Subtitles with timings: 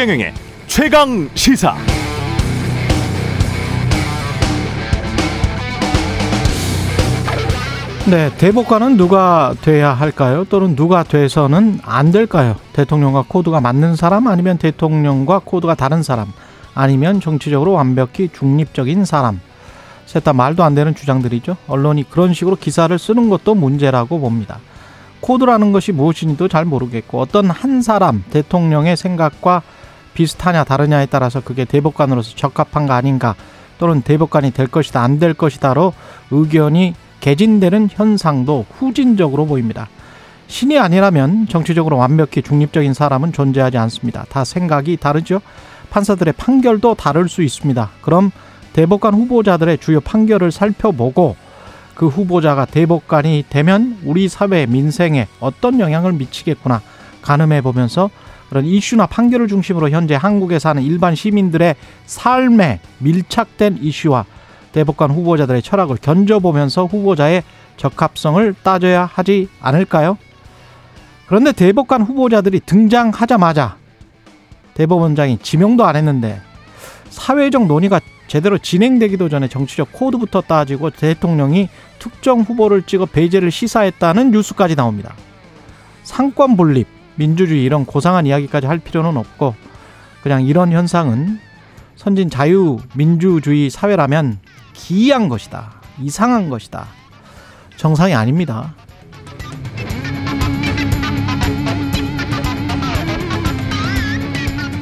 [0.00, 0.32] 최경영의
[0.66, 1.76] 최강 시사.
[8.10, 10.46] 네, 대법관은 누가 돼야 할까요?
[10.48, 12.56] 또는 누가 돼서는 안 될까요?
[12.72, 16.28] 대통령과 코드가 맞는 사람 아니면 대통령과 코드가 다른 사람
[16.74, 19.38] 아니면 정치적으로 완벽히 중립적인 사람.
[20.06, 21.58] 셋 다 말도 안 되는 주장들이죠.
[21.68, 24.60] 언론이 그런 식으로 기사를 쓰는 것도 문제라고 봅니다.
[25.20, 29.60] 코드라는 것이 무엇인지도 잘 모르겠고 어떤 한 사람 대통령의 생각과
[30.20, 33.34] 비슷하냐 다르냐에 따라서 그게 대법관으로서 적합한가 아닌가
[33.78, 35.94] 또는 대법관이 될 것이다 안 될 것이다로
[36.30, 39.88] 의견이 개진되는 현상도 후진적으로 보입니다.
[40.46, 44.26] 신이 아니라면 정치적으로 완벽히 중립적인 사람은 존재하지 않습니다.
[44.28, 45.40] 다 생각이 다르죠.
[45.88, 47.90] 판사들의 판결도 다를 수 있습니다.
[48.02, 48.30] 그럼
[48.74, 51.36] 대법관 후보자들의 주요 판결을 살펴보고
[51.94, 56.82] 그 후보자가 대법관이 되면 우리 사회 민생에 어떤 영향을 미치겠구나
[57.22, 58.10] 가늠해 보면서
[58.50, 64.26] 그런 이슈나 판결을 중심으로 현재 한국에 사는 일반 시민들의 삶에 밀착된 이슈와
[64.72, 67.44] 대법관 후보자들의 철학을 견져보면서 후보자의
[67.76, 70.18] 적합성을 따져야 하지 않을까요?
[71.26, 73.76] 그런데 대법관 후보자들이 등장하자마자
[74.74, 76.40] 대법원장이 지명도 안 했는데
[77.08, 81.68] 사회적 논의가 제대로 진행되기도 전에 정치적 코드부터 따지고 대통령이
[82.00, 85.14] 특정 후보를 찍어 배제를 시사했다는 뉴스까지 나옵니다.
[86.02, 89.54] 삼권 분립, 민주주의 이런 고상한 이야기까지 할 필요는 없고
[90.22, 91.38] 그냥 이런 현상은
[91.96, 94.38] 선진 자유민주주의 사회라면
[94.72, 95.72] 기이한 것이다.
[96.00, 96.86] 이상한 것이다.
[97.76, 98.74] 정상이 아닙니다.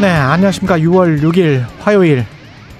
[0.00, 0.78] 네, 안녕하십니까.
[0.78, 2.24] 6월 6일 화요일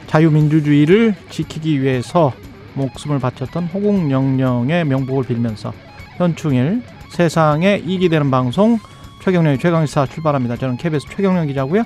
[0.07, 2.33] 자유민주주의를 지키기 위해서
[2.75, 5.73] 목숨을 바쳤던 호국영령의 명복을 빌면서
[6.17, 8.79] 현충일 세상에 이기 되는 방송
[9.21, 10.57] 최경련의 최강시사 출발합니다.
[10.57, 11.85] 저는 KBS 최경련 기자고요.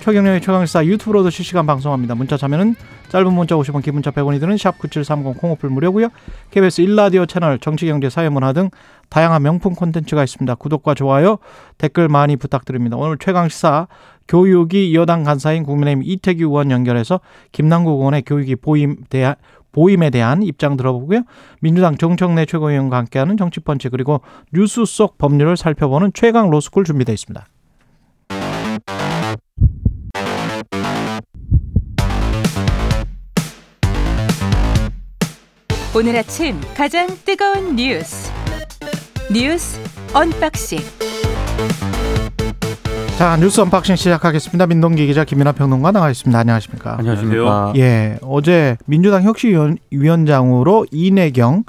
[0.00, 2.14] 최경련의 최강시사 유튜브로도 실시간 방송합니다.
[2.14, 2.74] 문자 참여는
[3.08, 6.08] 짧은 문자 50원, 기본자 100원이 드는 샵 9730 콩오플 무료고요.
[6.50, 8.70] KBS 1라디오 채널 정치 경제 사회 문화 등
[9.08, 10.54] 다양한 명품 콘텐츠가 있습니다.
[10.56, 11.38] 구독과 좋아요,
[11.78, 12.96] 댓글 많이 부탁드립니다.
[12.96, 13.86] 오늘 최강시사
[14.26, 17.20] 교육이 여당 간사인 국민의힘 이태규 의원 연결해서
[17.52, 19.36] 김남국 의원의 교육이 보임 대한
[19.74, 21.22] 보임에 대한 입장 들어보고요.
[21.60, 24.20] 민주당 정청래 최고위원과 함께하는 정치펀치 그리고
[24.52, 27.46] 뉴스 속 법률을 살펴보는 최강 로스쿨 준비되어 있습니다.
[35.96, 38.32] 오늘 아침 가장 뜨거운 뉴스
[39.32, 39.80] 뉴스
[40.12, 40.78] 언박싱
[43.18, 44.66] 자 뉴스 언박싱 시작하겠습니다.
[44.66, 46.36] 민동기 기자 김민아 평론가 나와 있습니다.
[46.36, 46.98] 안녕하십니까?
[46.98, 47.72] 안녕하십니까?
[47.76, 51.62] 예, 어제 민주당 혁신위원장으로 이래경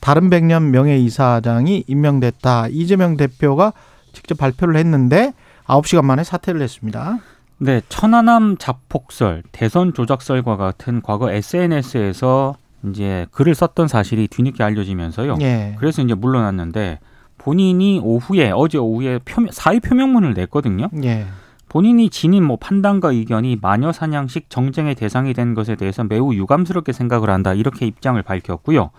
[0.00, 2.68] 다른 백년 명예 이사장이 임명됐다.
[2.68, 3.72] 이재명 대표가
[4.12, 5.32] 직접 발표를 했는데
[5.66, 7.18] 9시간 만에 사퇴를 했습니다.
[7.56, 12.56] 네, 천안함 자폭설, 대선 조작설과 같은 과거 SNS에서
[12.90, 15.38] 이제 글을 썼던 사실이 뒤늦게 알려지면서요.
[15.40, 15.76] 예.
[15.78, 16.98] 그래서 이제 물러났는데
[17.40, 20.90] 본인이 오후에 어제 오후에 표명, 사의 표명문을 냈거든요.
[21.02, 21.26] 예.
[21.70, 27.30] 본인이 지닌 뭐 판단과 의견이 마녀 사냥식 정쟁의 대상이 된 것에 대해서 매우 유감스럽게 생각을
[27.30, 28.90] 한다 이렇게 입장을 밝혔고요.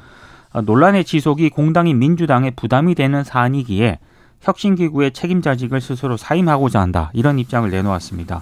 [0.53, 4.00] 아, 논란의 지속이 공당인 민주당에 부담이 되는 사안이기에
[4.41, 8.41] 혁신기구의 책임자직을 스스로 사임하고자 한다 이런 입장을 내놓았습니다.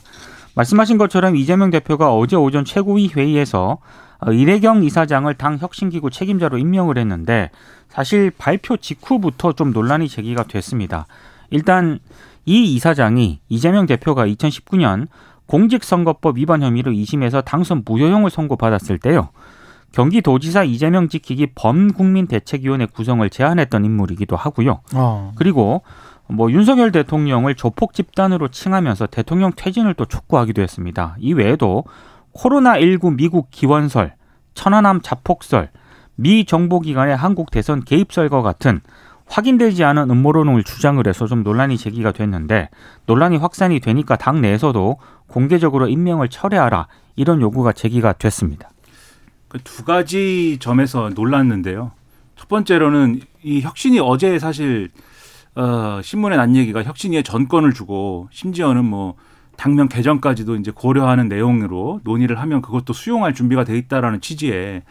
[0.56, 3.80] 말씀하신 것처럼 이재명 대표가 어제 오전 최고위 회의에서
[4.28, 7.50] 이래경 이사장을 당 혁신기구 책임자로 임명을 했는데
[7.88, 11.08] 사실 발표 직후부터 좀 논란이 제기가 됐습니다.
[11.50, 12.00] 일단
[12.46, 15.08] 이 이사장이 이재명 대표가 2019년
[15.46, 19.30] 공직선거법 위반 혐의로 2심에서 당선 무효형을 선고받았을 때요.
[19.92, 24.82] 경기도지사 이재명 지키기 범국민대책위원회 구성을 제안했던 인물이기도 하고요.
[24.94, 25.32] 어.
[25.36, 25.82] 그리고
[26.28, 31.16] 뭐 윤석열 대통령을 조폭 집단으로 칭하면서 대통령 퇴진을 또 촉구하기도 했습니다.
[31.20, 31.86] 이 외에도
[32.34, 34.14] 코로나19 미국 기원설,
[34.54, 35.70] 천안함 자폭설,
[36.16, 38.82] 미 정보기관의 한국 대선 개입설과 같은
[39.28, 42.70] 확인되지 않은 음모론을 주장을 해서 좀 논란이 제기가 됐는데
[43.06, 48.70] 논란이 확산이 되니까 당 내에서도 공개적으로 임명을 철회하라 이런 요구가 제기가 됐습니다.
[49.48, 51.92] 그 두 가지 점에서 놀랐는데요.
[52.36, 54.90] 첫 번째로는 이 혁신이 어제 사실
[55.56, 59.16] 어, 신문에 난 얘기가 혁신위에 전권을 주고 심지어는 뭐
[59.60, 64.84] 당면 개정까지도 이제 고려하는 내용으로 논의를 하면 그것도 수용할 준비가 돼 있다라는 취지의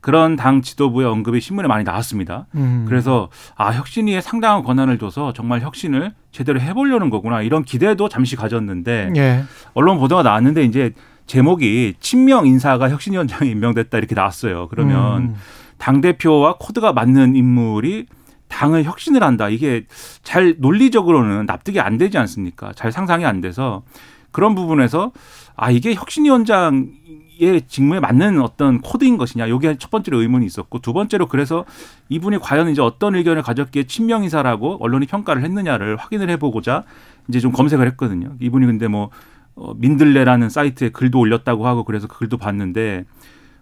[0.00, 2.46] 그런 당 지도부의 언급이 신문에 많이 나왔습니다.
[2.56, 2.86] 음.
[2.88, 9.12] 그래서 아 혁신위에 상당한 권한을 줘서 정말 혁신을 제대로 해보려는 거구나 이런 기대도 잠시 가졌는데
[9.16, 9.44] 예.
[9.74, 10.92] 언론 보도가 나왔는데 이제
[11.26, 14.66] 제목이 친명 인사가 혁신위원장에 임명됐다 이렇게 나왔어요.
[14.68, 15.34] 그러면 음.
[15.78, 18.06] 당 대표와 코드가 맞는 인물이
[18.48, 19.48] 당을 혁신을 한다.
[19.48, 19.86] 이게
[20.24, 22.72] 잘 논리적으로는 납득이 안 되지 않습니까?
[22.74, 23.82] 잘 상상이 안 돼서
[24.30, 25.12] 그런 부분에서
[25.56, 31.26] 아 이게 혁신위원장의 직무에 맞는 어떤 코드인 것이냐 요게 첫 번째로 의문이 있었고 두 번째로
[31.28, 31.64] 그래서
[32.08, 36.84] 이분이 과연 이제 어떤 의견을 가졌기에 친명 인사라고 언론이 평가를 했느냐를 확인을 해보고자
[37.28, 38.34] 이제 좀 검색을 했거든요.
[38.40, 39.10] 이분이 근데 뭐
[39.54, 43.06] 어, 민들레라는 사이트에 글도 올렸다고 하고 그래서 그 글도 봤는데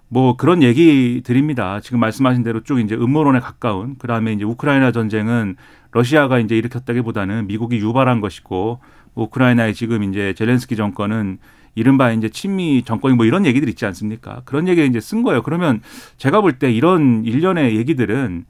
[0.08, 1.80] 뭐 그런 얘기 드립니다.
[1.80, 5.56] 지금 말씀하신 대로 쭉 이제 음모론에 가까운 그다음에 이제 우크라이나 전쟁은
[5.92, 8.80] 러시아가 이제 일으켰다기보다는 미국이 유발한 것이고
[9.14, 11.38] 우크라이나에 지금 이제 젤렌스키 정권은
[11.74, 14.42] 이른바 이제 친미 정권이 뭐 이런 얘기들 있지 않습니까?
[14.44, 15.42] 그런 얘기 이제 쓴 거예요.
[15.42, 15.80] 그러면
[16.18, 18.44] 제가 볼 때 이런 일련의 얘기들은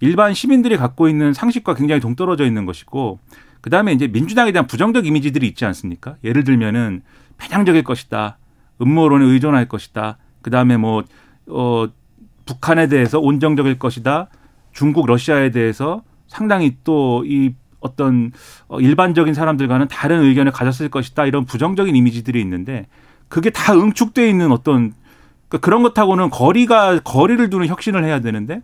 [0.00, 3.18] 일반 시민들이 갖고 있는 상식과 굉장히 동떨어져 있는 것이고
[3.60, 6.16] 그다음에 이제 민주당에 대한 부정적 이미지들이 있지 않습니까?
[6.24, 7.02] 예를 들면은
[7.38, 8.38] 편향적일 것이다.
[8.80, 10.18] 음모론에 의존할 것이다.
[10.42, 11.04] 그다음에 뭐
[11.48, 11.86] 어,
[12.46, 14.28] 북한에 대해서 온정적일 것이다.
[14.72, 18.32] 중국, 러시아에 대해서 상당히 또 이 어떤
[18.66, 21.26] 어, 일반적인 사람들과는 다른 의견을 가졌을 것이다.
[21.26, 22.86] 이런 부정적인 이미지들이 있는데
[23.28, 24.94] 그게 다 응축돼 있는 어떤
[25.48, 28.62] 그러니까 그런 것하고는 거리가 거리를 두는 혁신을 해야 되는데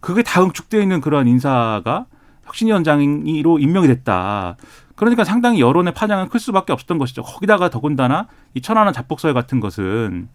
[0.00, 2.06] 그게 다 응축돼 있는 그러한 인사가
[2.44, 4.56] 혁신위원장으로 임명이 됐다.
[4.94, 7.22] 그러니까 상당히 여론의 파장은 클 수밖에 없었던 것이죠.
[7.22, 10.28] 거기다가 더군다나 이 천안함 자폭설 같은 것은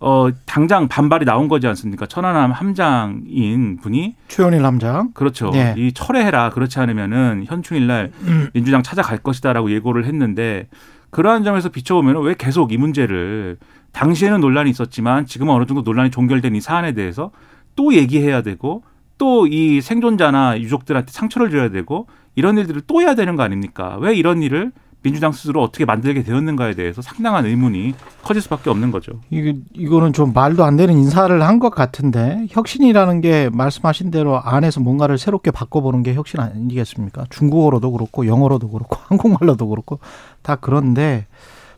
[0.00, 2.06] 어 당장 반발이 나온 거지 않습니까?
[2.06, 5.12] 천안함 함장인 분이 최원일 함장.
[5.14, 5.50] 그렇죠.
[5.50, 5.74] 네.
[5.76, 6.50] 이 철회해라.
[6.50, 8.48] 그렇지 않으면은 현충일 날 음.
[8.52, 10.68] 민주당 찾아갈 것이다라고 예고를 했는데
[11.10, 13.56] 그러한 점에서 비춰보면 왜 계속 이 문제를
[13.92, 17.30] 당시에는 논란이 있었지만 지금은 어느 정도 논란이 종결된 이 사안에 대해서
[17.76, 18.82] 또 얘기해야 되고
[19.16, 23.96] 또 이 생존자나 유족들한테 상처를 줘야 되고 이런 일들을 또 해야 되는 거 아닙니까?
[24.00, 24.72] 왜 이런 일을
[25.04, 29.20] 민주당 스스로 어떻게 만들게 되었는가에 대해서 상당한 의문이 커질 수밖에 없는 거죠.
[29.30, 34.80] 이거 이거는 좀 말도 안 되는 인사를 한 것 같은데 혁신이라는 게 말씀하신 대로 안에서
[34.80, 37.26] 뭔가를 새롭게 바꿔보는 게 혁신 아니겠습니까?
[37.30, 40.00] 중국어로도 그렇고 영어로도 그렇고 한국말로도 그렇고
[40.42, 41.26] 다 그런데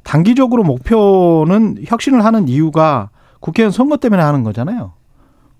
[0.05, 4.93] 단기적으로 목표는 혁신을 하는 이유가 국회의원 선거 때문에 하는 거잖아요.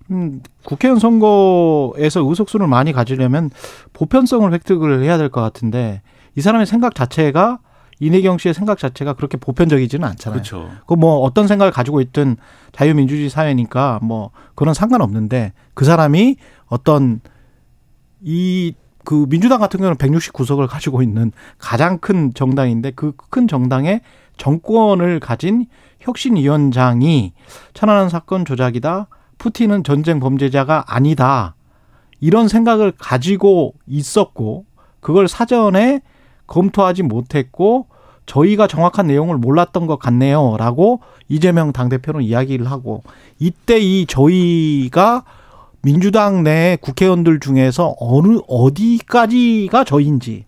[0.09, 3.49] 음, 국회의원 선거에서 의석수를 많이 가지려면
[3.91, 6.01] 보편성을 획득을 해야 될 것 같은데
[6.37, 7.59] 이 사람의 생각 자체가
[7.99, 10.41] 이내경 씨의 생각 자체가 그렇게 보편적이지는 않잖아요.
[10.41, 10.69] 그렇죠.
[10.85, 12.37] 그뭐 어떤 생각을 가지고 있든
[12.71, 16.37] 자유민주주의 사회니까 뭐 그런 상관없는데 그 사람이
[16.67, 17.21] 어떤
[18.21, 18.73] 이
[19.07, 24.01] 그 민주당 같은 경우는 169석을 가지고 있는 가장 큰 정당인데 그 큰 정당의
[24.35, 25.65] 정권을 가진
[26.01, 27.31] 혁신위원장이
[27.73, 29.07] 천안함 사건 조작이다.
[29.37, 31.55] 푸틴은 전쟁 범죄자가 아니다.
[32.19, 34.65] 이런 생각을 가지고 있었고
[34.99, 36.01] 그걸 사전에
[36.47, 37.87] 검토하지 못했고
[38.25, 43.03] 저희가 정확한 내용을 몰랐던 것 같네요라고 이재명 당대표는 이야기를 하고
[43.39, 45.23] 이때 이 저희가
[45.81, 50.45] 민주당 내 국회의원들 중에서 어느 어디까지가 저인지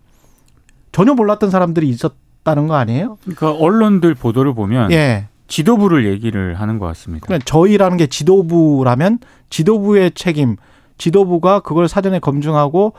[0.92, 3.16] 전혀 몰랐던 사람들이 있었다는 거 아니에요?
[3.22, 5.28] 그러니까 언론들 보도를 보면 예.
[5.46, 7.26] 지도부를 얘기를 하는 것 같습니다.
[7.26, 9.18] 그러니까 저희라는 게 지도부라면
[9.48, 10.56] 지도부의 책임,
[10.98, 12.92] 지도부가 그걸 사전에 검증하고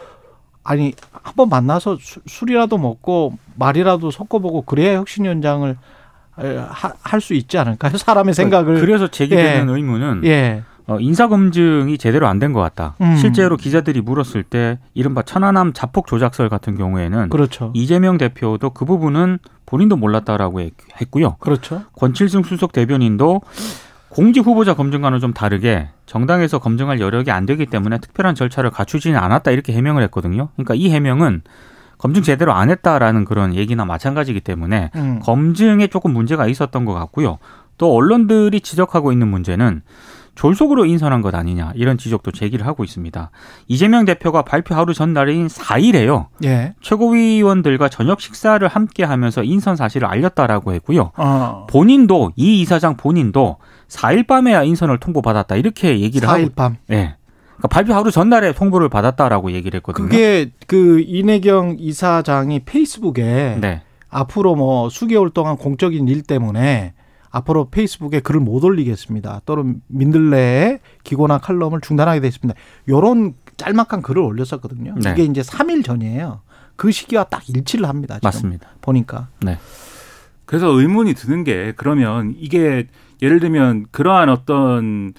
[0.63, 0.94] 아니
[1.24, 5.78] 한번 만나서 수- 술이라도 먹고 말이라도 섞어보고 그래야 혁신위원장을
[6.36, 7.92] 할 수 있지 않을까요?
[7.98, 9.74] 사람의 생각을 그래서 제기되는 예.
[9.74, 12.96] 의문은 예, 어, 인사 검증이 제대로 안 된 것 같다.
[13.02, 13.16] 음.
[13.16, 19.40] 실제로 기자들이 물었을 때 이른바 천안함 자폭 조작설 같은 경우에는 그렇죠, 이재명 대표도 그 부분은
[19.66, 21.35] 본인도 몰랐다라고 했- 했고요.
[21.40, 21.83] 그렇죠.
[21.97, 23.42] 권칠승 수석 대변인도
[24.11, 29.51] 공직 후보자 검증과는 좀 다르게 정당에서 검증할 여력이 안 되기 때문에 특별한 절차를 갖추지는 않았다
[29.51, 30.49] 이렇게 해명을 했거든요.
[30.56, 31.44] 그러니까 이 해명은
[31.97, 35.19] 검증 제대로 안 했다라는 그런 얘기나 마찬가지이기 때문에 음.
[35.23, 37.37] 검증에 조금 문제가 있었던 것 같고요.
[37.77, 39.81] 또 언론들이 지적하고 있는 문제는
[40.35, 43.31] 졸속으로 인선한 것 아니냐 이런 지적도 제기를 하고 있습니다.
[43.68, 46.28] 이재명 대표가 발표 하루 전날인 4일에요.
[46.44, 51.11] 예, 최고위원들과 저녁 식사를 함께 하면서 인선 사실을 알렸다라고 했고요.
[51.18, 53.57] 어, 본인도 이 이사장 본인도
[53.90, 56.78] 4일 밤에야 인선을 통보받았다 이렇게 얘기를 하고 4일 밤.
[56.92, 57.16] 예.
[57.61, 60.09] 그러니까 발표 하루 전날에 통보를 받았다라고 얘기를 했거든요.
[60.09, 63.81] 그게 그 이내경 이사장이 페이스북에 네.
[64.09, 66.94] 앞으로 뭐 수개월 동안 공적인 일 때문에
[67.31, 69.42] 앞으로 페이스북에 글을 못 올리겠습니다.
[69.45, 72.59] 또는 민들레의 기고나 칼럼을 중단하게 됐습니다.
[72.90, 74.95] 요런 짤막한 글을 올렸었거든요.
[75.02, 75.11] 네.
[75.11, 76.42] 이게 이제 3일 전이에요.
[76.76, 78.16] 그 시기와 딱 일치를 합니다.
[78.16, 78.69] 지금 맞습니다.
[78.81, 79.30] 보니까.
[80.45, 82.88] 그래서 의문이 드는 게 그러면 이게
[83.21, 85.14] 예를 들면 그러한 어떤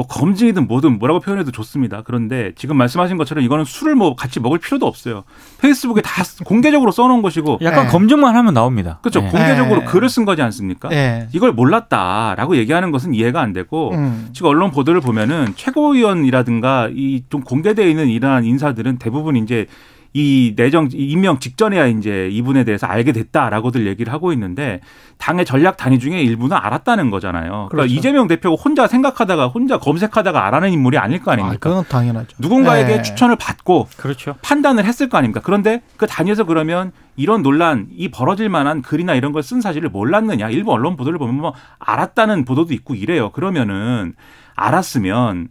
[0.00, 2.00] 뭐 검증이든 뭐든 뭐라고 표현해도 좋습니다.
[2.02, 5.24] 그런데 지금 말씀하신 것처럼 이거는 술을 뭐 같이 먹을 필요도 없어요.
[5.60, 7.90] 페이스북에 다 공개적으로 써놓은 것이고 약간 네.
[7.90, 8.98] 검증만 하면 나옵니다.
[9.02, 9.20] 그렇죠.
[9.22, 9.28] 예.
[9.28, 9.84] 공개적으로 네.
[9.86, 10.88] 글을 쓴 거지 않습니까?
[10.92, 11.28] 예.
[11.34, 14.30] 이걸 몰랐다라고 얘기하는 것은 이해가 안 되고 음.
[14.32, 19.66] 지금 언론 보도를 보면은 최고위원이라든가 이 좀 공개되어 있는 이러한 인사들은 대부분 이제
[20.12, 24.80] 이 내정 임명 직전에야 이제 이분에 대해서 알게 됐다라고들 얘기를 하고 있는데
[25.18, 27.50] 당의 전략 단위 중에 일부는 알았다는 거잖아요.
[27.50, 27.94] 그러니까 그렇죠.
[27.94, 31.58] 이재명 대표가 혼자 생각하다가 혼자 검색하다가 알아낸 인물이 아닐 거 아, 아닙니까?
[31.68, 32.36] 그건 당연하죠.
[32.40, 33.02] 누군가에게 네.
[33.02, 34.34] 추천을 받고 그렇죠.
[34.42, 35.40] 판단을 했을 거 아닙니까?
[35.44, 40.50] 그런데 그 단위에서 그러면 이런 논란, 이 벌어질 만한 글이나 이런 걸 쓴 사실을 몰랐느냐?
[40.50, 43.30] 일부 언론 보도를 보면 뭐 알았다는 보도도 있고 이래요.
[43.30, 44.14] 그러면은
[44.56, 45.48] 알았으면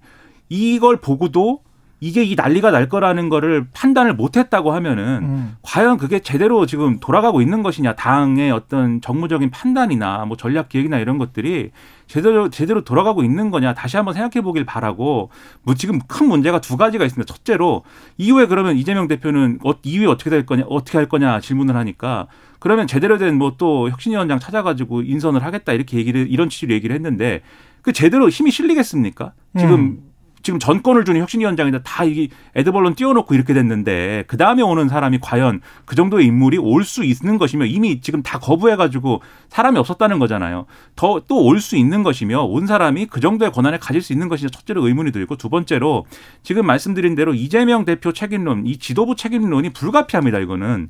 [0.50, 1.62] 이걸 보고도
[2.02, 5.56] 이게 이 난리가 날 거라는 거를 판단을 못 했다고 하면은 음.
[5.62, 11.18] 과연 그게 제대로 지금 돌아가고 있는 것이냐 당의 어떤 정무적인 판단이나 뭐 전략 기획이나 이런
[11.18, 11.72] 것들이
[12.08, 15.30] 제대로 제대로 돌아가고 있는 거냐 다시 한번 생각해 보길 바라고
[15.62, 17.32] 뭐 지금 큰 문제가 두 가지가 있습니다.
[17.32, 17.84] 첫째로
[18.18, 22.28] 이후에 그러면 이재명 대표는 어, 이후에 어떻게 될 거냐 어떻게 할 거냐 질문을 하니까
[22.60, 27.42] 그러면 제대로 된 뭐 또 혁신위원장 찾아가지고 인선을 하겠다 이렇게 얘기를 이런 취지로 얘기를 했는데
[27.82, 29.34] 그 제대로 힘이 실리겠습니까?
[29.58, 30.09] 지금 음.
[30.42, 35.62] 지금 전권을 주는 혁신위원장인데 다 이게 에드벌론 띄워놓고 이렇게 됐는데 그 다음에 오는 사람이 과연
[35.86, 40.66] 그 정도의 인물이 올 수 있는 것이며 이미 지금 다 거부해가지고 사람이 없었다는 거잖아요.
[40.96, 44.50] 더 또 올 수 있는 것이며 온 사람이 그 정도의 권한을 가질 수 있는 것이냐
[44.50, 46.06] 첫째로 의문이 들고 두 번째로
[46.44, 50.40] 지금 말씀드린 대로 이재명 대표 책임론, 이 지도부 책임론이 불가피합니다.
[50.40, 50.90] 이거는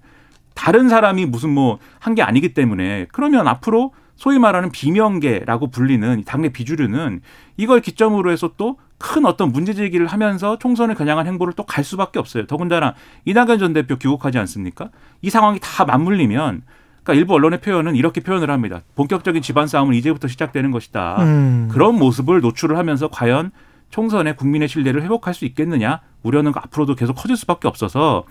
[0.55, 6.49] 다른 사람이 무슨 뭐 한 게 아니기 때문에 그러면 앞으로 소위 말하는 비명계라고 불리는 당내
[6.49, 7.21] 비주류는
[7.57, 12.19] 이걸 기점으로 해서 또 큰 어떤 문제 제기를 하면서 총선을 겨냥한 행보를 또 갈 수밖에
[12.19, 12.45] 없어요.
[12.45, 12.93] 더군다나
[13.25, 14.89] 이낙연 전 대표 귀국하지 않습니까?
[15.21, 16.61] 이 상황이 다 맞물리면
[17.03, 18.81] 그러니까 일부 언론의 표현은 이렇게 표현을 합니다.
[18.95, 21.23] 본격적인 집안 싸움은 이제부터 시작되는 것이다.
[21.23, 21.69] 음.
[21.71, 23.51] 그런 모습을 노출을 하면서 과연
[23.89, 28.25] 총선에 국민의 신뢰를 회복할 수 있겠느냐 우려는 앞으로도 계속 커질 수밖에 없어서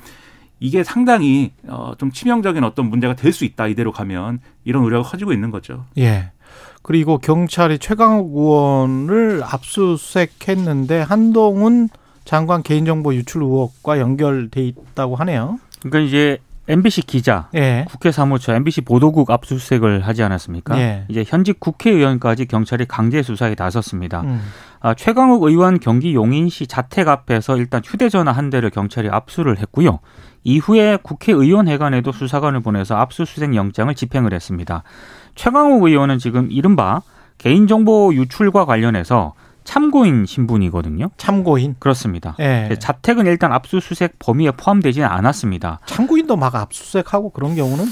[0.60, 5.32] 이게 상당히 어, 좀 치명적인 어떤 문제가 될 수 있다 이대로 가면 이런 우려가 커지고
[5.32, 5.87] 있는 거죠.
[5.98, 6.30] 예.
[6.88, 11.90] 그리고 경찰이 최강욱 의원을 압수수색했는데 한동훈
[12.25, 15.59] 장관 개인정보 유출 의혹과 연결돼 있다고 하네요.
[15.83, 17.85] 그러니까 이제 MBC 기자 예.
[17.90, 20.78] 국회 사무처 MBC 보도국 압수수색을 하지 않았습니까?
[20.80, 21.04] 예.
[21.09, 24.23] 이제 현직 국회의원까지 경찰이 강제 수사에 나섰습니다.
[24.23, 24.40] 음.
[24.80, 29.99] 아, 최강욱 의원 경기 용인시 자택 앞에서 일단 휴대전화 한 대를 경찰이 압수를 했고요.
[30.45, 34.83] 이후에 국회의원회관에도 수사관을 보내서 압수수색 영장을 집행을 했습니다.
[35.38, 37.00] 최강욱 의원은 지금 이른바
[37.38, 41.11] 개인정보 유출과 관련해서 참고인 신분이거든요.
[41.16, 41.76] 참고인.
[41.78, 42.35] 그렇습니다.
[42.40, 42.75] 예.
[42.80, 45.78] 자택은 일단 압수수색 범위에 포함되지는 않았습니다.
[45.87, 47.85] 참고인도 막 압수수색하고 그런 경우는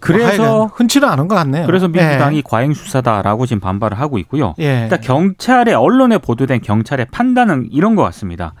[0.00, 1.66] 그래서 하여간 흔치는 않은 것 같네요.
[1.66, 2.42] 그래서 민주당이 예.
[2.44, 4.54] 과잉 수사다라고 지금 반발을 하고 있고요.
[4.58, 4.82] 예.
[4.82, 8.54] 일단 경찰의 언론에 보도된 경찰의 판단은 이런 것 같습니다.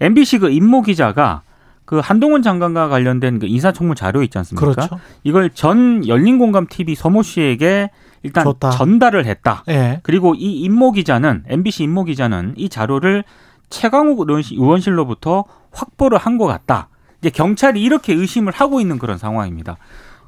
[0.00, 1.42] MBC 그 임모 기자가
[1.90, 4.64] 그 한동훈 장관과 관련된 그 인사청문 자료 있지 않습니까?
[4.64, 5.00] 그렇죠.
[5.24, 7.90] 이걸 전 열린공감 TV 서모 씨에게
[8.22, 8.70] 일단 줬다.
[8.70, 9.64] 전달을 했다.
[9.68, 9.98] 예.
[10.04, 13.24] 그리고 이 임모 기자는 MBC 임모 기자는 이 자료를
[13.70, 15.42] 최강욱 의원실- 의원실로부터
[15.72, 16.90] 확보를 한 것 같다.
[17.20, 19.76] 이제 경찰이 이렇게 의심을 하고 있는 그런 상황입니다.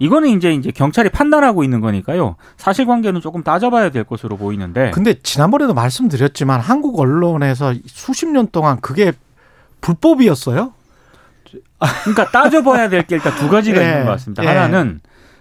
[0.01, 2.35] 이거는 이제 이제 경찰이 판단하고 있는 거니까요.
[2.57, 4.91] 사실관계는 조금 따져봐야 될 것으로 보이는데.
[4.91, 9.13] 근데 지난번에도 말씀드렸지만 한국 언론에서 수십 년 동안 그게
[9.81, 10.73] 불법이었어요.
[12.05, 14.43] 그러니까 따져봐야 될 게 일단 두 가지가 예, 있는 것 같습니다.
[14.45, 14.49] 예.
[14.49, 15.01] 하나는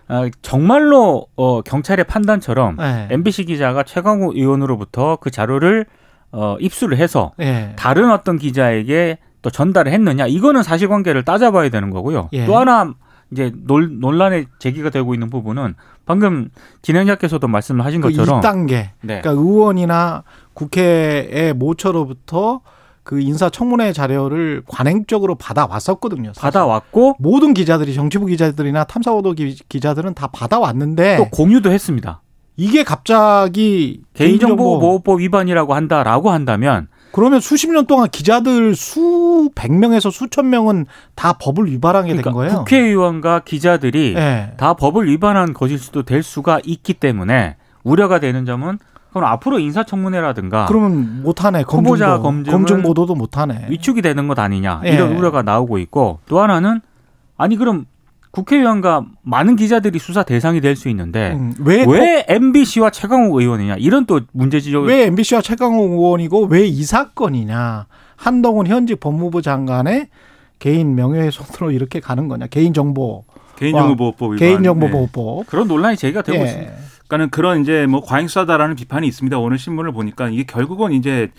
[0.09, 3.07] 어, 정말로 어, 경찰의 판단처럼 예.
[3.11, 5.85] MBC 기자가 최강욱 의원으로부터 그 자료를
[6.31, 7.73] 어, 입수를 해서 예.
[7.77, 12.29] 다른 어떤 기자에게 또 전달을 했느냐 이거는 사실관계를 따져봐야 되는 거고요.
[12.33, 12.45] 예.
[12.45, 12.93] 또 하나
[13.31, 16.49] 이제 논, 논란의 제기가 되고 있는 부분은 방금
[16.81, 18.89] 진행자께서도 말씀을 하신 그 것처럼 2단계.
[19.01, 19.21] 네.
[19.21, 22.61] 그러니까 의원이나 국회의 모처로부터
[23.03, 26.29] 그 인사청문회 자료를 관행적으로 받아왔었거든요.
[26.29, 26.41] 사실.
[26.41, 32.21] 받아왔고 모든 기자들이 정치부 기자들이나 탐사보도 기, 기자들은 다 받아왔는데 또 공유도 했습니다.
[32.57, 40.85] 이게 갑자기 개인정보보호법 위반이라고 한다라고 한다면 그러면 수십 년 동안 기자들 수백 명에서 수천 명은
[41.15, 42.57] 다 법을 위반하게 그러니까 된 거예요.
[42.59, 44.53] 국회의원과 기자들이 예.
[44.57, 48.79] 다 법을 위반한 것일 수도 될 수가 있기 때문에 우려가 되는 점은
[49.13, 51.63] 그럼 앞으로 인사청문회라든가 그러면 못하네.
[51.67, 52.21] 후보자 검증도.
[52.23, 53.67] 검증은 검증 보도도 못하네.
[53.69, 54.91] 위축이 되는 것 아니냐 예.
[54.91, 56.81] 이런 우려가 나오고 있고 또 하나는
[57.37, 57.85] 아니 그럼
[58.31, 64.05] 국회의원과 많은 기자들이 수사 대상이 될 수 있는데 음, 왜, 왜 MBC와 최강욱 의원이냐 이런
[64.05, 67.87] 또 문제 지적 왜 MBC와 최강욱 의원이고 왜 이 사건이냐?
[68.15, 70.07] 한동훈 현직 법무부 장관의
[70.59, 72.47] 개인 명예훼손으로 이렇게 가는 거냐?
[72.47, 73.25] 개인 정보,
[73.57, 74.37] 개인정보보호법 위반.
[74.39, 74.45] 네.
[74.47, 75.47] 개인정보보호법.
[75.47, 76.45] 그런 논란이 제기가 되고 예.
[76.45, 76.71] 있습니다.
[77.11, 79.37] 그러니까는 그런 이제 뭐 과잉수사다라는 비판이 있습니다.
[79.37, 81.29] 오늘 신문을 보니까 이게 결국은 이제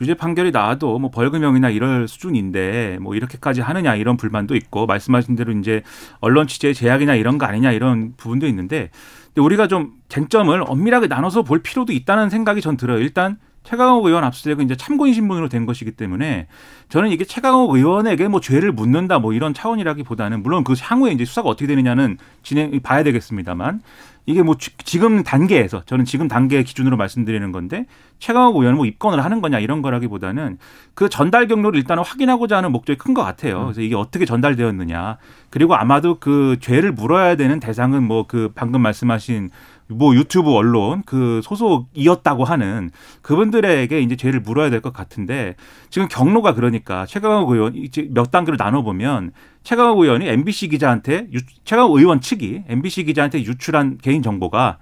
[0.00, 5.52] 유죄 판결이 나와도 뭐 벌금형이나 이럴 수준인데 뭐 이렇게까지 하느냐 이런 불만도 있고 말씀하신 대로
[5.52, 5.82] 이제
[6.20, 8.90] 언론 취재의 제약이나 이런 거 아니냐 이런 부분도 있는데
[9.36, 12.98] 우리가 좀 쟁점을 엄밀하게 나눠서 볼 필요도 있다는 생각이 전 들어요.
[12.98, 16.48] 일단 최강욱 의원 압수수색은 이제 참고인 신분으로 된 것이기 때문에
[16.88, 21.48] 저는 이게 최강욱 의원에게 뭐 죄를 묻는다 뭐 이런 차원이라기보다는 물론 그 향후에 이제 수사가
[21.48, 23.80] 어떻게 되느냐는 진행 봐야 되겠습니다만
[24.24, 27.86] 이게 뭐 지금 단계에서 저는 지금 단계 기준으로 말씀드리는 건데
[28.20, 30.58] 최강욱 의원은 뭐 입건을 하는 거냐 이런 거라기보다는
[30.94, 33.64] 그 전달 경로를 일단은 확인하고자 하는 목적이 큰 것 같아요.
[33.64, 35.18] 그래서 이게 어떻게 전달되었느냐
[35.50, 39.50] 그리고 아마도 그 죄를 물어야 되는 대상은 뭐 그 방금 말씀하신
[39.92, 42.90] 뭐 유튜브 언론 그 소속이었다고 하는
[43.22, 45.54] 그분들에게 이제 죄를 물어야 될 것 같은데
[45.90, 49.32] 지금 경로가 그러니까 최강욱 의원 이제 몇 단계를 나눠 보면
[49.62, 54.78] 최강욱 의원이 MBC 기자한테 유, 최강욱 의원 측이 MBC 기자한테 유출한 개인 정보가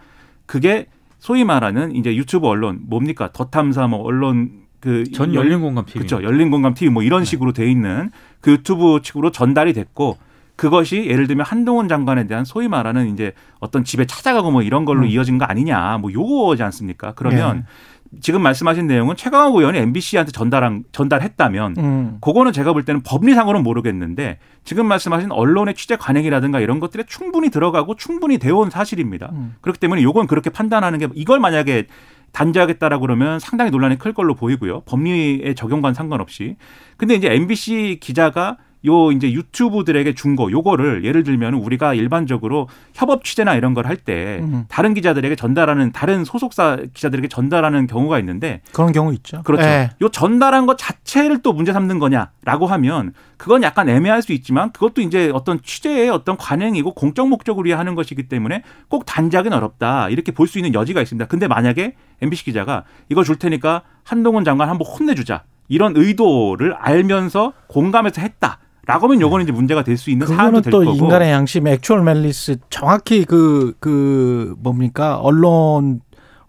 [0.47, 0.87] 그게
[1.19, 3.29] 소위 말하는 이제 유튜브 언론 뭡니까?
[3.33, 7.53] 더 탐사 뭐 언론 그전 열린 공감 TV 그렇죠 열린 공감 TV 뭐 이런 식으로
[7.53, 10.17] 돼 있는 그 유튜브 측으로 전달이 됐고
[10.61, 15.05] 그것이 예를 들면 한동훈 장관에 대한 소위 말하는 이제 어떤 집에 찾아가고 뭐 이런 걸로
[15.05, 15.07] 음.
[15.07, 17.15] 이어진 거 아니냐 뭐 요거지 않습니까?
[17.17, 17.65] 그러면
[18.13, 18.21] 네.
[18.21, 22.19] 지금 말씀하신 내용은 최강욱 의원이 MBC한테 전달한 전달했다면 음.
[22.21, 27.97] 그거는 제가 볼 때는 법리상으로는 모르겠는데 지금 말씀하신 언론의 취재 관행이라든가 이런 것들에 충분히 들어가고
[27.97, 29.31] 충분히 되어 온 사실입니다.
[29.33, 29.55] 음.
[29.63, 31.87] 그렇기 때문에 요건 그렇게 판단하는 게 이걸 만약에
[32.33, 34.83] 단죄하겠다라 그러면 상당히 논란이 클 걸로 보이고요.
[34.83, 36.57] 법리의 적용과는 상관없이.
[36.99, 43.25] 근데 이제 MBC 기자가 요 이제 유튜브들에게 준 거 요거를 예를 들면 우리가 일반적으로 협업
[43.25, 44.65] 취재나 이런 걸 할때 음.
[44.69, 49.43] 다른 기자들에게 전달하는 다른 소속사 기자들에게 전달하는 경우가 있는데 그런 경우 있죠.
[49.43, 49.65] 그렇죠.
[49.65, 49.91] 네.
[50.01, 55.01] 요 전달한 것 자체를 또 문제 삼는 거냐라고 하면 그건 약간 애매할 수 있지만 그것도
[55.03, 60.33] 이제 어떤 취재의 어떤 관행이고 공적 목적을 위해 하는 것이기 때문에 꼭 단작은 어렵다 이렇게
[60.33, 61.27] 볼 수 있는 여지가 있습니다.
[61.27, 68.21] 근데 만약에 MBC 기자가 이거 줄 테니까 한동훈 장관 한번 혼내주자 이런 의도를 알면서 공감해서
[68.21, 68.59] 했다.
[68.91, 70.97] 라고 하면 요거는 이제 문제가 될 수 있는 사안도 될 또 거고.
[70.97, 76.01] 인간의 양심, 액츄얼 멜리스 정확히 그, 그 뭡니까 언론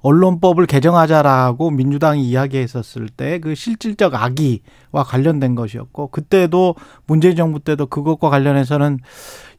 [0.01, 8.29] 언론법을 개정하자라고 민주당이 이야기했었을 때 그 실질적 악의와 관련된 것이었고 그때도 문재인 정부 때도 그것과
[8.29, 8.99] 관련해서는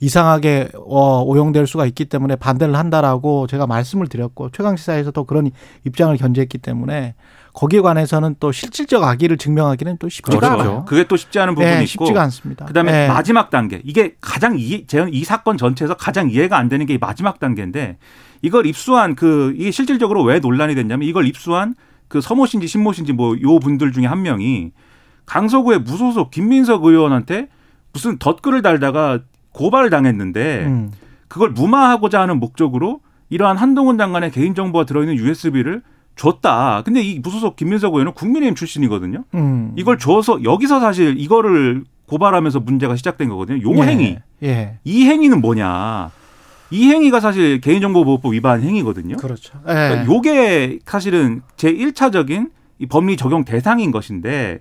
[0.01, 5.51] 이상하게 어, 오용될 수가 있기 때문에 반대를 한다라고 제가 말씀을 드렸고 최강 시사에서도 그런
[5.85, 7.15] 입장을 견제했기 때문에
[7.53, 10.61] 거기에 관해서는 또 실질적 악의를 증명하기는 또 쉽지가 그렇죠.
[10.61, 10.85] 않아요.
[10.87, 12.65] 그게 또 쉽지 않은 부분이 네, 있고 쉽지가 않습니다.
[12.65, 13.09] 그다음에 네.
[13.09, 17.99] 마지막 단계 이게 가장 제가 이 사건 전체에서 가장 이해가 안 되는 게 마지막 단계인데
[18.43, 21.75] 이걸 입수한 그 이게 실질적으로 왜 논란이 됐냐면 이걸 입수한
[22.09, 24.73] 그 서모신지 신모신지 뭐 요 분들 중에 한 명이
[25.27, 27.49] 강서구의 무소속 김민석 의원한테
[27.93, 29.21] 무슨 덧글을 달다가
[29.53, 30.91] 고발을 당했는데 음.
[31.29, 33.01] 그걸 무마하고자 하는 목적으로
[33.31, 35.83] 이러한 한동훈 장관의 개인정보가 들어있는 USB를
[36.17, 36.83] 줬다.
[36.85, 39.25] 근데 이 무소속 김민석 의원은 국민의힘 출신이거든요.
[39.35, 39.73] 음.
[39.77, 43.63] 이걸 줘서 여기서 사실 이거를 고발하면서 문제가 시작된 거거든요.
[43.71, 43.83] 요 예.
[43.87, 44.19] 행위.
[44.43, 44.79] 예.
[44.85, 46.11] 이 행위는 뭐냐.
[46.73, 49.17] 이 행위가 사실 개인정보보호법 위반 행위거든요.
[49.17, 49.59] 그렇죠.
[49.69, 49.73] 예.
[49.73, 54.61] 그러니까 요게 사실은 제 1차적인 이 법리 적용 대상인 것인데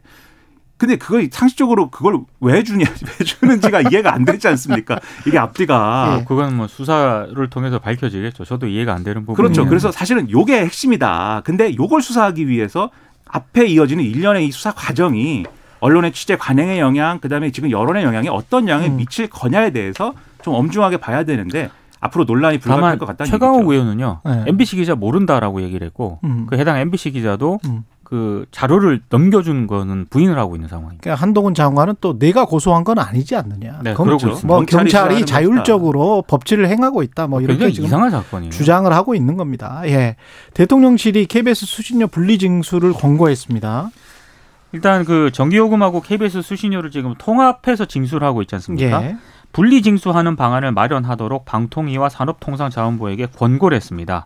[0.77, 2.85] 근데 그걸 상식적으로 그걸 왜 주냐,
[3.19, 4.99] 왜 주는지가 이해가 안 되지 않습니까?
[5.27, 6.17] 이게 앞뒤가.
[6.17, 6.25] 네.
[6.27, 8.45] 그건 뭐 수사를 통해서 밝혀지겠죠.
[8.45, 9.35] 저도 이해가 안 되는 부분.
[9.35, 9.67] 그렇죠.
[9.67, 11.43] 그래서 사실은 요게 핵심이다.
[11.45, 12.89] 근데 요걸 수사하기 위해서
[13.27, 15.43] 앞에 이어지는 일련의 이 수사 과정이
[15.81, 18.97] 언론의 취재 관행의 영향, 그다음에 지금 여론의 영향이 어떤 영향을 음.
[18.97, 21.69] 미칠 거냐에 대해서 좀 엄중하게 봐야 되는데
[22.01, 24.21] 앞으로 논란이 불가피할 것 같다는 최강욱 의원은요.
[24.25, 24.43] 네.
[24.47, 26.47] MBC 기자 모른다라고 얘기를 했고 음.
[26.49, 27.85] 그 해당 MBC 기자도 음.
[28.03, 31.01] 그 자료를 넘겨준 거는 부인을 하고 있는 상황입니다.
[31.01, 33.79] 그러니까 한동훈 장관은 또 내가 고소한 건 아니지 않느냐.
[33.83, 34.37] 네, 그렇죠.
[34.43, 37.27] 뭐 경찰이 자율적으로 법치를 행하고 있다.
[37.27, 38.51] 뭐 이렇게 지금 이상한 사건이에요.
[38.51, 39.81] 주장을 하고 있는 겁니다.
[39.85, 40.17] 예,
[40.55, 43.91] 대통령실이 KBS 수신료 분리 징수를 권고했습니다.
[44.73, 49.03] 일단 그 전기요금하고 KBS 수신료를 지금 통합해서 징수를 하고 있지 않습니까?
[49.05, 49.17] 예.
[49.51, 54.25] 분리 징수하는 방안을 마련하도록 방통위와 산업통상자원부에게 권고를 했습니다.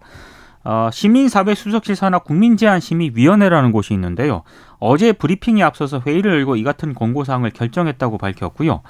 [0.64, 4.42] 어, 시민사회수석실 산하 국민제한심의위원회라는 곳이 있는데요.
[4.80, 8.82] 어제 브리핑이 앞서서 회의를 열고 이 같은 권고사항을 결정했다고 밝혔고요.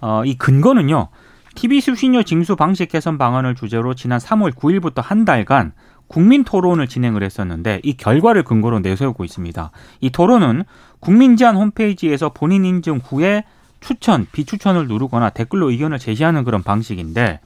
[0.00, 1.08] 어, 이 근거는요.
[1.54, 5.72] TV 수신료 징수 방식 개선 방안을 주제로 지난 3월 9일부터 한 달간
[6.08, 9.70] 국민 토론을 진행을 했었는데 이 결과를 근거로 내세우고 있습니다.
[10.00, 10.64] 이 토론은
[10.98, 13.44] 국민제한 홈페이지에서 본인 인증 후에
[13.80, 17.40] 추천, 비추천을 누르거나 댓글로 의견을 제시하는 그런 방식인데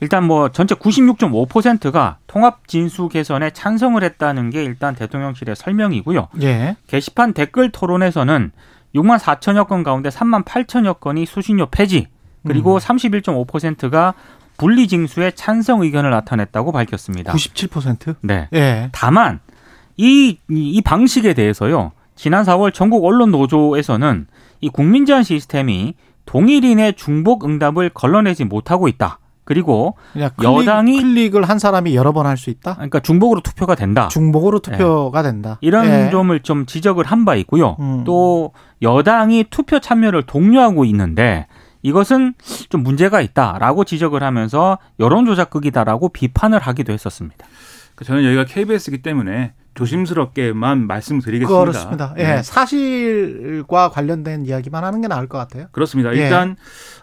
[0.00, 6.28] 일단 뭐 전체 96.5%가 통합 진수 개선에 찬성을 했다는 게 일단 대통령실의 설명이고요.
[6.42, 6.76] 예.
[6.86, 8.52] 게시판 댓글 토론에서는
[8.94, 12.08] 6만 4천여 건 가운데 3만 8천여 건이 수신료 폐지
[12.46, 12.78] 그리고 음.
[12.78, 14.14] 31.5%가
[14.56, 17.32] 분리 징수에 찬성 의견을 나타냈다고 밝혔습니다.
[17.32, 18.16] 97%?
[18.22, 18.48] 네.
[18.54, 18.88] 예.
[18.92, 19.40] 다만
[19.96, 21.92] 이, 이 방식에 대해서요.
[22.16, 24.26] 지난 4월 전국 언론 노조에서는
[24.60, 29.20] 이 국민 제한 시스템이 동일인의 중복 응답을 걸러내지 못하고 있다.
[29.44, 32.74] 그리고 그냥 클릭, 여당이- 클릭을 한 사람이 여러 번 할 수 있다.
[32.74, 34.08] 그러니까 중복으로 투표가 된다.
[34.08, 35.58] 중복으로 투표가 된다.
[35.60, 36.10] 이런 예.
[36.10, 37.76] 점을 좀 지적을 한 바 있고요.
[37.78, 38.02] 음.
[38.04, 38.52] 또
[38.82, 41.46] 여당이 투표 참여를 독려하고 있는데
[41.82, 42.34] 이것은
[42.70, 47.46] 좀 문제가 있다라고 지적을 하면서 여론 조작극이다라고 비판을 하기도 했었습니다.
[47.94, 51.60] 그 저는 여기가 KBS이기 때문에 조심스럽게만 말씀드리겠습니다.
[51.60, 52.14] 그렇습니다.
[52.18, 52.42] 예, 네.
[52.42, 55.66] 사실과 관련된 이야기만 하는 게 나을 것 같아요.
[55.72, 56.14] 그렇습니다.
[56.16, 56.22] 예.
[56.22, 56.56] 일단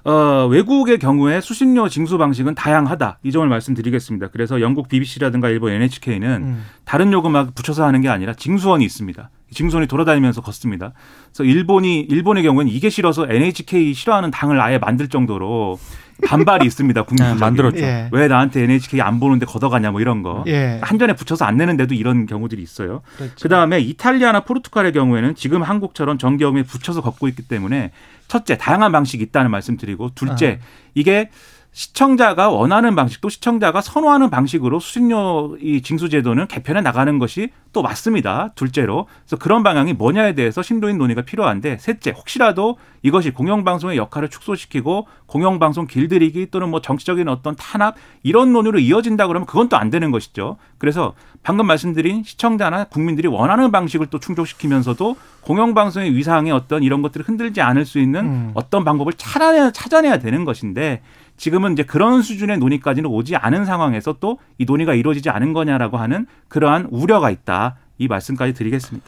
[0.03, 4.27] 어, 외국의 경우에 수신료 징수 방식은 다양하다 이 점을 말씀드리겠습니다.
[4.31, 6.65] 그래서 영국 BBC라든가 일본 NHK는 음.
[6.83, 9.29] 다른 요금막 붙여서 하는 게 아니라 징수원이 있습니다.
[9.53, 10.93] 징수원이 돌아다니면서 걷습니다.
[11.31, 15.77] 그래서 일본이 일본의 경우에는 이게 싫어서 NHK 싫어하는 당을 아예 만들 정도로
[16.25, 17.03] 반발이 있습니다.
[17.03, 17.35] 국민적인.
[17.35, 17.83] 네, 만들었죠.
[17.83, 18.09] 예.
[18.11, 20.43] 왜 나한테 NHK 안 보는데 걷어가냐 뭐 이런 거.
[20.47, 20.79] 예.
[20.81, 23.01] 한전에 붙여서 안 내는데도 이런 경우들이 있어요.
[23.17, 23.35] 그렇죠.
[23.41, 27.91] 그 다음에 이탈리아나 포르투갈의 경우에는 지금 한국처럼 전기요금에 붙여서 걷고 있기 때문에
[28.27, 30.65] 첫째 다양한 방식이 있다는 말씀드리고 둘째 아.
[30.95, 31.29] 이게
[31.73, 37.81] 시청자가 원하는 방식 또 시청자가 선호하는 방식으로 수신료 이 징수 제도는 개편해 나가는 것이 또
[37.81, 38.51] 맞습니다.
[38.53, 45.07] 둘째로 그래서 그런 방향이 뭐냐에 대해서 심도인 논의가 필요한데 셋째 혹시라도 이것이 공영방송의 역할을 축소시키고
[45.25, 50.11] 공영방송 길들이기 또는 뭐 정치적인 어떤 탄압 이런 논의로 이어진다 그러면 그건 또 안 되는
[50.11, 50.57] 것이죠.
[50.77, 57.59] 그래서 방금 말씀드린 시청자나 국민들이 원하는 방식을 또 충족시키면서도 공영방송의 위상의 어떤 이런 것들을 흔들지
[57.59, 58.51] 않을 수 있는 음.
[58.53, 61.01] 어떤 방법을 찾아내야, 찾아내야 되는 것인데
[61.37, 66.25] 지금은 이제 그런 수준의 논의까지는 오지 않은 상황에서 또 이 논의가 이루어지지 않은 거냐라고 하는
[66.47, 67.75] 그러한 우려가 있다.
[67.97, 69.05] 이 말씀까지 드리겠습니다.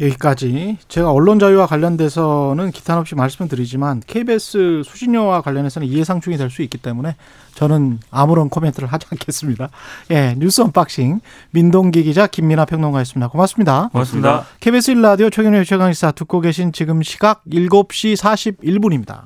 [0.00, 6.62] 여기까지 제가 언론 자유와 관련돼서는 기탄 없이 말씀을 드리지만 KBS 수신료와 관련해서는 이해상충이 될 수
[6.62, 7.16] 있기 때문에
[7.54, 9.68] 저는 아무런 코멘트를 하지 않겠습니다.
[10.10, 11.20] 예, 뉴스 언박싱
[11.50, 13.28] 민동기 기자 김민아 평론가였습니다.
[13.28, 13.90] 고맙습니다.
[13.92, 14.46] 고맙습니다.
[14.60, 19.24] KBS 1라디오 최경영 최강시사 듣고 계신 지금 시각 7시 41분입니다.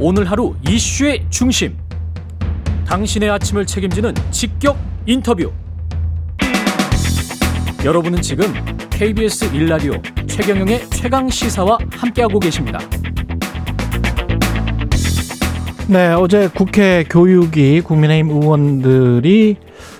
[0.00, 1.76] 오늘 하루 이슈의 중심.
[2.86, 5.50] 당신의 아침을 책임지는 직격 인터뷰.
[7.84, 8.46] 여러분은 지금
[8.90, 12.78] KBS 1라디오 최경영의 최강 시사와 함께하고 계십니다.
[15.88, 19.56] 네, 어제 국회 교육위 국민의힘 의원들이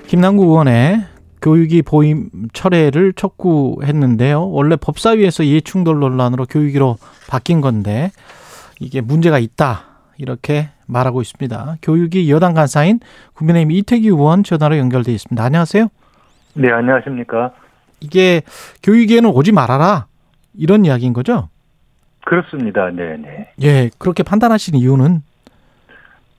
[0.07, 1.07] 김남구 의원의
[1.43, 4.49] 교육위 보임 철회를 촉구했는데요.
[4.49, 8.13] 원래 법사위에서 이해충돌 논란으로 교육위로 바뀐 건데
[8.79, 9.88] 이게 문제가 있다.
[10.19, 11.77] 이렇게 말하고 있습니다.
[11.81, 13.01] 교육위 여당 간사인
[13.35, 15.43] 국민의힘 이태기 의원 전화로 연결돼 있습니다.
[15.43, 15.89] 안녕하세요.
[16.55, 17.53] 네, 안녕하십니까.
[18.01, 18.43] 이게
[18.83, 20.07] 교육위에는 오지 말아라.
[20.55, 21.49] 이런 이야기인 거죠?
[22.25, 22.91] 그렇습니다.
[22.91, 23.53] 네, 네.
[23.63, 25.23] 예, 그렇게 판단하신 이유는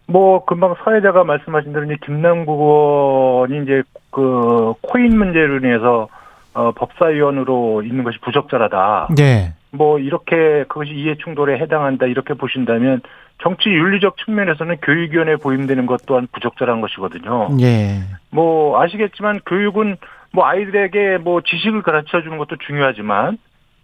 [0.07, 6.09] 뭐 금방 사회자가 말씀하신 대로 이제 김남국 의원이 이제 그 코인 문제로 인해서
[6.53, 9.09] 어, 법사위원으로 있는 것이 부적절하다.
[9.19, 9.53] 예.
[9.71, 13.01] 뭐 이렇게 그것이 이해 충돌에 해당한다 이렇게 보신다면
[13.41, 17.49] 정치 윤리적 측면에서는 교육위원회 보임되는 것 또한 부적절한 것이거든요.
[17.61, 18.01] 예.
[18.31, 19.97] 뭐 아시겠지만 교육은
[20.31, 23.37] 뭐 아이들에게 뭐 지식을 가르쳐 주는 것도 중요하지만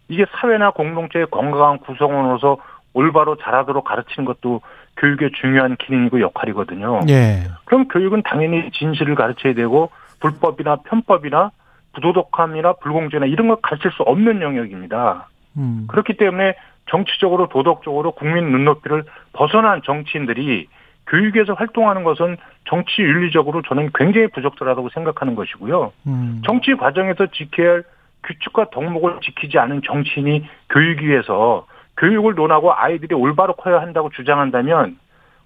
[0.08, 2.58] 이게 사회나 공동체의 건강한 구성원으로서
[2.93, 4.62] 올바로 자라도록 가르치는 것도
[4.98, 7.02] 교육의 중요한 기능이고 역할이거든요.
[7.10, 7.43] 예.
[7.65, 11.52] 그럼 교육은 당연히 진실을 가르쳐야 되고 불법이나 편법이나
[11.93, 15.28] 부도덕함이나 불공정이나 이런 걸 가르칠 수 없는 영역입니다.
[15.58, 15.86] 음.
[15.88, 16.56] 그렇기 때문에
[16.88, 20.68] 정치적으로 도덕적으로 국민 눈높이를 벗어난 정치인들이
[21.08, 22.38] 교육에서 활동하는 것은
[22.68, 25.94] 정치 윤리적으로 저는 굉장히 부적절하다고 생각하는 것이고요.
[26.08, 26.41] 음.
[26.46, 27.84] 정치 과정에서 지켜야 할
[28.24, 34.98] 규칙과 덕목을 지키지 않은 정치인이 교육위에서 교육을 논하고 아이들이 올바로 커야 한다고 주장한다면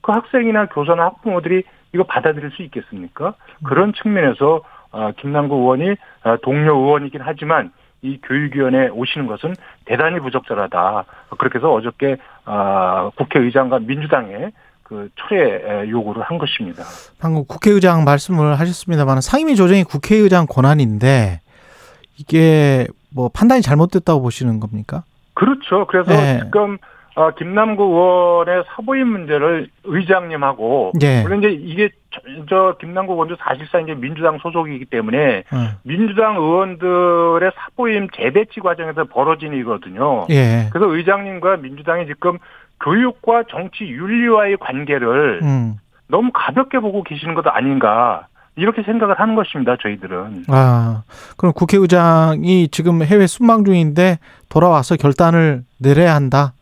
[0.01, 3.33] 그 학생이나 교사나 학부모들이 이거 받아들일 수 있겠습니까?
[3.65, 11.05] 그런 측면에서 어, 김남구 의원이 어, 동료 의원이긴 하지만 이 교육위원회에 오시는 것은 대단히 부적절하다.
[11.37, 14.51] 그렇게 해서 어저께 어, 국회의장과 민주당에
[14.83, 16.83] 그 철회 요구를 한 것입니다.
[17.19, 21.41] 방금 국회의장 말씀을 하셨습니다만 상임위 조정이 국회의장 권한인데
[22.17, 25.03] 이게 뭐 판단이 잘못됐다고 보시는 겁니까?
[25.35, 25.85] 그렇죠.
[25.87, 26.39] 그래서 네.
[26.43, 26.77] 지금
[27.19, 31.21] 어, 김남구 의원의 사보임 문제를 의장님하고 예.
[31.21, 35.57] 물론 이제 이게 저, 저 김남구 의원도 사실상 이제 민주당 소속이기 때문에 어.
[35.83, 40.27] 민주당 의원들의 사보임 재배치 과정에서 벌어진 일이거든요.
[40.29, 40.69] 예.
[40.71, 42.37] 그래서 의장님과 민주당이 지금
[42.81, 45.75] 교육과 정치 윤리와의 관계를 음.
[46.07, 49.75] 너무 가볍게 보고 계시는 것 아닌가 이렇게 생각을 하는 것입니다.
[49.81, 50.45] 저희들은.
[50.47, 51.03] 아,
[51.35, 56.53] 그럼 국회의장이 지금 해외 순방 중인데 돌아와서 결단을 내려야 한다.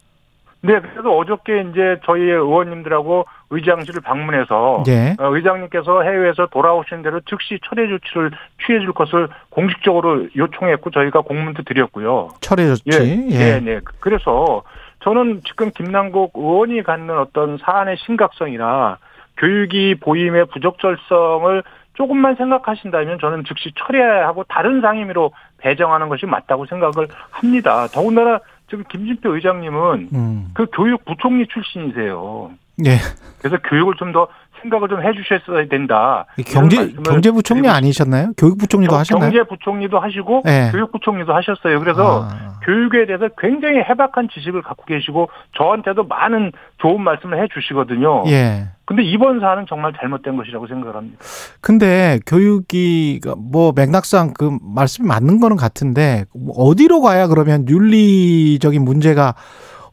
[0.62, 5.15] 네, 그래서 어저께 이제 저희 의원님들하고 의장실을 방문해서 예.
[5.20, 8.32] 어, 의장님께서 해외에서 돌아오신 대로 즉시 철회 조치를
[8.65, 12.30] 취해 줄 것을 공식적으로 요청했고 저희가 공문도 드렸고요.
[12.41, 13.28] 철회졌지.
[13.32, 13.80] 예, 네, 네.
[14.00, 14.63] 그래서
[15.02, 18.98] 저는 지금 김남국 의원이 갖는 어떤 사안의 심각성이나
[19.38, 27.88] 교육이 보임의 부적절성을 조금만 생각하신다면 저는 즉시 철회하고 다른 상임위로 배정하는 것이 맞다고 생각을 합니다.
[27.88, 28.39] 더군다나
[28.70, 30.52] 지금 김진표 의장님은 음.
[30.54, 32.52] 그 교육부총리 출신이세요.
[32.86, 32.98] 예.
[33.40, 34.28] 그래서 교육을 좀 더
[34.62, 36.26] 생각을 좀 해주셨어야 된다.
[36.48, 38.32] 경제 경제부총리 아니셨나요?
[38.38, 39.32] 교육부총리도 경- 하셨나요?
[39.32, 40.70] 경제부총리도 하시고 네.
[40.72, 41.80] 교육부총리도 하셨어요.
[41.80, 42.60] 그래서 아.
[42.65, 48.24] 교육에 대해서 굉장히 해박한 지식을 갖고 계시고 저한테도 많은 좋은 말씀을 해주시거든요.
[48.28, 48.67] 예.
[48.86, 51.17] 근데 이번 사안은 정말 잘못된 것이라고 생각을 합니다.
[51.62, 59.36] 근데 교육이 뭐 맥락상 그 말씀이 맞는 거는 같은데 뭐 어디로 가야 그러면 윤리적인 문제가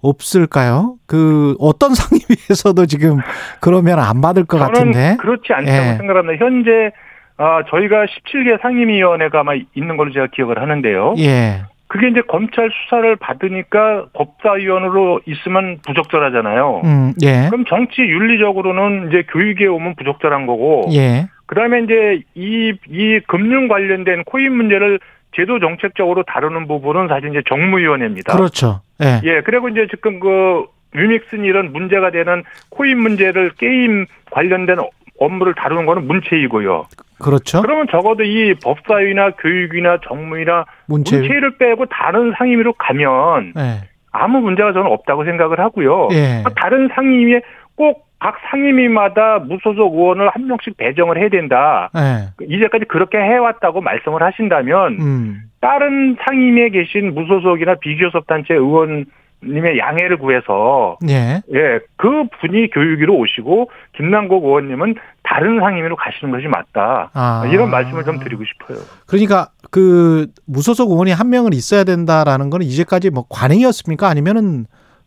[0.05, 0.97] 없을까요?
[1.07, 3.19] 그 어떤 상임위에서도 지금
[3.61, 5.17] 그러면 안 받을 것 같은데.
[5.19, 5.97] 그렇지 않다고 예.
[5.97, 6.45] 생각합니다.
[6.45, 6.93] 현재
[7.37, 11.15] 아, 저희가 17개 상임위원회가 아마 있는 걸로 제가 기억을 하는데요.
[11.19, 11.63] 예.
[11.89, 16.81] 그게 이제 검찰 수사를 받으니까 법사위원으로 있으면 부적절하잖아요.
[16.85, 17.47] 음, 예.
[17.51, 21.29] 그럼 정치 윤리적으로는 이제 교육에 오면 부적절한 거고, 예.
[21.47, 24.99] 그다음에 이제 이, 이 금융 관련된 코인 문제를
[25.35, 28.37] 제도 정책적으로 다루는 부분은 사실 이제 정무위원회입니다.
[28.37, 28.81] 그렇죠.
[29.03, 29.21] 예.
[29.25, 34.79] 예, 그리고 이제 지금 그 유믹슨 이런 문제가 되는 코인 문제를 게임 관련된
[35.19, 36.87] 업무를 다루는 거는 문체이고요.
[37.19, 37.63] 그렇죠.
[37.63, 41.19] 그러면 적어도 이 법사위나 교육이나 정무위나 문체.
[41.19, 43.89] 문체를 빼고 다른 상임위로 가면 예.
[44.13, 46.09] 아무 문제가 저는 없다고 생각을 하고요.
[46.13, 46.45] 예.
[46.57, 47.41] 다른 상임위에
[47.77, 51.91] 꼭 각 상임위마다 무소속 의원을 한 명씩 배정을 해야 된다.
[51.95, 52.47] 예.
[52.47, 55.43] 이제까지 그렇게 해왔다고 말씀을 하신다면 음.
[55.61, 59.05] 다른 상임위에 계신 무소속이나 비교섭 단체 의원
[59.45, 61.43] 님의 양해를 구해서 예.
[61.53, 67.11] 예, 그 분이 교육위로 오시고 김남국 의원님은 다른 상임위로 가시는 것이 맞다.
[67.13, 67.47] 아.
[67.53, 68.79] 이런 말씀을 좀 드리고 싶어요.
[69.07, 74.09] 그러니까 그 무소속 의원이 한 명은 있어야 된다라는 거는 이제까지 뭐 관행이었습니까?
[74.09, 74.65] 아니면은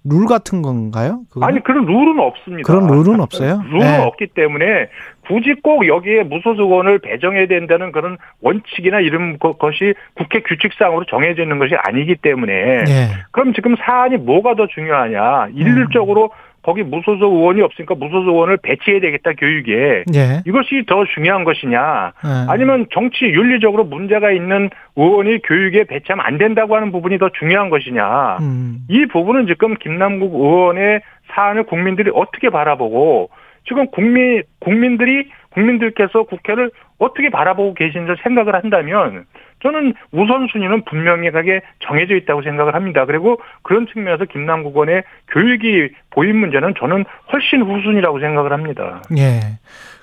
[0.09, 1.21] 룰 같은 건가요?
[1.29, 1.47] 그거는?
[1.47, 2.67] 아니 그런 룰은 없습니다.
[2.71, 3.61] 그런 룰은 없어요?
[3.69, 3.97] 룰은 네.
[4.03, 4.89] 없기 때문에
[5.27, 11.43] 굳이 꼭 여기에 무소속 의원을 배정해야 된다는 그런 원칙이나 이런 거- 것이 국회 규칙상으로 정해져
[11.43, 13.07] 있는 것이 아니기 때문에 예.
[13.31, 15.45] 그럼 지금 사안이 뭐가 더 중요하냐?
[15.47, 15.51] 음.
[15.55, 16.31] 일률적으로
[16.67, 20.41] 거기 무소속 의원이 없으니까 무소속 의원을 배치해야 되겠다 교육에 예.
[20.45, 22.11] 이것이 더 중요한 것이냐?
[22.25, 22.29] 예.
[22.49, 28.39] 아니면 정치 윤리적으로 문제가 있는 의원이 교육에 배치하면 안 된다고 하는 부분이 더 중요한 것이냐?
[28.41, 28.79] 음.
[28.89, 30.99] 이 부분은 지금 김남국 의원의
[31.29, 33.29] 사안을 국민들이 어떻게 바라보고
[33.65, 39.23] 지금 국민 국민들이 국민들께서 국회를 어떻게 바라보고 계신지 생각을 한다면
[39.63, 43.05] 저는 우선순위는 분명하게 정해져 있다고 생각을 합니다.
[43.05, 49.01] 그리고 그런 측면에서 김남국 의원의 교육이 보인 문제는 저는 훨씬 후순이라고 생각을 합니다.
[49.17, 49.39] 예.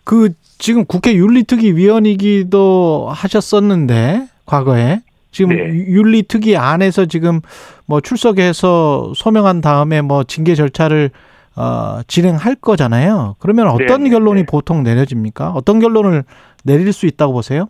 [0.04, 5.64] 그 지금 국회 윤리특위 위원이기도 하셨었는데 과거에 지금 네.
[5.64, 7.40] 윤리특위 안에서 지금
[7.86, 11.10] 뭐 출석해서 소명한 다음에 뭐 징계 절차를
[11.56, 13.36] 어, 진행할 거잖아요.
[13.38, 14.46] 그러면 어떤 네, 네, 결론이 네.
[14.46, 15.50] 보통 내려집니까?
[15.50, 16.24] 어떤 결론을
[16.64, 17.68] 내릴 수 있다고 보세요?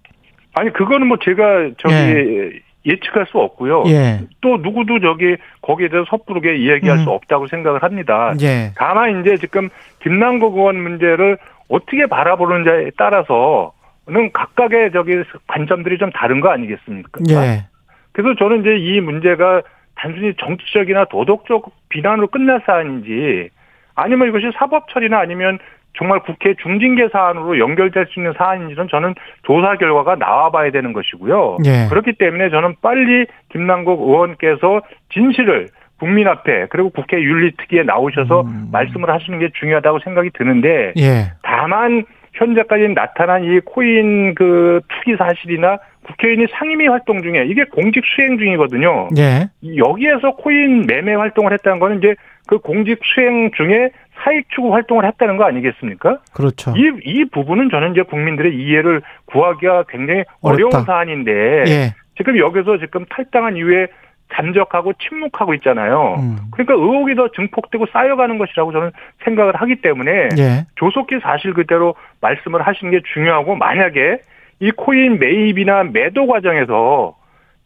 [0.55, 2.51] 아니 그거는 뭐 제가 저기 예.
[2.87, 3.85] 예측할 수 없고요.
[3.87, 4.21] 예.
[4.41, 7.05] 또 누구도 저기 거기에 대해서 섣부르게 이야기할 음.
[7.05, 8.35] 수 없다고 생각을 합니다.
[8.41, 8.73] 예.
[8.77, 9.69] 다만 이제 지금
[10.03, 11.39] 김남국 의원 문제를
[11.69, 17.21] 어떻게 바라보는지에 따라서는 각각의 저기 관점들이 좀 다른 거 아니겠습니까?
[17.31, 17.67] 예.
[18.13, 19.63] 그래서 저는 이제 이 문제가
[19.97, 23.49] 단순히 정치적이나 도덕적 비난으로 끝날 사안인지
[23.95, 25.59] 아니면 이것이 사법 처리나 아니면
[25.97, 31.59] 정말 국회 중징계 사안으로 연결될 수 있는 사안인지는 저는 조사 결과가 나와봐야 되는 것이고요.
[31.65, 31.89] 예.
[31.89, 38.69] 그렇기 때문에 저는 빨리 김남국 의원께서 진실을 국민 앞에 그리고 국회 윤리특위에 나오셔서 음.
[38.73, 41.33] 말씀을 하시는 게 중요하다고 생각이 드는데 예.
[41.43, 42.05] 다만
[42.35, 49.09] 현재까지 나타난 이 코인 그 투기 사실이나 국회의원이 상임위 활동 중에 이게 공직 수행 중이거든요.
[49.17, 49.49] 예.
[49.63, 52.15] 이 여기에서 코인 매매 활동을 했다는 거는 이제
[52.47, 56.19] 그 공직 수행 중에 사익 추구 활동을 했다는 거 아니겠습니까?
[56.33, 56.73] 그렇죠.
[56.77, 60.85] 이, 이 부분은 저는 이제 국민들의 이해를 구하기가 굉장히 어려운 어렵다.
[60.85, 61.33] 사안인데
[61.67, 61.95] 예.
[62.17, 63.89] 지금 여기서 지금 탈당한 이후에
[64.33, 66.17] 잠적하고 침묵하고 있잖아요.
[66.19, 66.37] 음.
[66.53, 68.91] 그러니까 의혹이 더 증폭되고 쌓여가는 것이라고 저는
[69.25, 70.67] 생각을 하기 때문에 예.
[70.77, 74.19] 조속히 사실 그대로 말씀을 하시는 게 중요하고 만약에
[74.61, 77.17] 이 코인 매입이나 매도 과정에서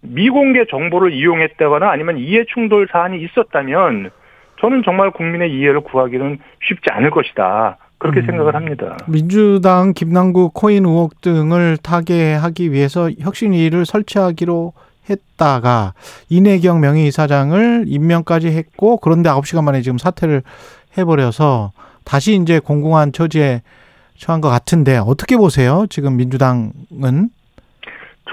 [0.00, 4.10] 미공개 정보를 이용했다거나 아니면 이해 충돌 사안이 있었다면
[4.60, 7.78] 저는 정말 국민의 이해를 구하기는 쉽지 않을 것이다.
[7.98, 8.26] 그렇게 음.
[8.26, 8.96] 생각을 합니다.
[9.06, 14.72] 민주당 김남국 코인 의혹 등을 타개하기 위해서 혁신위를 설치하기로
[15.10, 15.94] 했다가
[16.28, 20.42] 이내경 명예이사장을 임명까지 했고 그런데 9시간 만에 지금 사퇴를
[20.96, 21.72] 해버려서
[22.04, 23.62] 다시 이제 공공한 처지에
[24.16, 25.86] 처한 것 같은데 어떻게 보세요?
[25.88, 27.30] 지금 민주당은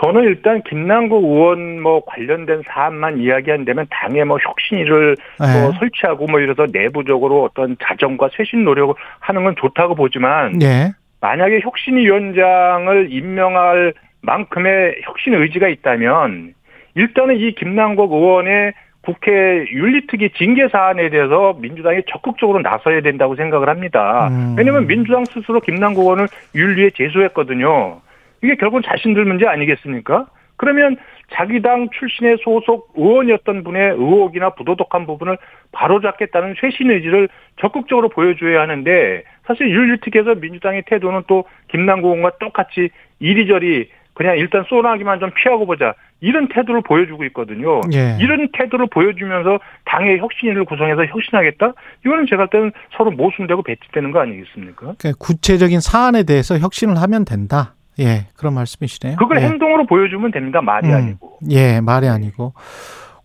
[0.02, 5.62] 저는 일단 김남국 의원 뭐 관련된 사안만 이야기한다면 당에 뭐 혁신위를 네.
[5.62, 10.92] 뭐 설치하고 뭐 이래서 내부적으로 어떤 자정과 쇄신 노력을 하는 건 좋다고 보지만 예.
[11.22, 16.54] 만약에 혁신위원장을 임명할 만큼의 혁신 의지가 있다면
[16.96, 24.28] 일단은 이 김남국 의원의 국회 윤리특위 징계 사안에 대해서 민주당이 적극적으로 나서야 된다고 생각을 합니다.
[24.30, 24.56] 음.
[24.58, 28.02] 왜냐하면 민주당 스스로 김남국 의원을 윤리에 제소했거든요.
[28.44, 30.28] 이게 결국은 자신들 문제 아니겠습니까?
[30.58, 30.98] 그러면
[31.34, 35.38] 자기 당 출신의 소속 의원이었던 분의 의혹이나 부도덕한 부분을
[35.72, 43.90] 바로잡겠다는 쇄신 의지를 적극적으로 보여줘야 하는데 사실 윤리특위에서 민주당의 태도는 또 김남국 의원과 똑같이 이리저리
[44.14, 47.82] 그냥 일단 쏘나기만 좀 피하고 보자 이런 태도를 보여주고 있거든요.
[47.94, 48.18] 예.
[48.22, 51.74] 이런 태도를 보여주면서 당의 혁신위를 구성해서 혁신하겠다?
[52.06, 54.96] 이거는 제가 볼 때는 서로 모순되고 배치되는 거 아니겠습니까?
[54.98, 57.76] 그러니까 구체적인 사안에 대해서 혁신을 하면 된다.
[58.00, 59.18] 예, 그런 말씀이시네요.
[59.18, 59.46] 그걸 예.
[59.46, 60.62] 행동으로 보여주면 됩니다.
[60.62, 61.40] 말이 음, 아니고.
[61.50, 62.54] 예, 말이 아니고.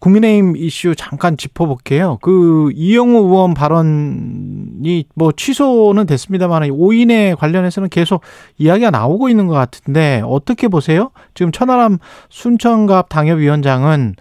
[0.00, 2.18] 국민의힘 이슈 잠깐 짚어볼게요.
[2.22, 8.22] 그 이영우 의원 발언이 뭐 취소는 됐습니다만 오인에 관련해서는 계속
[8.56, 11.10] 이야기가 나오고 있는 것 같은데 어떻게 보세요?
[11.34, 11.98] 지금 천하람
[12.30, 14.14] 순천갑 당협위원장은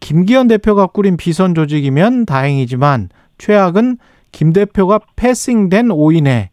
[0.00, 3.98] 김기현 대표가 꾸린 비선 조직이면 다행이지만 최악은
[4.32, 6.50] 김 대표가 패싱된 오인에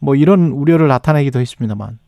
[0.00, 1.98] 뭐 이런 우려를 나타내기도 했습니다만.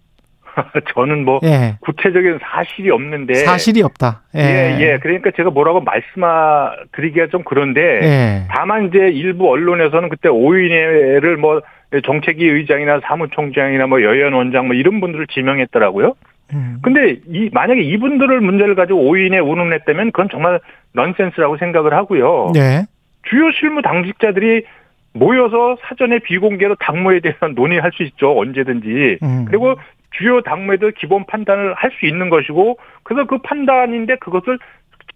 [0.95, 1.77] 저는 뭐 예.
[1.81, 4.23] 구체적인 사실이 없는데 사실이 없다.
[4.37, 4.41] 예.
[4.41, 4.99] 예, 예.
[4.99, 8.47] 그러니까 제가 뭐라고 말씀드리기가 좀 그런데 예.
[8.51, 11.61] 다만 이제 일부 언론에서는 그때 오인회를 뭐
[12.05, 16.15] 정책위 의장이나 사무총장이나 뭐 여연 원장 뭐 이런 분들을 지명했더라고요.
[16.53, 16.79] 음.
[16.83, 20.61] 근데 이 만약에 이분들을 문제를 가지고 오인에 운운했다면 그건 정말
[20.93, 22.53] 넌센스라고 생각을 하고요.
[22.55, 22.85] 네.
[23.29, 24.65] 주요 실무 당직자들이
[25.13, 28.39] 모여서 사전에 비공개로 당무에 대해서 논의할 수 있죠.
[28.39, 29.19] 언제든지.
[29.23, 29.45] 음.
[29.49, 29.75] 그리고
[30.11, 34.59] 주요 당무에도 기본 판단을 할 수 있는 것이고 그래서 그 판단인데 그것을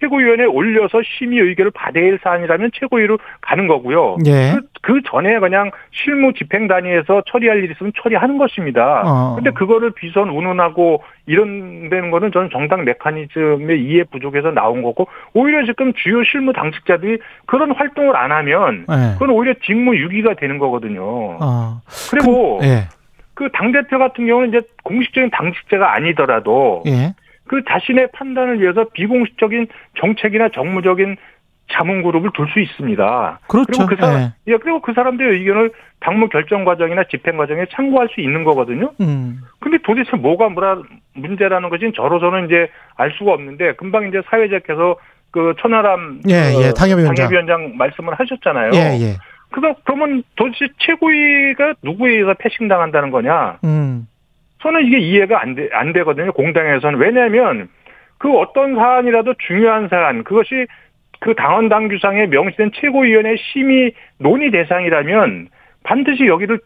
[0.00, 4.16] 최고위원회에 올려서 심의 의결을 받아야 할 사안이라면 최고위로 가는 거고요.
[4.26, 4.54] 예.
[4.54, 9.02] 그, 그 전에 그냥 실무 집행 단위에서 처리할 일이 있으면 처리하는 것입니다.
[9.06, 9.34] 어.
[9.36, 15.64] 근데 그거를 비선 운운하고 이런 되는 거는 저는 정당 메커니즘의 이해 부족에서 나온 거고 오히려
[15.64, 19.12] 지금 주요 실무 당직자들이 그런 활동을 안 하면 예.
[19.12, 21.02] 그건 오히려 직무 유기가 되는 거거든요.
[21.40, 21.80] 어.
[22.10, 22.88] 그리고 예.
[23.34, 27.14] 그 당대표 같은 경우는 이제 공식적인 당직자가 아니더라도 예.
[27.46, 29.66] 그 자신의 판단을 위해서 비공식적인
[29.98, 31.16] 정책이나 정무적인
[31.72, 33.40] 자문 그룹을 둘 수 있습니다.
[33.48, 33.66] 그렇죠.
[33.66, 34.52] 그리고 그 사람, 예.
[34.52, 38.92] 예, 그리고 그 사람들의 의견을 당무 결정 과정이나 집행 과정에 참고할 수 있는 거거든요.
[39.00, 39.40] 음.
[39.60, 40.82] 근데 도대체 뭐가 뭐라
[41.14, 44.96] 문제라는 것이 저로서는 이제 알 수가 없는데 금방 이제 사회자께서
[45.30, 47.14] 그 천하람 예, 어, 예, 당협위원장.
[47.14, 48.70] 당협위원장 말씀을 하셨잖아요.
[48.74, 49.16] 예, 예.
[49.54, 53.60] 그래서 그러면 도대체 최고위가 누구에 의해서 패싱 당한다는 거냐?
[53.62, 54.08] 음.
[54.60, 56.32] 저는 이게 이해가 안, 돼, 안 되거든요.
[56.32, 56.98] 공당에서는.
[56.98, 57.68] 왜냐하면
[58.18, 60.66] 그 어떤 사안이라도 중요한 사안, 그것이
[61.20, 65.48] 그 당원 당규상에 명시된 최고위원회 심의 논의 대상이라면
[65.84, 66.58] 반드시 여기를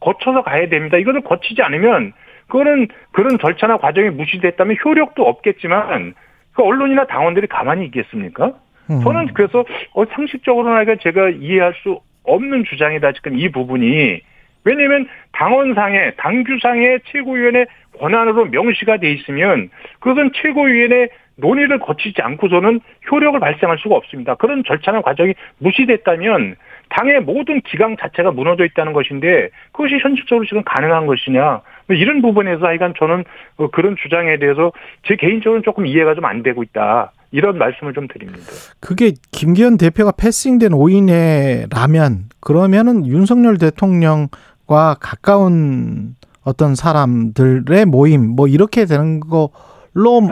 [0.00, 0.98] 거쳐서 가야 됩니다.
[0.98, 2.12] 이거를 거치지 않으면
[2.48, 6.14] 그거는 그런 절차나 과정이 무시됐다면 효력도 없겠지만
[6.52, 8.52] 그 언론이나 당원들이 가만히 있겠습니까?
[8.90, 9.00] 음.
[9.02, 9.64] 저는 그래서
[9.94, 13.12] 어, 상식적으로는 제가 이해할 수 없는 주장이다.
[13.12, 14.20] 지금 이 부분이
[14.64, 17.66] 왜냐하면 당원상에 당규상의 최고위원회
[17.98, 24.34] 권한으로 명시가 돼 있으면 그것은 최고위원회 논의를 거치지 않고서는 효력을 발생할 수가 없습니다.
[24.34, 26.56] 그런 절차나 과정이 무시됐다면
[26.90, 32.66] 당의 모든 기강 자체가 무너져 있다는 것인데 그것이 현실적으로 지금 가능한 것이냐 뭐 이런 부분에서
[32.66, 33.24] 하여간 저는
[33.58, 34.72] 어, 그런 주장에 대해서
[35.04, 38.40] 제 개인적으로는 조금 이해가 좀 안 되고 있다 이런 말씀을 좀 드립니다.
[38.80, 49.20] 그게 김기현 대표가 패싱된 오인회라면 그러면은 윤석열 대통령과 가까운 어떤 사람들의 모임 뭐 이렇게 되는
[49.20, 50.30] 걸로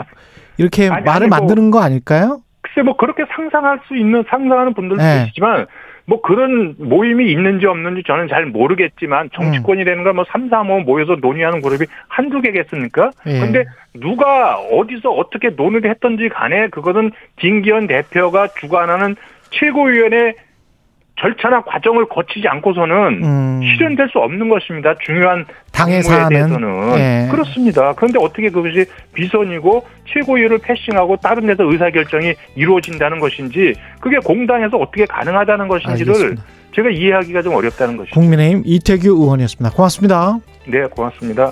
[0.57, 2.41] 이렇게 아니, 말을 아니, 뭐 만드는 거 아닐까요?
[2.61, 5.25] 글쎄 뭐 그렇게 상상할 수 있는 상상하는 분들도 네.
[5.25, 5.67] 계시지만
[6.09, 11.17] 뭐 그런 모임이 있는지 없는지 저는 잘 모르겠지만 정치권이라는 건 뭐 3, 4, 5 모여서
[11.21, 13.11] 논의하는 그룹이 한두 개겠습니까?
[13.27, 13.39] 예.
[13.41, 19.15] 근데 누가 어디서 어떻게 논의를 했던지 간에 그것은 김기현 대표가 주관하는
[19.51, 20.33] 최고위원회
[21.19, 23.61] 절차나 과정을 거치지 않고서는 음.
[23.63, 24.93] 실현될 수 없는 것입니다.
[25.03, 27.27] 중요한 당의 사안은 대해서는 예.
[27.31, 27.93] 그렇습니다.
[27.93, 35.05] 그런데 어떻게 그것이 비선이고 최고위를 패싱하고 다른 데서 의사 결정이 이루어진다는 것인지 그게 공당에서 어떻게
[35.05, 36.43] 가능하다는 것인지를 알겠습니다.
[36.75, 38.13] 제가 이해하기가 좀 어렵다는 것이죠.
[38.13, 39.75] 국민의힘 이태규 의원이었습니다.
[39.75, 40.37] 고맙습니다.
[40.67, 41.51] 네, 고맙습니다.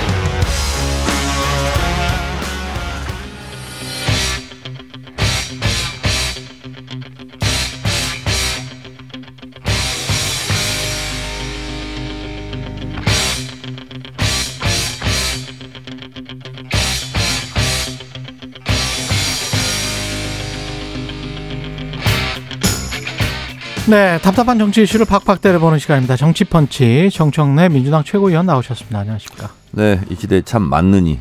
[23.91, 26.15] 네, 답답한 정치 이슈를 팍팍 때려보는 시간입니다.
[26.15, 28.99] 정치펀치 정청래 민주당 최고위원 나오셨습니다.
[28.99, 29.49] 안녕하십니까?
[29.71, 31.19] 네, 이 시대에 참 맞느니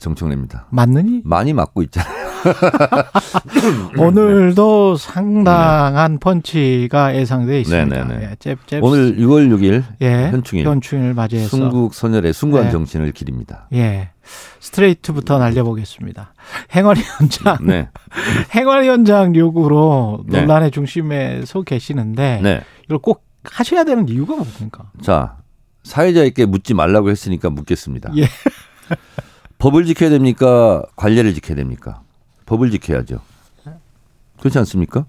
[0.00, 0.66] 정청래입니다.
[0.70, 1.20] 맞느니?
[1.22, 2.21] 많이 맞고 있잖아요.
[3.98, 8.04] 오늘도 상당한 펀치가 예상돼 있습니다.
[8.04, 8.28] 네, 네, 네.
[8.30, 8.82] 예, 잽, 잽.
[8.82, 12.72] 오늘 6월 6일 예, 현충일 현충일 맞이해서 순국 선열의 숭고한 네.
[12.72, 13.68] 정신을 기립니다.
[13.72, 14.10] 예,
[14.60, 16.34] 스트레이트부터 날려보겠습니다.
[16.74, 17.88] 행활위원장, 네,
[18.54, 20.40] 행활위원장 요구로 네.
[20.40, 22.62] 논란의 중심에 서 계시는데 네.
[22.84, 24.90] 이걸 꼭 하셔야 되는 이유가 뭡니까?
[25.00, 25.36] 자
[25.84, 28.12] 사회자에게 묻지 말라고 했으니까 묻겠습니다.
[28.16, 28.26] 예.
[29.58, 30.82] 법을 지켜야 됩니까?
[30.96, 32.02] 관례를 지켜야 됩니까?
[32.52, 33.18] 법을 지켜야죠.
[34.38, 35.06] 그렇지 않습니까?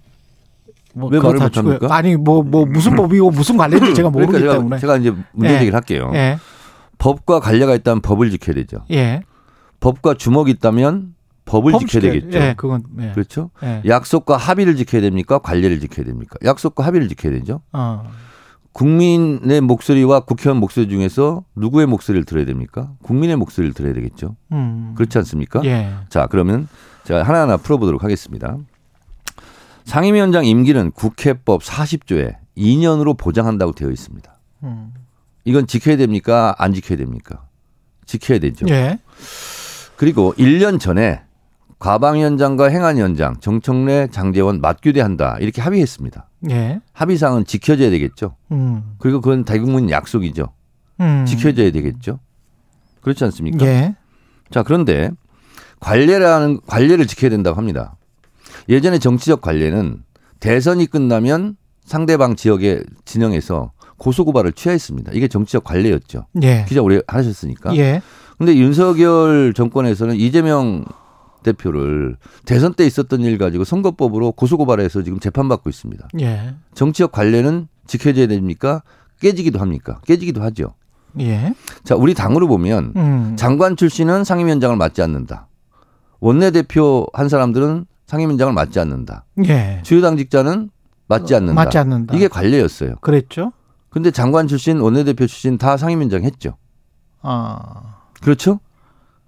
[0.94, 1.40] 뭐 왜 말을.
[1.40, 1.94] 못합니까?
[1.94, 4.80] 아니 뭐뭐 무슨 법이고 무슨 관례인지 제가 모르기 그러니까 제가, 때문에.
[4.80, 5.60] 제가 이제 문제 예.
[5.60, 6.12] 제기를 할게요.
[6.14, 6.38] 예,
[7.00, 8.86] 법과 관례가 있다면 법을 지켜야 되죠.
[8.92, 9.24] 예.
[9.80, 11.16] 법과 주먹이 있다면
[11.46, 12.38] 법을 지켜야- 되겠죠.
[12.40, 13.12] 예, 그건 예.
[13.14, 13.50] 그렇죠?
[13.64, 13.82] 예.
[13.86, 15.40] 약속과 합의를 지켜야 됩니까?
[15.40, 16.38] 관례를 지켜야 됩니까?
[16.46, 17.62] 약속과 합의를 지켜야 되죠.
[17.74, 18.04] 어.
[18.72, 22.92] 국민의 목소리와 국회의원 목소리 중에서 누구의 목소리를 들어야 됩니까?
[23.04, 24.36] 국민의 목소리를 들어야 되겠죠.
[24.52, 24.94] 음.
[24.96, 25.62] 그렇지 않습니까?
[25.66, 25.92] 예.
[26.10, 26.68] 자, 그러면
[27.04, 28.58] 제가 하나하나 풀어보도록 하겠습니다.
[29.86, 34.34] 상임위원장 임기는 국회법 40조에 2년으로 보장한다고 되어 있습니다.
[34.64, 34.94] 음.
[35.46, 36.56] 이건 지켜야 됩니까?
[36.58, 37.46] 안 지켜야 됩니까?
[38.06, 38.66] 지켜야 되죠.
[38.70, 39.00] 예.
[39.98, 41.22] 그리고 1년 전에
[41.80, 46.30] 과방위원장과 행안위원장 정청래 장재원 맞교대한다 이렇게 합의했습니다.
[46.52, 46.80] 예.
[46.94, 48.38] 합의사항은 지켜져야 되겠죠.
[48.54, 48.96] 음.
[49.00, 50.54] 그리고 그건 대국민 약속이죠.
[51.02, 51.26] 음.
[51.26, 52.20] 지켜져야 되겠죠.
[53.02, 53.66] 그렇지 않습니까?
[53.66, 53.96] 예.
[54.50, 55.12] 자 그런데
[55.84, 57.96] 관례라는 관례를 지켜야 된다고 합니다.
[58.70, 60.04] 예전에 정치적 관례는
[60.40, 65.12] 대선이 끝나면 상대방 지역의 진영에서 고소고발을 취하했습니다.
[65.14, 66.26] 이게 정치적 관례였죠.
[66.42, 66.66] 예.
[66.68, 67.76] 기자 오래 하셨으니까.
[67.76, 68.02] 예.
[68.38, 70.86] 근데 윤석열 정권에서는 이재명
[71.44, 72.16] 대표를
[72.46, 76.08] 대선 때 있었던 일 가지고 선거법으로 고소고발해서 지금 재판받고 있습니다.
[76.22, 76.56] 예.
[76.74, 78.82] 정치적 관례는 지켜져야 됩니까?
[79.20, 80.00] 깨지기도 합니까?
[80.06, 80.74] 깨지기도 하죠.
[81.20, 81.54] 예.
[81.84, 83.36] 자, 우리 당으로 보면 음.
[83.38, 85.48] 장관 출신은 상임위원장을 맡지 않는다.
[86.28, 89.26] 원내대표 한 사람들은 상임위원장을 맡지 않는다.
[89.46, 89.82] 예.
[89.84, 90.70] 주요 당직자는
[91.08, 91.54] 맡지 않는다.
[91.54, 92.16] 맞지 않는다.
[92.16, 92.96] 이게 관례였어요.
[93.02, 93.52] 그랬죠?
[93.90, 96.56] 근데 장관 출신, 원내대표 출신 다 상임위원장 했죠.
[97.22, 97.98] 아.
[98.22, 98.62] 그렇죠?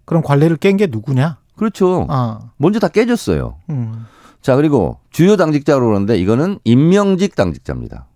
[0.05, 1.39] 그럼 관례를 깬 게 누구냐?
[1.57, 2.07] 그렇죠.
[2.09, 2.39] 아.
[2.55, 3.57] 먼저 다 깨졌어요.
[3.71, 4.05] 음.
[4.41, 8.07] 자, 그리고 주요 당직자로 그러는데 이거는 임명직 당직자입니다.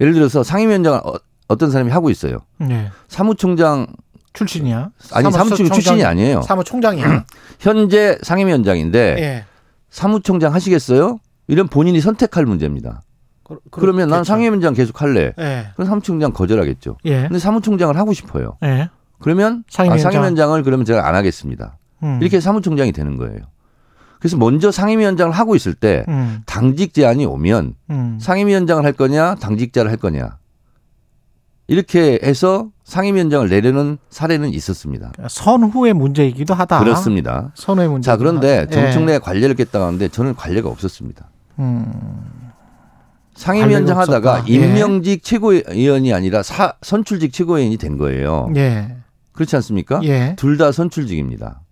[0.00, 1.12] 예를 들어서 상임위원장을 어,
[1.46, 2.38] 어떤 사람이 하고 있어요.
[2.62, 2.90] 예.
[3.06, 3.86] 사무총장
[4.34, 4.90] 출신이야?
[5.12, 6.42] 아니 사무총장 출신이 아니에요.
[6.42, 7.24] 사무총장이야.
[7.60, 9.44] 현재 상임위원장인데 예.
[9.90, 11.18] 사무총장 하시겠어요?
[11.46, 13.02] 이런 본인이 선택할 문제입니다.
[13.44, 14.24] 그, 그러면 난.
[14.24, 15.32] 상임위원장 계속 할래.
[15.38, 15.68] 예.
[15.74, 16.98] 그럼 사무총장 거절하겠죠.
[17.04, 17.22] 예.
[17.22, 18.58] 근데 사무총장을 하고 싶어요.
[18.64, 18.90] 예.
[19.20, 20.08] 그러면 상임위원장.
[20.08, 21.78] 아, 상임위원장을 그러면 제가 안 하겠습니다.
[22.02, 22.18] 음.
[22.20, 23.38] 이렇게 사무총장이 되는 거예요.
[24.18, 26.42] 그래서 먼저 상임위원장을 하고 있을 때 음.
[26.46, 28.18] 당직 제안이 오면 음.
[28.20, 30.38] 상임위원장을 할 거냐 당직자를 할 거냐
[31.66, 35.12] 이렇게 해서 상임위원장을 내려는 사례는 있었습니다.
[35.28, 36.80] 선후의 문제이기도 하다.
[36.80, 37.52] 그렇습니다.
[37.54, 38.06] 선후의 문제.
[38.06, 38.74] 자 그런데 예.
[38.74, 41.30] 정청래 관례를 깼다고 하는데 저는 관례가 없었습니다.
[41.60, 41.84] 음.
[43.34, 44.44] 상임위원장 하다가.
[44.48, 44.52] 예.
[44.52, 48.50] 임명직 최고위원이 아니라 사, 선출직 최고위원이 된 거예요.
[48.56, 48.96] 예.
[49.32, 50.00] 그렇지 않습니까?
[50.04, 50.36] 예.
[50.38, 51.62] 둘다 선출직입니다.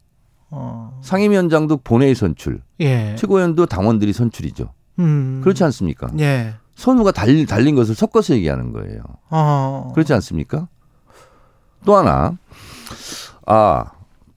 [0.51, 0.99] 어.
[1.03, 3.15] 상임위원장도 본회의 선출, 예.
[3.17, 4.73] 최고위원도 당원들이 선출이죠.
[4.99, 5.41] 음.
[5.43, 6.11] 그렇지 않습니까?
[6.19, 6.55] 예.
[6.83, 9.03] 선우가 달린, 달린 것을 섞어서 얘기하는 거예요.
[9.31, 9.93] 어.
[9.95, 10.67] 그렇지 않습니까?
[11.85, 12.37] 또 하나,
[13.47, 13.85] 아,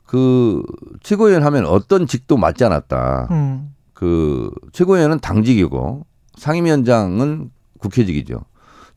[0.06, 0.62] 그,
[1.02, 3.30] 최고위원 하면 어떤 직도 맞지 않았다.
[3.32, 3.74] 음.
[3.94, 6.06] 그, 최고위원은 당직이고,
[6.38, 8.42] 상임위원장은 국회직이죠.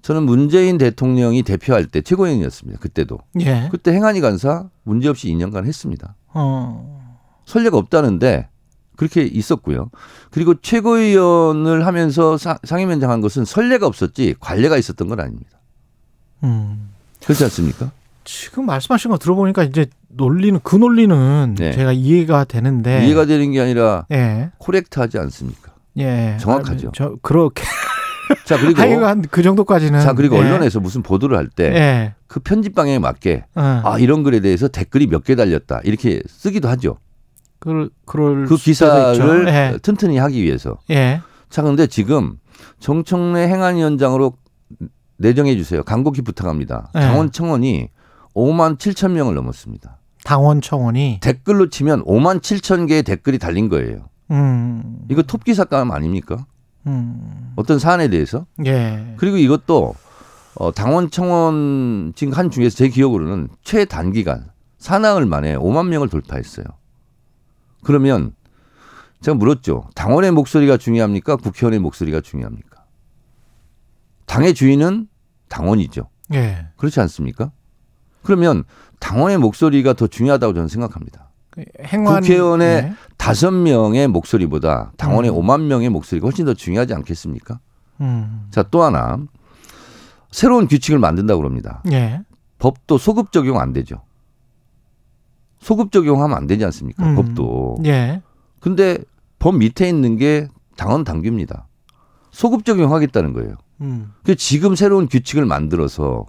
[0.03, 2.79] 저는 문재인 대통령이 대표할 때 최고위원이었습니다.
[2.81, 3.19] 그때도.
[3.41, 3.69] 예.
[3.71, 6.17] 그때 행안위 간사 문제없이 2년간 했습니다.
[6.35, 7.17] 어.
[7.47, 8.49] 선례가 없다는데
[8.99, 9.91] 그렇게 있었고요.
[10.31, 15.51] 그리고 최고위원을 하면서 사- 상임위원장 한 것은 선례가 없었지 관례가 있었던 건 아닙니다.
[16.43, 16.91] 음.
[17.23, 17.93] 그렇지 않습니까?
[18.25, 21.73] 지금 말씀하신 거 들어보니까 이제 논리는 그 논리는 네.
[21.73, 24.51] 제가 이해가 되는데 이해가 되는 게 아니라 예.
[24.59, 25.73] 코렉트하지 않습니까?
[25.99, 26.37] 예.
[26.41, 26.89] 정확하죠.
[26.89, 27.63] 아, 저 그렇게
[28.45, 30.41] 자 그리고 하여간 그 정도까지는 자 그리고 예.
[30.41, 32.15] 언론에서 무슨 보도를 할 때그 예.
[32.45, 33.81] 편집 방향에 맞게 어.
[33.85, 36.99] 아 이런 글에 대해서 댓글이 몇 개 달렸다 이렇게 쓰기도 하죠.
[37.59, 38.57] 그럴 그럴 그.
[38.57, 39.79] 기사를 예.
[39.83, 40.79] 튼튼히 하기 위해서.
[40.91, 41.21] 예.
[41.51, 42.39] 자 그런데 지금
[42.81, 44.35] 정청래 행안위원장으로
[45.17, 45.83] 내정해 주세요.
[45.83, 46.91] 간곡히 부탁합니다.
[46.95, 47.01] 네.
[47.01, 47.89] 당원 청원이
[48.35, 49.99] 5만 7천 명을 넘었습니다.
[50.25, 54.09] 당원 청원이 댓글로 치면 5만 7천 개의 댓글이 달린 거예요.
[54.31, 55.01] 음.
[55.11, 56.47] 이거 톱 기 사건 아닙니까?
[56.87, 57.53] 음.
[57.57, 58.47] 어떤 사안에 대해서?
[58.67, 59.15] 예.
[59.17, 59.95] 그리고 이것도
[60.55, 66.65] 어, 당원 청원 지금 한 중에서 제 기억으로는 최단기간 사나흘 만에 5만 명을 돌파했어요.
[67.83, 68.35] 그러면
[69.21, 69.89] 제가 물었죠.
[69.95, 71.37] 당원의 목소리가 중요합니까?
[71.37, 72.85] 국회의원의 목소리가 중요합니까?
[74.27, 75.09] 당의 주인은
[75.49, 76.09] 당원이죠.
[76.35, 76.69] 예.
[76.77, 77.51] 그렇지 않습니까?
[78.23, 78.65] 그러면
[79.01, 81.31] 당원의 목소리가 더 중요하다고 저는 생각합니다.
[81.85, 82.93] 행완 국회의원의 예.
[83.17, 85.37] 다섯 명의 목소리보다 당원의 음.
[85.37, 87.59] 오만 명의 목소리가 훨씬 더 중요하지 않겠습니까?
[88.01, 88.47] 음.
[88.51, 89.19] 자, 또 하나.
[90.31, 91.83] 새로운 규칙을 만든다고 그럽니다.
[91.91, 92.21] 예.
[92.59, 94.03] 법도 소급 적용 안 되죠.
[95.61, 97.05] 소급 적용하면 안 되지 않습니까?
[97.05, 97.15] 음.
[97.15, 97.79] 법도.
[97.87, 98.23] 예.
[98.61, 98.99] 근데
[99.39, 101.67] 법 밑에 있는 게 당원 당규입니다.
[102.31, 103.55] 소급 적용하겠다는 거예요.
[103.81, 104.13] 음.
[104.25, 106.27] 그 지금 새로운 규칙을 만들어서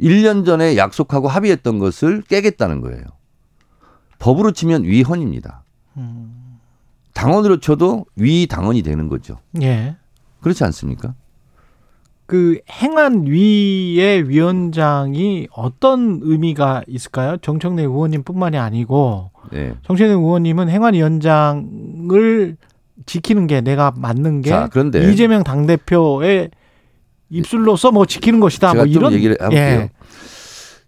[0.00, 3.04] 1년 전에 약속하고 합의했던 것을 깨겠다는 거예요.
[4.18, 5.64] 법으로 치면 위헌입니다.
[5.96, 6.58] 음.
[7.14, 9.38] 당원으로 쳐도 위 당원이 되는 거죠.
[9.60, 9.96] 예.
[10.40, 11.14] 그렇지 않습니까?
[12.32, 17.36] 그 행안 위의 위원장이 어떤 의미가 있을까요?
[17.36, 19.74] 정청래 의원님뿐만이 아니고 네.
[19.82, 22.56] 정청래 의원님은 행안위원장을
[23.04, 26.48] 지키는 게 내가 맞는 게 자, 그런데 이재명 당 대표의
[27.28, 28.72] 입술로서 뭐 지키는 것이다.
[28.72, 29.60] 뭐좀 이런 얘기를 해볼게요.
[29.60, 29.90] 예.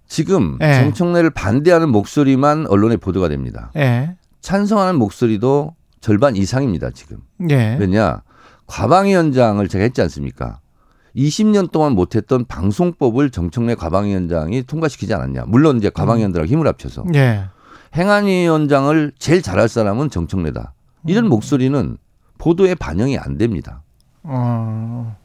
[0.08, 0.80] 지금 예.
[0.80, 3.70] 정청래를 반대하는 목소리만 언론에 보도가 됩니다.
[3.76, 4.16] 예.
[4.40, 6.88] 찬성하는 목소리도 절반 이상입니다.
[6.92, 7.18] 지금.
[7.50, 7.76] 예.
[7.78, 8.22] 왜냐
[8.66, 10.60] 과방위원장을 제가 했지 않습니까?
[11.16, 15.44] 20년 동안 못했던 방송법을 정청래 과방위원장이 통과시키지 않았냐.
[15.46, 17.44] 물론 이제 과방위원들하고 힘을 합쳐서 예.
[17.94, 20.74] 행안위원장을 제일 잘할 사람은 정청래다.
[21.06, 21.96] 이런 목소리는
[22.38, 23.82] 보도에 반영이 안 됩니다.
[24.24, 25.16] 어.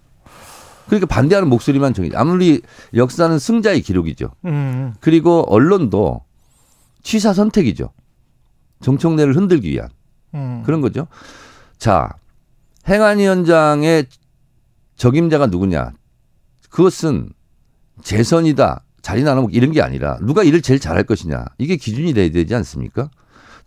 [0.86, 2.10] 그러니까 반대하는 목소리만 정해.
[2.14, 2.62] 아무리
[2.94, 4.32] 역사는 승자의 기록이죠.
[4.46, 4.94] 음.
[5.00, 6.22] 그리고 언론도
[7.02, 7.92] 취사 선택이죠.
[8.82, 9.90] 정청래를 흔들기 위한
[10.34, 10.64] 음.
[10.66, 11.08] 그런 거죠.
[11.78, 12.10] 자,
[12.88, 14.06] 행안위원장의
[15.00, 15.94] 적임자가 누구냐?
[16.70, 17.32] 그것은
[18.04, 21.46] 재선이다, 자리 나누고 이런 게 아니라 누가 일을 제일 잘할 것이냐.
[21.58, 23.10] 이게 기준이 돼야 되지 않습니까?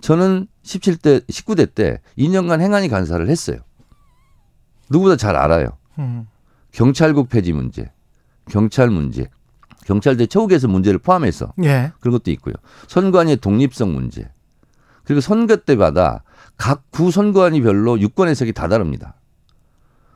[0.03, 3.59] 저는 17대, 19대 때 2년간 행안위 간사를 했어요.
[4.91, 5.79] 누구보다 잘 알아요.
[5.99, 6.27] 음.
[6.71, 7.91] 경찰국 폐지 문제,
[8.51, 9.29] 경찰 문제,
[9.87, 11.93] 경찰대 처우개선 문제를 포함해서 예.
[12.01, 12.55] 그런 것도 있고요.
[12.89, 14.31] 선관위의 독립성 문제.
[15.05, 16.25] 그리고 선거 때마다
[16.57, 19.15] 각 구 선관위 별로 유권 해석이 다 다릅니다.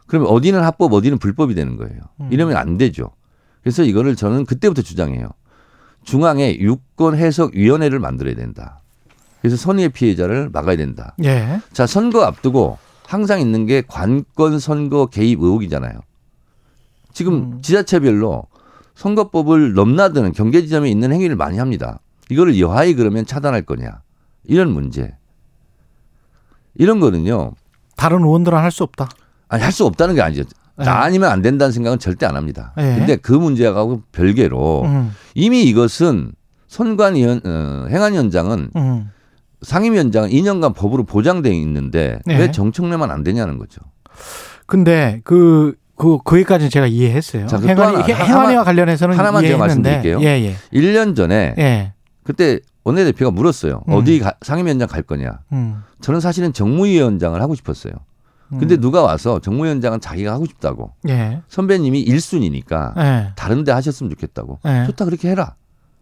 [0.07, 2.01] 그러면 어디는 합법, 어디는 불법이 되는 거예요.
[2.21, 2.29] 음.
[2.31, 3.11] 이러면 안 되죠.
[3.63, 5.29] 그래서 이거를 저는 그때부터 주장해요.
[6.05, 8.81] 중앙에 유권 해석 위원회를 만들어야 된다.
[9.41, 11.15] 그래서 선의의 피해자를 막아야 된다.
[11.25, 11.61] 예.
[11.73, 15.99] 자, 선거 앞두고 항상 있는 게 관권 선거 개입 의혹이잖아요.
[17.13, 17.63] 지금 음.
[17.63, 18.47] 지자체별로
[18.95, 21.99] 선거법을 넘나드는 경계 지점에 있는 행위를 많이 합니다.
[22.31, 24.01] 이거를 여하이 그러면 차단할 거냐.
[24.45, 25.15] 이런 문제.
[26.75, 27.53] 이런 거는요.
[27.97, 29.09] 다른 의원들은 할 수 없다.
[29.49, 30.45] 아니 할 수 없다는 게 아니죠.
[30.79, 30.85] 네.
[30.85, 32.73] 나 아니면 안 된다는 생각은 절대 안 합니다.
[32.77, 32.97] 네.
[32.99, 35.13] 근데 그 문제하고 별개로 음.
[35.35, 36.33] 이미 이것은
[36.69, 39.11] 선관 위원 어, 행안 위원장은 음.
[39.63, 42.39] 상임위원장은 2년간 법으로 보장돼 있는데 네.
[42.39, 43.81] 왜 정청래만 안 되냐는 거죠.
[44.67, 47.47] 근데 그, 그, 거기까지는 제가 이해했어요.
[47.47, 49.59] 자, 그또 행안위, 행안위와 관련해서는 하나만 제가.
[49.59, 50.21] 말씀드릴게요.
[50.21, 50.57] 예, 예.
[50.79, 51.93] 1년 전에 예.
[52.23, 53.83] 그때 원내대표가 물었어요.
[53.89, 53.93] 음.
[53.95, 55.39] 어디 가- 상임위원장 갈 거냐.
[55.53, 55.83] 음.
[56.03, 57.95] 저는 사실은 정무위원장을 하고 싶었어요.
[58.51, 58.81] 근데 음.
[58.81, 60.93] 누가 와서 정무위원장은 자기가 하고 싶다고.
[61.09, 61.43] 예.
[61.49, 63.33] 선배님이 1순위니까 예.
[63.37, 64.61] 다른 데 하셨으면 좋겠다고.
[64.67, 64.85] 예.
[64.87, 65.57] 좋다 그렇게 해라.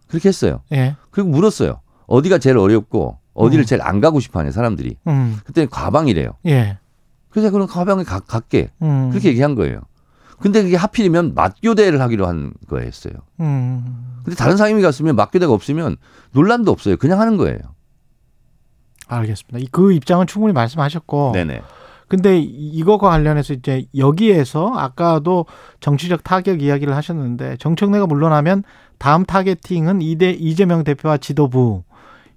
[0.08, 0.60] 그렇게 했어요.
[0.72, 0.96] 예.
[1.10, 1.80] 그리고 물었어요.
[2.06, 3.66] 어디가 제일 어렵고 어디를 음.
[3.66, 4.96] 제일 안 가고 싶어 하냐 사람들이.
[5.06, 5.38] 음.
[5.44, 6.32] 그때 과방이래요.
[6.46, 6.78] 예.
[7.30, 8.70] 그래서 그럼 과방에 가, 갈게.
[8.82, 9.08] 음.
[9.10, 9.80] 그렇게 얘기한 거예요.
[10.38, 13.14] 근데 그게 하필이면 맞교대를 하기로 한 거였어요.
[13.40, 14.20] 음.
[14.22, 15.96] 근데 다른 상임위 갔으면 맞교대가 없으면
[16.32, 16.96] 논란도 없어요.
[16.98, 17.58] 그냥 하는 거예요.
[19.06, 19.58] 알겠습니다.
[19.58, 21.32] 이- 그 입장은 충분히 말씀하셨고.
[21.34, 21.62] 네네.
[22.08, 22.44] 근데 이-
[22.74, 25.46] 이거과 관련해서 이제 여기에서 아까도
[25.80, 28.62] 정치적 타격 이야기를 하셨는데 정청래가 물러나면
[28.98, 31.82] 다음 타겟팅은 이대 이재명 대표와 지도부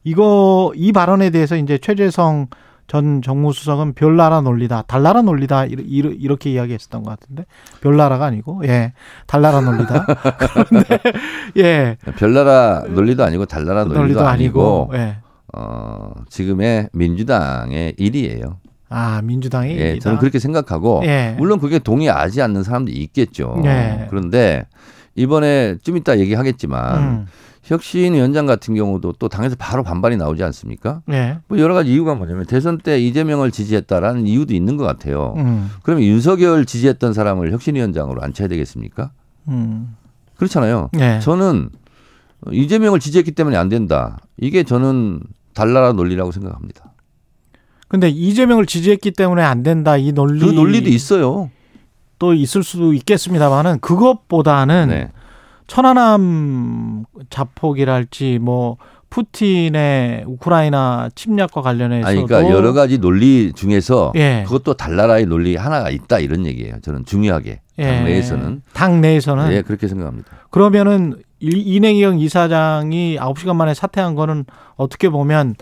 [0.03, 2.47] 이거 이 발언에 대해서 이제 최재성
[2.87, 7.45] 전 정무수석은 별나라 논리다, 달나라 논리다 이렇게 이야기했었던 것 같은데
[7.81, 8.93] 별나라가 아니고 예
[9.27, 10.05] 달나라 논리다.
[10.39, 10.99] 그런데
[11.57, 15.17] 예 별나라 논리도 아니고 달나라 논리도, 논리도 아니고, 아니고 예.
[15.53, 18.59] 어, 지금의 민주당의 일이에요.
[18.89, 19.99] 아 민주당이 예.
[19.99, 21.35] 저는 그렇게 생각하고 예.
[21.37, 23.61] 물론 그게 동의하지 않는 사람도 있겠죠.
[23.65, 24.07] 예.
[24.09, 24.65] 그런데
[25.15, 27.25] 이번에 좀 이따 얘기하겠지만 음.
[27.63, 31.01] 혁신 위원장 같은 경우도 또 당에서 바로 반발이 나오지 않습니까?
[31.11, 31.39] 예.
[31.49, 35.33] 뭐 여러 가지 이유가 뭐냐면 대선 때 이재명을 지지했다라는 이유도 있는 것 같아요.
[35.35, 35.69] 음.
[35.83, 39.11] 그러면 윤석열 지지했던 사람을 혁신 위원장으로 앉혀야 되겠습니까?
[39.49, 39.97] 음.
[40.37, 40.91] 그렇잖아요.
[40.99, 41.19] 예.
[41.21, 41.69] 저는
[42.51, 44.17] 이재명을 지지했기 때문에 안 된다.
[44.37, 45.19] 이게 저는
[45.53, 46.93] 달나라 논리라고 생각합니다.
[47.87, 51.49] 근데 이재명을 지지했기 때문에 안 된다 이 논리 그 논리도 있어요.
[52.19, 55.09] 또 있을 수도 있겠습니다만은 그것보다는 네.
[55.67, 58.77] 천안함 자폭이랄지 뭐
[59.09, 64.43] 푸틴의 우크라이나 침략과 관련해서도 아니, 그러니까 여러 가지 논리 중에서 예.
[64.45, 66.79] 그것도 달나라의 논리 하나가 있다 이런 얘기예요.
[66.81, 67.83] 저는 중요하게 예.
[67.83, 70.29] 당 내에서는 당 내에서는 예 그렇게 생각합니다.
[70.49, 75.55] 그러면은 이- 이내경 이사장이 9시간 만에 사퇴한 거는 어떻게 보면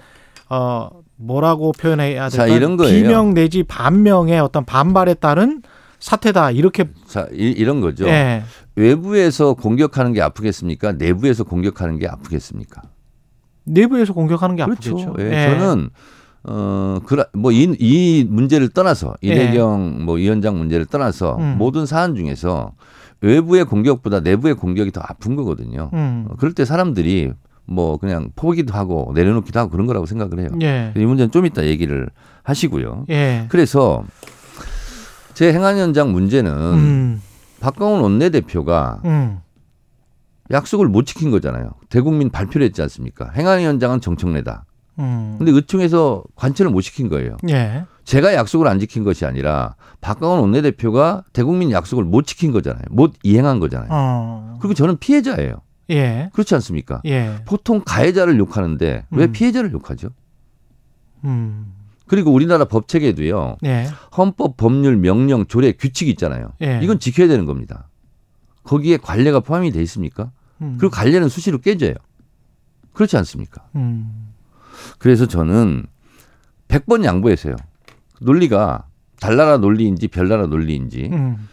[0.50, 2.56] 어 뭐라고 표현해야 자, 될까?
[2.56, 2.94] 이런 거예요.
[2.94, 5.62] 비명 내지 반명의 어떤 반발에 따른
[6.00, 8.08] 사퇴다 이렇게 자 이, 런 거죠.
[8.08, 8.44] 예.
[8.76, 10.94] 외부에서 공격하는 게 아프겠습니까?
[10.94, 12.82] 내부에서 공격하는 게 아프겠습니까?
[13.64, 15.00] 내부에서 공격하는 게 그렇죠.
[15.00, 15.16] 아프겠죠.
[15.20, 15.90] 예, 저는
[16.44, 17.00] 어,
[17.34, 19.28] 어뭐이 이 문제를 떠나서 예.
[19.30, 21.56] 이내경 뭐 위원장 문제를 떠나서 음.
[21.58, 22.74] 모든 사안 중에서
[23.22, 25.90] 외부의 공격보다 내부의 공격이 더 아픈 거거든요.
[25.94, 26.28] 음.
[26.30, 27.32] 어, 그럴 때 사람들이
[27.66, 30.50] 뭐 그냥 포기도 하고 내려놓기도 하고 그런 거라고 생각을 해요.
[30.62, 30.94] 예.
[30.96, 32.10] 이 문제는 좀 이따 얘기를
[32.44, 33.06] 하시고요.
[33.10, 33.46] 예.
[33.50, 34.04] 그래서
[35.34, 37.22] 제 행안 현장 문제는 음.
[37.60, 39.40] 박광훈 원내대표가 음.
[40.52, 41.72] 약속을 못 지킨 거잖아요.
[41.90, 43.32] 대국민 발표를 했지 않습니까?
[43.36, 44.66] 행안위원장은 정청래다.
[45.00, 45.36] 음.
[45.38, 47.36] 근데 의총에서 관철을 못 시킨 거예요.
[47.50, 47.86] 예.
[48.06, 52.84] 제가 약속을 안 지킨 것이 아니라 박광원 원내대표가 대국민 약속을 못 지킨 거잖아요.
[52.92, 53.90] 못 이행한 거잖아요.
[53.92, 54.58] 어.
[54.62, 55.56] 그리고 저는 피해자예요.
[55.90, 56.30] 예.
[56.34, 57.02] 그렇지 않습니까?
[57.06, 57.36] 예.
[57.46, 59.32] 보통 가해자를 욕하는데 왜 음.
[59.32, 60.10] 피해자를 욕하죠?
[61.24, 61.74] 음.
[62.08, 63.58] 그리고 우리나라 법 체계도요.
[63.66, 63.88] 예.
[64.18, 66.52] 헌법, 법률, 명령, 조례, 규칙이 있잖아요.
[66.62, 66.80] 예.
[66.84, 67.88] 이건 지켜야 되는 겁니다.
[68.64, 70.32] 거기에 관례가 포함이 돼 있습니까?
[70.62, 70.78] 음.
[70.80, 71.96] 그리고 관례는 수시로 깨져요.
[72.94, 73.68] 그렇지 않습니까?
[73.76, 74.34] 음.
[75.00, 75.86] 그래서 저는
[76.68, 77.56] 100번 양보했어요.
[78.22, 78.86] 논리가
[79.20, 81.48] 달나라 논리인지 별나라 논리인지 음.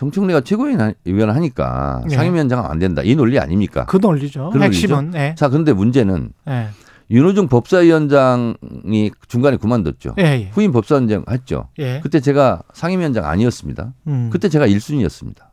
[0.00, 0.94] 정청래가 최고위원
[1.30, 2.14] 하니까 예.
[2.14, 3.02] 상임위원장은 안 된다.
[3.04, 3.84] 이 논리 아닙니까?
[3.84, 4.48] 그 논리죠.
[4.50, 4.58] 그?
[4.58, 5.34] 핵심은 예.
[5.36, 6.68] 자, 그런데 문제는 예.
[7.10, 10.14] 윤호중 법사위원장이 중간에 그만뒀죠.
[10.18, 10.22] 예.
[10.22, 10.50] 예.
[10.52, 11.68] 후임 법사위원장 했죠.
[11.78, 12.00] 예.
[12.02, 13.92] 그때 제가 상임위원장 아니었습니다.
[14.06, 14.30] 음.
[14.32, 15.48] 그때 제가 1순위였습니다.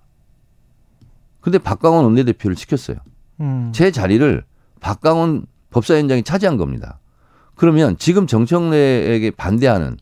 [1.42, 2.98] 근데 박광원 원내대표를 시켰어요.
[3.42, 3.72] 음.
[3.76, 4.46] 제 자리를
[4.80, 7.00] 박광원 법사위원장이 차지한 겁니다.
[7.56, 9.98] 그러면 지금 정청래에게 반대하는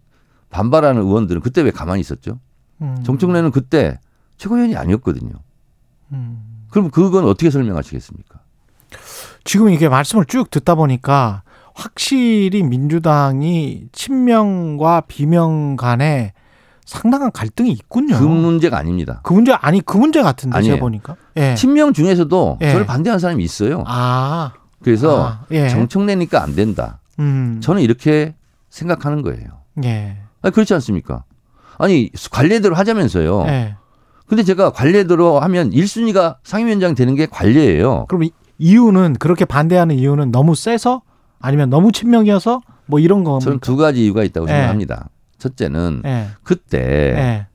[0.52, 2.40] 반발하는 의원들은 그때 왜 가만히 있었죠?
[2.82, 3.02] 음.
[3.04, 3.98] 정청래는 그때
[4.38, 5.32] 최고위원이 아니었거든요.
[6.12, 6.66] 음.
[6.70, 8.40] 그럼 그건 어떻게 설명하시겠습니까?
[9.44, 16.34] 지금 이게 말씀을 쭉 듣다 보니까 확실히 민주당이 친명과 비명 간에
[16.86, 18.18] 상당한 갈등이 있군요.
[18.18, 19.20] 그 문제가 아닙니다.
[19.24, 20.76] 그 문제 아니 그 문제 같은데 아니에요.
[20.76, 21.16] 제가 보니까.
[21.38, 21.56] 예.
[21.56, 22.72] 친명 중에서도 예.
[22.72, 23.84] 저를 반대하는 사람이 있어요.
[23.88, 24.54] 아.
[24.84, 25.68] 그래서 아, 예.
[25.68, 27.00] 정청래니까 안 된다.
[27.20, 27.60] 음.
[27.62, 28.36] 저는 이렇게
[28.70, 29.48] 생각하는 거예요.
[29.84, 30.18] 예.
[30.42, 31.24] 아니, 그렇지 않습니까?
[31.78, 33.46] 아니 관례대로 하자면서요.
[33.48, 33.76] 예.
[34.28, 38.06] 근데 제가 관례대로 하면 1순위가 상임위원장 되는 게 관례예요.
[38.08, 41.02] 그럼 이, 이유는 그렇게 반대하는 이유는 너무 세서
[41.40, 44.52] 아니면 너무 친명이어서 뭐 이런 거 저는 두 가지 이유가 있다고 예.
[44.52, 45.10] 생각합니다.
[45.38, 46.28] 첫째는 예.
[46.44, 47.48] 그때 예.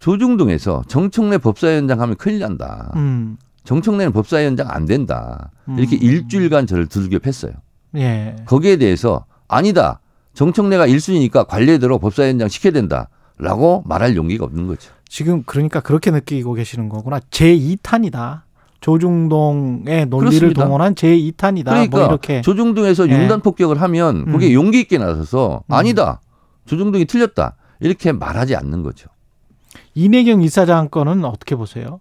[0.00, 2.92] 조중동에서 정청래 법사위원장 하면 큰일 난다.
[2.96, 3.36] 음.
[3.64, 5.50] 정청래는 법사위원장 안 된다.
[5.78, 6.02] 이렇게 음.
[6.02, 7.52] 일주일간 저를 두들겨 팼어요.
[7.96, 8.36] 예.
[8.44, 10.00] 거기에 대해서 아니다.
[10.34, 13.08] 정청래가 1순위니까 관례대로 법사위원장 시켜야 된다.
[13.38, 14.92] 라고 말할 용기가 없는 거죠.
[15.08, 17.20] 지금 그러니까 그렇게 느끼고 계시는 거구나.
[17.30, 18.42] 제2탄이다.
[18.80, 20.64] 조중동의 논리를 그렇습니다.
[20.64, 21.64] 동원한 제2탄이다.
[21.64, 22.42] 그러니까 뭐 이렇게.
[22.42, 23.12] 조중동에서 예.
[23.12, 24.52] 융단 폭격을 하면 음.
[24.52, 25.72] 용기 있게 나서서 음.
[25.72, 26.20] 아니다.
[26.66, 27.56] 조중동이 틀렸다.
[27.80, 29.08] 이렇게 말하지 않는 거죠.
[29.94, 32.00] 이내경 이사장 건은 어떻게 보세요?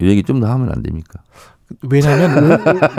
[0.00, 1.22] 이 얘기 좀 더 하면 안 됩니까?
[1.88, 2.52] 왜냐하면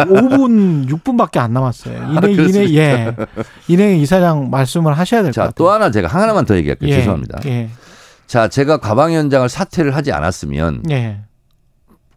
[0.10, 1.96] 5, 분 6분밖에 안 남았어요.
[2.12, 2.74] 이내 이내 그렇습니까?
[2.82, 3.16] 예
[3.68, 5.54] 이내 이사장 말씀을 하셔야 될것 자, 같아요.
[5.56, 6.90] 또 하나 제가 하나만 더 얘기할게요.
[6.90, 7.40] 예, 죄송합니다.
[7.46, 7.70] 예,
[8.28, 11.22] 자, 제가 가방위원장을 사퇴를 하지 않았으면 예,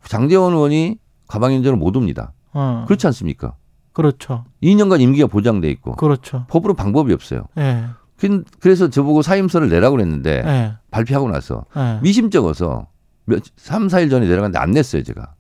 [0.05, 0.99] 장재원 의원이
[1.29, 2.33] 가방위원장을 못 옵니다.
[2.53, 3.55] 어, 그렇지 않습니까?
[3.93, 6.45] 그렇죠, 2년간 임기가 보장돼 있고 그렇죠.
[6.49, 7.45] 법으로 방법이 없어요.
[7.59, 7.85] 예,
[8.17, 11.99] 그- 그래서 저보고 사임서를 내라고 그랬는데 예, 발표하고 나서 예.
[12.03, 12.87] 미심쩍어서
[13.25, 15.35] 몇 3, 4일 전에 내려갔는데 안 냈어요, 제가.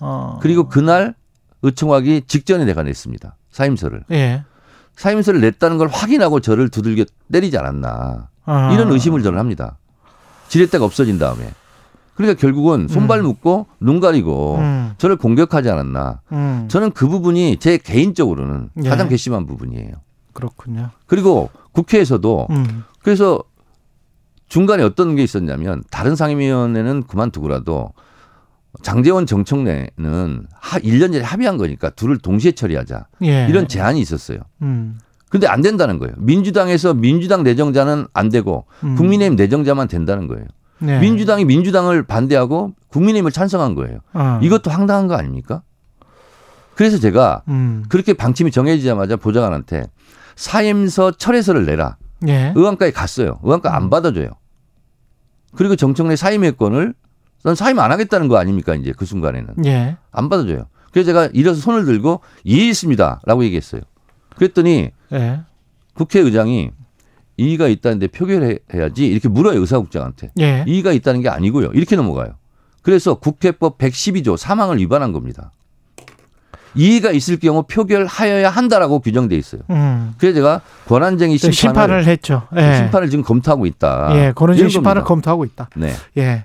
[0.00, 1.14] 어, 그리고 그날
[1.62, 3.36] 의청하기 직전에 내가 냈습니다.
[3.50, 4.04] 사임서를.
[4.12, 4.44] 예,
[4.96, 8.28] 사임서를 냈다는 걸 확인하고 저를 두들겨 때리지 않았나.
[8.46, 9.78] 어, 이런 의심을 저는 합니다.
[10.48, 11.50] 지렛대가 없어진 다음에.
[12.14, 16.22] 그러니까 결국은 손발 묶고 눈 가리고 음, 저를 공격하지 않았나.
[16.32, 18.88] 음, 저는 그 부분이 제 개인적으로는 예.
[18.88, 19.92] 가장 괘씸한 부분이에요.
[20.32, 20.90] 그렇군요.
[21.06, 23.42] 그리고 국회에서도 음, 그래서
[24.48, 27.92] 중간에 어떤 게 있었냐면 다른 상임위원회는 그만두고라도
[28.82, 33.06] 장재원 정청래는 하 1년 전에 합의한 거니까 둘을 동시에 처리하자.
[33.22, 34.38] 예, 이런 제안이 있었어요.
[34.62, 34.98] 음,
[35.28, 36.14] 근데 안 된다는 거예요.
[36.18, 38.94] 민주당에서 민주당 내정자는 안 되고 음.
[38.96, 40.44] 국민의힘 내정자만 된다는 거예요.
[40.78, 41.00] 네.
[41.00, 43.98] 민주당이 민주당을 반대하고 국민의힘을 찬성한 거예요.
[44.12, 45.62] 어, 이것도 황당한 거 아닙니까?
[46.74, 49.86] 그래서 제가 음, 그렇게 방침이 정해지자마자 보좌관한테
[50.36, 51.96] 사임서 철회서를 내라.
[52.28, 53.38] 예, 의원까지 갔어요.
[53.42, 54.28] 의원까 안 받아줘요.
[55.54, 56.94] 그리고 정청래 사임의 건을
[57.42, 58.74] 난 사임 안 하겠다는 거 아닙니까?
[58.74, 60.66] 이제 그 순간에는 예, 안 받아줘요.
[60.92, 63.82] 그래서 제가 일어서 손을 들고 이의 있습니다라고 얘기했어요.
[64.36, 65.40] 그랬더니 예.
[65.94, 66.70] 국회의장이
[67.36, 70.32] 이의가 있다는데 표결해야지 이렇게 물어요 의사국장한테.
[70.40, 70.64] 예.
[70.66, 71.70] 이의가 있다는 게 아니고요.
[71.74, 72.34] 이렇게 넘어가요.
[72.82, 75.52] 그래서 국회법 112조 사망을 위반한 겁니다.
[76.76, 79.62] 이의가 있을 경우 표결하여야 한다라고 규정돼 있어요.
[79.70, 80.14] 음.
[80.18, 82.42] 그래서 제가 권한쟁의 또 심판을, 심판을 했죠.
[82.56, 82.76] 예.
[82.76, 84.10] 심판을 지금 검토하고 있다.
[84.12, 85.04] 예, 이런 심판을 겁니다.
[85.04, 85.70] 검토하고 있다.
[85.76, 85.92] 네.
[86.18, 86.44] 예.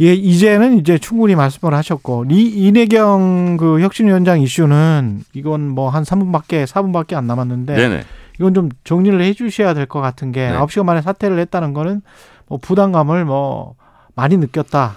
[0.00, 6.66] 예, 이제는 이제 충분히 말씀을 하셨고, 이, 이내경 그 혁신위원장 이슈는 이건 뭐 한 3분밖에,
[6.66, 8.02] 4분밖에 안 남았는데, 네네.
[8.38, 10.56] 이건 좀 정리를 해 주셔야 될 것 같은 게, 네.
[10.56, 12.02] 9시간 만에 사퇴를 했다는 거는
[12.46, 13.74] 뭐 부담감을 뭐
[14.14, 14.96] 많이 느꼈다.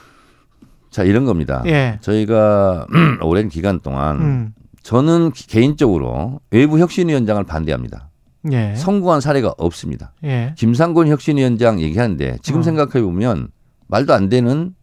[0.92, 1.64] 자 이런 겁니다.
[1.68, 1.98] 예.
[2.02, 2.86] 저희가
[3.24, 4.54] 오랜 기간 동안 음.
[4.84, 8.10] 저는 개인적으로 외부 혁신위원장을 반대합니다.
[8.52, 8.76] 예.
[8.76, 10.12] 성공한 사례가 없습니다.
[10.26, 10.54] 예.
[10.58, 12.64] 김상곤 혁신위원장 얘기하는데 지금 어.
[12.64, 13.48] 생각해 보면
[13.88, 14.74] 말도 안 되는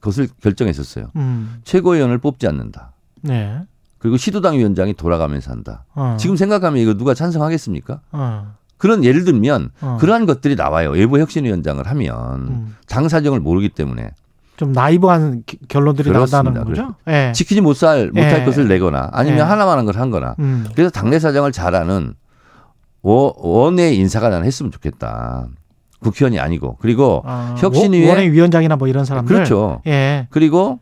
[0.00, 1.10] 것을 결정했었어요.
[1.16, 1.60] 음.
[1.64, 2.92] 최고위원을 뽑지 않는다.
[3.22, 3.60] 네.
[3.98, 5.84] 그리고 시도당 위원장이 돌아가면서 한다.
[5.94, 6.16] 어.
[6.18, 8.00] 지금 생각하면 이거 누가 찬성하겠습니까?
[8.12, 8.54] 어.
[8.78, 9.98] 그런 예를 들면 어.
[10.00, 10.90] 그러한 것들이 나와요.
[10.90, 12.76] 외부 혁신위원장을 하면 음.
[12.88, 14.10] 당 사정을 모르기 때문에
[14.56, 16.10] 좀 나이브한 기- 결론들이.
[16.10, 16.94] 나온다는 거죠?
[17.08, 17.32] 예.
[17.34, 18.44] 지키지 못할 못할 예.
[18.44, 19.42] 것을 내거나 아니면 예.
[19.42, 20.66] 하나만한 걸 한거나 음.
[20.74, 22.14] 그래서 당내 사정을 잘하는
[23.02, 25.46] 원- 원외 인사가 나는 했으면 좋겠다.
[26.00, 29.34] 국회의원이 아니고 그리고 아, 혁신위에- 원외 위원장이나 뭐 이런 사람들.
[29.34, 29.80] 그렇죠.
[29.86, 30.26] 예.
[30.30, 30.80] 그리고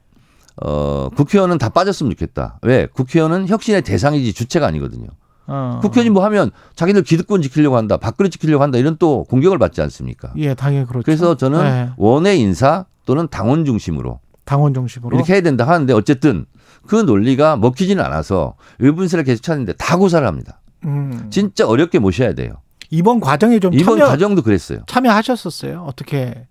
[0.61, 2.59] 어 국회의원은 다 빠졌으면 좋겠다.
[2.63, 2.87] 왜?
[2.87, 5.07] 국회의원은 혁신의 대상이지 주체가 아니거든요.
[5.47, 5.79] 어.
[5.83, 10.33] 국회의원이 뭐 하면 자기들 기득권 지키려고 한다, 밥그릇 지키려고 한다 이런 또 공격을 받지 않습니까?
[10.37, 11.05] 예, 당연히 그렇죠.
[11.05, 11.89] 그래서 저는 예.
[11.97, 15.17] 원외 인사 또는 당원 중심으로 당원 중심으로.
[15.17, 16.45] 이렇게 해야 된다 하는데 어쨌든
[16.87, 20.61] 그 논리가 먹히지는 않아서 인사를 계속 찾는데 다 고사를 합니다.
[20.85, 21.27] 음.
[21.31, 22.53] 진짜 어렵게 모셔야 돼요.
[22.91, 24.81] 이번 과정에 좀 이번 참여 과정도 그랬어요.
[24.87, 25.85] 참여하셨었어요.
[25.87, 26.47] 어떻게?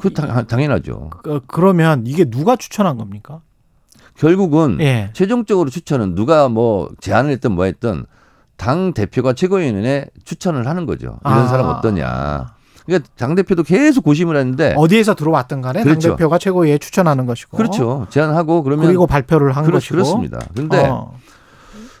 [0.00, 1.10] 그 당, 당연하죠.
[1.22, 3.40] 그, 그러면 이게 누가 추천한 겁니까?
[4.16, 5.10] 결국은 예.
[5.12, 8.06] 최종적으로 추천은 누가 뭐 제안을 했든 뭐 했든
[8.56, 11.18] 당 대표가 최고위원회 추천을 하는 거죠.
[11.24, 11.46] 이런 아.
[11.46, 12.56] 사람 어떠냐.
[12.86, 16.08] 그러니까 당 대표도 계속 고심을 했는데 어디에서 들어왔든 간에 그렇죠.
[16.08, 17.56] 당 대표가 최고위에 추천하는 것이고.
[17.56, 18.06] 그렇죠.
[18.10, 19.94] 제안하고 그러면 그리고 발표를 한 그렇, 것이고.
[19.94, 20.40] 그렇습니다.
[20.54, 21.12] 근데 어.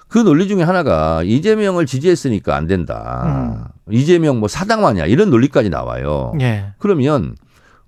[0.08, 3.72] 그 논리 중에 하나가 이재명을 지지했으니까 안 된다.
[3.90, 6.32] 이재명 뭐 사당화냐 이런 논리까지 나와요.
[6.40, 6.72] 예.
[6.78, 7.36] 그러면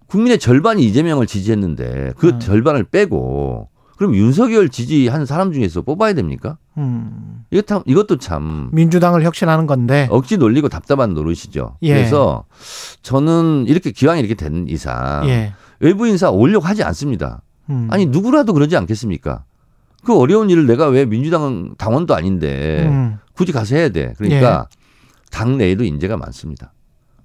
[0.06, 2.40] 국민의 절반이 이재명을 지지했는데 그 음.
[2.40, 6.56] 절반을 빼고 그럼 윤석열 지지한 사람 중에서 뽑아야 됩니까?
[6.76, 7.44] 음.
[7.50, 10.06] 이것 참, 이것도 참 민주당을 혁신하는 건데.
[10.10, 11.76] 억지 놀리고 답답한 노릇이죠.
[11.82, 11.94] 예.
[11.94, 12.44] 그래서
[13.02, 15.52] 저는 이렇게 기왕 이렇게 된 이상 예.
[15.80, 17.42] 외부 인사 오려고 하지 않습니다.
[17.70, 17.88] 음.
[17.90, 19.44] 아니 누구라도 그러지 않겠습니까?
[20.04, 23.18] 그 어려운 일을 내가 왜 민주당 당원도 아닌데 음.
[23.32, 24.14] 굳이 가서 해야 돼.
[24.16, 24.68] 그러니까
[25.30, 26.72] 당 내에도 인재가 많습니다.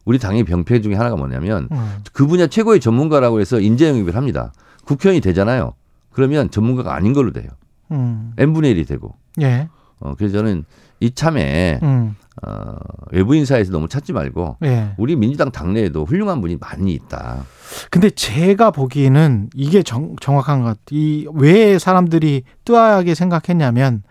[0.06, 1.98] 우리 당의 병폐 중에 하나가 뭐냐면 음.
[2.12, 4.52] 그 분야 최고의 전문가라고 해서 인재 영입을 합니다.
[4.86, 5.74] 국회의원이 되잖아요.
[6.12, 7.50] 그러면 전문가가 아닌 걸로 돼요.
[7.92, 8.34] 음.
[8.38, 9.16] n분의 1이 되고.
[9.42, 9.70] 예.
[10.00, 10.66] 어, 그래서 저는
[11.04, 12.16] 이참에 음.
[12.46, 12.76] 어,
[13.12, 14.94] 외부 인사에서 너무 찾지 말고 예.
[14.98, 17.46] 우리 민주당 당내에도 훌륭한 분이 많이 있다.
[17.92, 20.78] 근데 제가 보기에는 이게 정, 정확한 것 같아요.
[20.92, 24.04] 이왜 사람들이 뜨하게 생각했냐면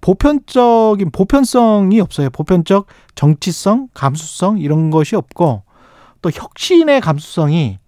[0.00, 2.30] 보편적인 보편성이 없어요.
[2.30, 5.62] 보편적 정치성, 감수성 이런 것이 없고
[6.22, 7.78] 또 혁신의 감수성이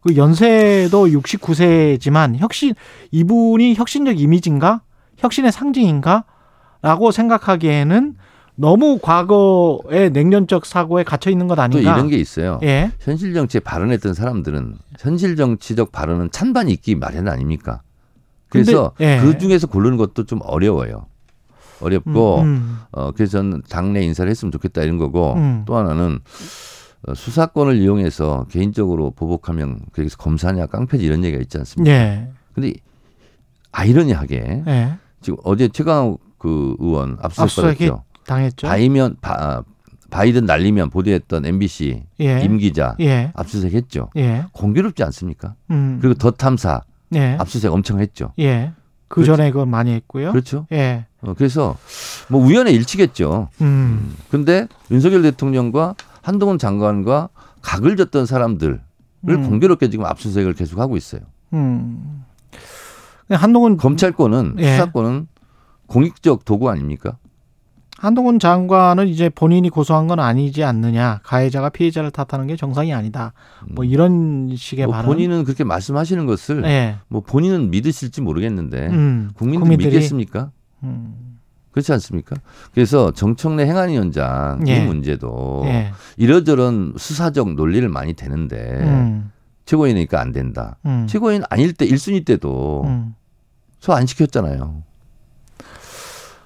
[0.00, 2.74] 그 연세도 69세지만 혁신
[3.10, 4.82] 이분이 혁신적 이미지인가?
[5.18, 6.24] 혁신의 상징인가?
[6.88, 8.14] 라고 생각하기에는
[8.54, 11.92] 너무 과거의 냉전적 사고에 갇혀 있는 것또 아닌가?
[11.92, 12.58] 이런 게 있어요.
[12.62, 12.90] 예.
[12.98, 17.82] 현실 정치에 발언했던 사람들은 현실 정치적 발언은 찬반이 있기 마련 아닙니까?
[18.48, 19.20] 그래서 근데, 예.
[19.20, 21.04] 그 중에서 고르는 것도 좀 어려워요.
[21.82, 25.64] 어렵고 음, 어 그래서 저는 당내 인사를 했으면 좋겠다 이런 거고 음.
[25.66, 26.18] 또 하나는
[27.06, 31.60] 어, 수사권을 이용해서 개인적으로 보복하면 거기서 검사냐 깡패지 이런 얘기가 있지 음.
[31.60, 31.92] 않습니까?
[31.92, 32.28] 예.
[32.54, 32.72] 근데
[33.72, 34.92] 아이러니하게 예.
[35.20, 38.04] 지금 어제 최강욱 그 의원 압수수색 압수수색이 받았죠.
[38.26, 38.66] 당했죠.
[38.66, 39.62] 바이면 바,
[40.10, 42.40] 바이든 날리면 보도했던 MBC 예.
[42.42, 43.32] 임 기자 예.
[43.34, 44.10] 압수수색 했죠.
[44.16, 44.44] 예.
[44.52, 45.54] 공교롭지 않습니까?
[45.70, 45.98] 음.
[46.00, 46.82] 그리고 더 탐사
[47.14, 47.36] 예.
[47.38, 48.32] 압수수색 엄청 했죠.
[48.38, 48.72] 예.
[49.08, 50.32] 그 전에 그건 많이 했고요.
[50.32, 50.66] 그렇죠.
[50.72, 51.06] 예.
[51.22, 51.76] 어, 그래서
[52.28, 53.48] 뭐 우연의 일치겠죠.
[53.62, 54.14] 음.
[54.30, 57.30] 근데 윤석열 대통령과 한동훈 장관과
[57.62, 58.80] 각을 졌던 사람들을
[59.28, 59.48] 음.
[59.48, 61.22] 공교롭게 지금 압수수색을 계속 하고 있어요.
[61.54, 62.24] 음.
[63.30, 64.72] 한동훈 검찰권은 예.
[64.72, 65.26] 수사권은
[65.88, 67.18] 공익적 도구 아닙니까?
[67.98, 71.18] 한동훈 장관은 이제 본인이 고소한 건 아니지 않느냐.
[71.24, 73.32] 가해자가 피해자를 탓하는 게 정상이 아니다.
[73.66, 75.10] 뭐 이런 식의 뭐 발언.
[75.10, 76.96] 본인은 그렇게 말씀하시는 것을 예.
[77.08, 79.30] 뭐 본인은 믿으실지 모르겠는데 음.
[79.34, 80.52] 국민들 국민들 이 믿겠습니까?
[80.84, 81.38] 음.
[81.72, 82.36] 그렇지 않습니까?
[82.72, 84.76] 그래서 정청래 행안위 원장 예.
[84.76, 85.90] 이 문제도 예.
[86.16, 89.32] 이러저런 수사적 논리를 많이 대는데 음.
[89.64, 90.76] 최고위니까 안 된다.
[90.86, 91.06] 음.
[91.08, 93.14] 최고위는 아닐 때 1순위 때도 음.
[93.80, 94.84] 소안 시켰잖아요.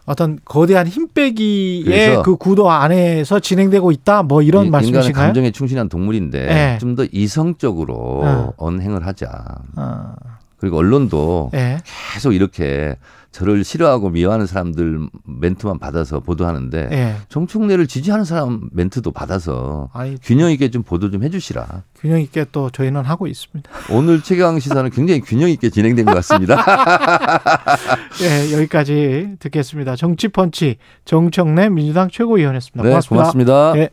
[0.04, 4.22] 어떤 거대한 힘 빼기의 그래서 그 구도 안에서 진행되고 있다.
[4.24, 5.26] 뭐 이런 이- 인간은 말씀이신가요?
[5.26, 6.78] 감정에 충실한 동물인데 예.
[6.78, 7.94] 좀더 이성적으로
[8.24, 8.52] 어.
[8.56, 9.28] 언행을 하자.
[9.76, 10.14] 어,
[10.56, 11.78] 그리고 언론도 예.
[12.14, 12.96] 계속 이렇게
[13.32, 17.16] 저를 싫어하고 미워하는 사람들 멘트만 받아서 보도하는데 예.
[17.30, 21.82] 정청래를 지지하는 사람 멘트도 받아서 아니 균형 있게 좀 보도 좀 해주시라.
[21.98, 23.70] 균형 있게 또 저희는 하고 있습니다.
[23.90, 26.62] 오늘 최강 시사는 굉장히 균형 있게 진행된 것 같습니다.
[28.22, 29.96] 예, 여기까지 듣겠습니다.
[29.96, 30.76] 정치펀치
[31.06, 32.82] 정청래 민주당 최고위원이었습니다.
[32.82, 33.22] 네, 고맙습니다.
[33.22, 33.72] 고맙습니다.
[33.76, 33.88] 예.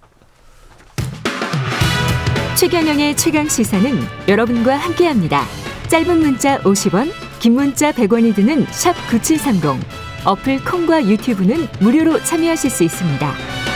[2.57, 3.89] 최경영의 최강 시사는
[4.27, 5.45] 여러분과 함께합니다.
[5.87, 7.09] 짧은 문자 50원,
[7.39, 9.63] 긴 문자 100원이 드는 샵 9730.
[10.25, 13.68] 어플 콩과 유튜브는 무료로 참여하실 수 있습니다.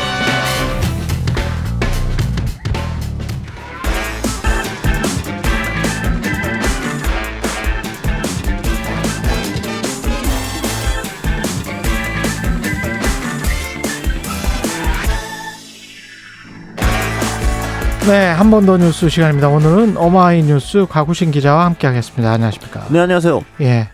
[18.08, 19.47] 네, 한 번 더 뉴스 시간입니다.
[19.47, 22.32] 오늘은 어마이 뉴스 가구신 기자와 함께하겠습니다.
[22.34, 22.86] 안녕하십니까?
[22.89, 23.41] 네, 안녕하세요.
[23.62, 23.89] 예,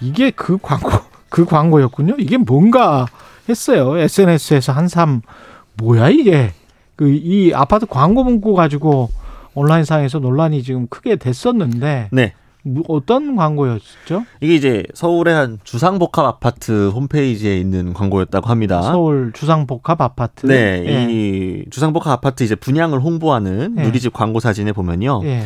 [0.00, 0.90] 이게 그 광고
[1.28, 2.16] 그 광고였군요.
[2.18, 3.06] 이게 뭔가
[3.48, 3.96] 했어요.
[3.96, 5.22] SNS에서 한삼
[5.74, 6.52] 뭐야 이게
[6.96, 9.08] 그 이 아파트 광고 문구 가지고
[9.54, 12.32] 온라인상에서 논란이 지금 크게 됐었는데 네.
[12.64, 14.24] 뭐 어떤 광고였죠?
[14.40, 18.82] 이게 이제 서울의 한 주상복합 아파트 홈페이지에 있는 광고였다고 합니다.
[18.82, 20.46] 서울 주상복합 아파트.
[20.46, 21.06] 네, 예.
[21.10, 23.82] 이 주상복합 아파트 이제 분양을 홍보하는 예.
[23.82, 25.20] 누리집 광고 사진에 보면요.
[25.24, 25.44] 예.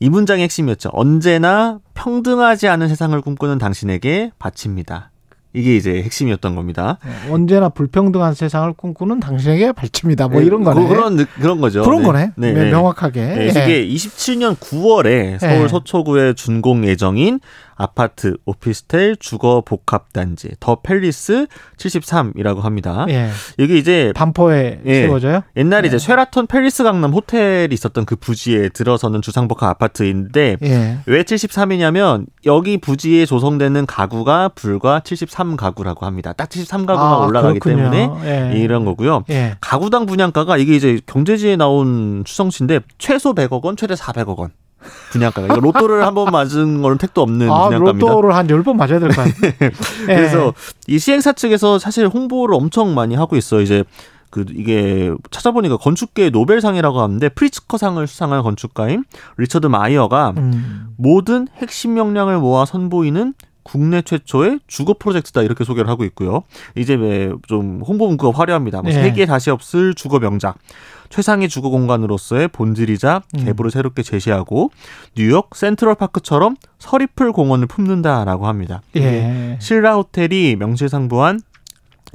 [0.00, 0.90] 이 문장의 핵심이었죠.
[0.92, 5.10] 언제나 평등하지 않은 세상을 꿈꾸는 당신에게 바칩니다.
[5.54, 6.98] 이게 이제 핵심이었던 겁니다.
[7.06, 7.30] 예.
[7.32, 10.28] 언제나 불평등한 세상을 꿈꾸는 당신에게 발칩니다.
[10.28, 10.82] 뭐 이런 거네.
[10.82, 11.82] 그- 그런 느- 그런 거죠.
[11.84, 12.06] 그런 네.
[12.06, 12.30] 거네.
[12.36, 12.70] 네, 네, 네.
[12.70, 13.20] 명확하게.
[13.20, 13.48] 네, 예.
[13.48, 15.68] 이게 27년 9월에 서울 예.
[15.68, 17.38] 서초구에 준공 예정인
[17.76, 21.46] 아파트, 오피스텔, 주거 복합 단지 더 팰리스
[21.76, 23.04] 73이라고 합니다.
[23.08, 23.30] 예.
[23.58, 24.94] 이게 이제 반포에 예.
[25.02, 25.42] 세워져요?
[25.56, 25.88] 옛날에 네.
[25.88, 30.98] 이제 쉐라톤 팰리스 강남 호텔이 있었던 그 부지에 들어서는 주상복합 아파트인데 예.
[31.06, 36.32] 왜 73이냐면 여기 부지에 조성되는 가구가 불과 73 가구라고 합니다.
[36.32, 37.90] 딱 73가구가 아, 올라가기 그렇군요.
[37.90, 38.58] 때문에 예.
[38.58, 39.24] 이런 거고요.
[39.30, 39.56] 예.
[39.60, 44.50] 가구당 분양가가 이게 이제 경제지에 나온 추정치인데 최소 100억 원, 최대 400억 원.
[45.12, 45.46] 분양가가.
[45.46, 48.06] 이거 로또를 한 번 맞은 거는 택도 없는 아, 분양가입니다.
[48.06, 49.52] 로또를 한 열 번 맞아야 될 것 같아요.
[50.10, 50.14] 예.
[50.14, 50.52] 그래서
[50.86, 53.60] 이 시행사 측에서 사실 홍보를 엄청 많이 하고 있어요.
[53.62, 53.84] 이제
[54.30, 59.04] 그 이게 찾아보니까 건축계 노벨상이라고 하는데 프리츠커상을 수상한 건축가인
[59.38, 60.88] 리처드 마이어가 음.
[60.96, 63.32] 모든 핵심 역량을 모아 선보이는
[63.64, 66.44] 국내 최초의 주거 프로젝트다 이렇게 소개를 하고 있고요.
[66.76, 68.82] 이제 왜좀 홍보 문구가 화려합니다.
[68.82, 69.02] 뭐 네.
[69.02, 70.56] 세계 다시 없을 주거 명작.
[71.08, 73.44] 최상의 주거 공간으로서의 본질이자 음.
[73.44, 74.70] 계보를 새롭게 제시하고
[75.16, 78.82] 뉴욕 센트럴 파크처럼 서리풀 공원을 품는다라고 합니다.
[78.96, 79.56] 예.
[79.60, 81.40] 신라 호텔이 명실상부한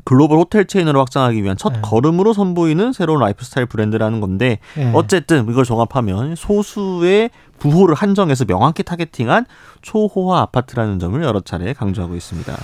[0.10, 1.80] 글로벌 호텔 체인으로 확장하기 위한 첫 네.
[1.84, 4.90] 걸음으로 선보이는 새로운 라이프스타일 브랜드라는 건데 예.
[4.96, 7.30] 어쨌든 이걸 종합하면 소수의
[7.60, 9.46] 부호를 한정해서 명확히 타겟팅한
[9.84, 12.58] 초호화 아파트라는 점을 여러 차례 강조하고 있습니다.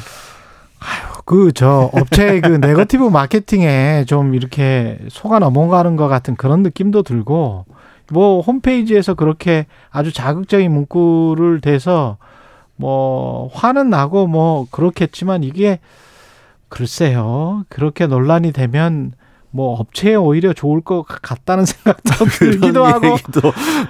[1.26, 7.66] 그저 업체의 그 네거티브 마케팅에 좀 이렇게 속아 넘어가는 것 같은 그런 느낌도 들고
[8.12, 12.18] 뭐 홈페이지에서 그렇게 아주 자극적인 문구를 대서
[12.76, 15.80] 뭐 화는 나고 뭐 그렇겠지만 이게
[16.70, 19.14] 글쎄요 그렇게 논란이 되면
[19.52, 23.16] 뭐 업체에 오히려 좋을 것 같다는 생각도 들기도 하고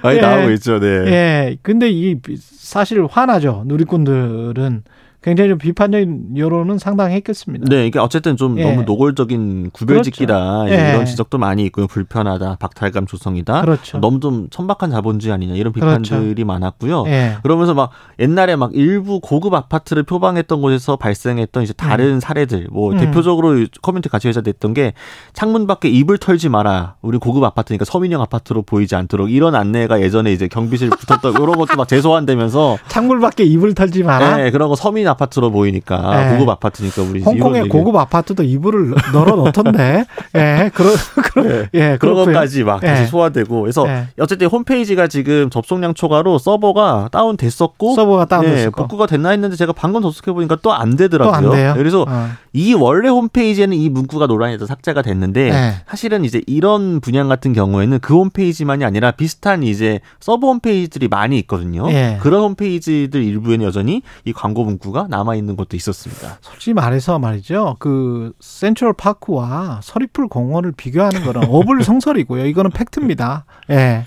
[0.02, 0.20] 많이 예.
[0.20, 0.78] 나오고 있죠.
[0.78, 0.86] 네.
[0.86, 4.84] 예 근데 이 사실 화나죠 누리꾼들은
[5.26, 7.66] 굉장히 좀 비판적인 여론은 상당했겠습니다.
[7.68, 8.62] 네, 이게 어쨌든 좀 예.
[8.62, 10.72] 너무 노골적인 구별짓기다 그렇죠.
[10.72, 10.90] 예.
[10.90, 11.88] 이런 지적도 많이 있고요.
[11.88, 13.62] 불편하다, 박탈감 조성이다.
[13.62, 13.98] 그렇죠.
[13.98, 17.06] 너무 좀 천박한 자본주의 아니냐 이런 비판들이 많았고요.
[17.08, 17.38] 예.
[17.42, 22.98] 그러면서 막 옛날에 막 일부 고급 아파트를 표방했던 곳에서 발생했던 이제 다른 사례들 뭐 음.
[22.98, 24.92] 대표적으로 커뮤니티 같이 회자됐던 게
[25.32, 30.32] 창문 밖에 이불 털지 마라 우리 고급 아파트니까 서민형 아파트로 보이지 않도록 이런 안내가 예전에
[30.32, 34.36] 이제 경비실 붙었던 이런 것도 막 재소환되면서 창문 밖에 이불 털지 마라.
[34.36, 36.32] 네, 그런 거 서민 아파트 로 보이니까 네.
[36.32, 40.04] 고급 아파트니까 우리 홍콩의 고급 아파트도 이불을 널어 놓던데.
[40.36, 40.94] 예, 그런
[41.32, 41.68] 그런 네.
[41.74, 42.14] 예, 그런.
[42.14, 42.86] 것까지 막 예.
[42.86, 44.06] 다시 소환되고 그래서 예.
[44.20, 48.82] 어쨌든 홈페이지가 지금 접속량 초과로 서버가 다운 됐었고 서버가 다운됐을 네, 거.
[48.82, 51.40] 복구가 됐나 했는데 제가 방금 접속해 보니까 또 안 되더라고요.
[51.40, 51.74] 또 안 돼요.
[51.76, 52.28] 그래서 어.
[52.52, 55.74] 이 원래 홈페이지에는 이 문구가 논란이 돼서 삭제가 됐는데 네.
[55.88, 61.90] 사실은 이제 이런 분양 같은 경우에는 그 홈페이지만이 아니라 비슷한 이제 서버 홈페이지들이 많이 있거든요.
[61.90, 62.18] 예.
[62.20, 66.38] 그런 홈페이지들 일부에는 여전히 이 광고 문구가 남아 있는 것도 있었습니다.
[66.40, 67.76] 솔직히 말해서 말이죠.
[67.78, 72.46] 그 센트럴 파크와 서리풀 공원을 비교하는 거는 어불성설이고요.
[72.46, 73.44] 이거는 팩트입니다.
[73.70, 74.04] 예.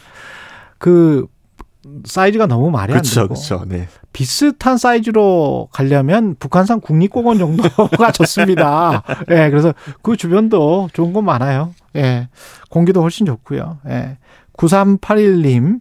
[0.77, 1.27] 그
[2.05, 3.63] 사이즈가 너무 말이 안 되고 그렇죠.
[3.67, 3.87] 네.
[4.11, 9.03] 비슷한 사이즈로 가려면 북한산 국립공원 정도가 좋습니다.
[9.29, 11.73] 예, 그래서 그 주변도 좋은 건 많아요.
[11.95, 12.27] 예,
[12.69, 13.79] 공기도 훨씬 좋고요.
[13.87, 14.17] 예,
[14.57, 15.79] 9381님,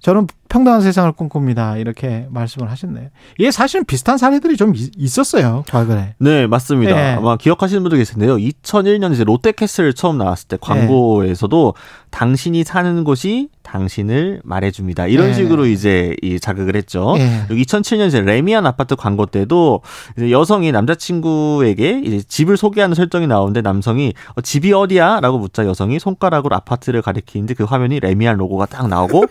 [0.00, 1.76] 저는 평등한 세상을 꿈꿉니다.
[1.76, 3.08] 이렇게 말씀을 하셨네요.
[3.38, 6.14] 이게 사실은 비슷한 사례들이 좀 있- 있었어요, 과거에.
[6.18, 6.92] 네, 맞습니다.
[6.92, 7.14] 예.
[7.16, 8.36] 아마 기억하시는 분들 계실 텐데요.
[8.36, 11.74] 2001년 이제 롯데캐슬 처음 나왔을 때 광고에서도
[12.10, 15.08] 당신이 사는 곳이 당신을 말해줍니다.
[15.08, 15.34] 이런 예.
[15.34, 17.16] 식으로 이제 이 자극을 했죠.
[17.18, 17.42] 예.
[17.46, 19.82] 그리고 2007년 이제 레미안 아파트 광고 때도
[20.16, 26.56] 이제 여성이 남자친구에게 이제 집을 소개하는 설정이 나오는데 남성이 어, 집이 어디야?라고 묻자 여성이 손가락으로
[26.56, 29.26] 아파트를 가리키는데 그 화면이 레미안 로고가 딱 나오고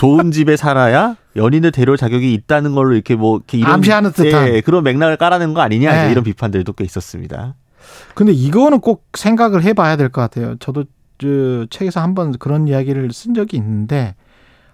[0.00, 4.48] 좋은 집에 살아야 연인을 데려올 자격이 있다는 걸로 이렇게 뭐 이렇게 이런 암시하는 듯한.
[4.48, 6.10] 예, 그런 맥락을 깔아낸 거 아니냐 네.
[6.10, 7.54] 이런 비판들도 꽤 있었습니다.
[8.14, 10.56] 근데 이거는 꼭 생각을 해봐야 될 것 같아요.
[10.58, 10.84] 저도
[11.18, 14.14] 저 책에서 한번 그런 이야기를 쓴 적이 있는데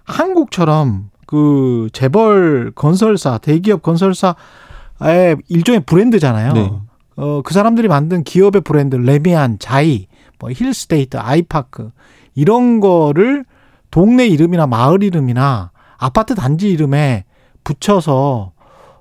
[0.04, 6.52] 한국처럼 그 재벌 건설사, 대기업 건설사의 일종의 브랜드잖아요.
[6.52, 6.72] 네.
[7.16, 10.06] 어, 그 사람들이 만든 기업의 브랜드, 레미안, 자이,
[10.38, 11.90] 뭐 힐스테이트, 아이파크
[12.36, 13.44] 이런 거를
[13.90, 17.24] 동네 이름이나 마을 이름이나 아파트 단지 이름에
[17.64, 18.52] 붙여서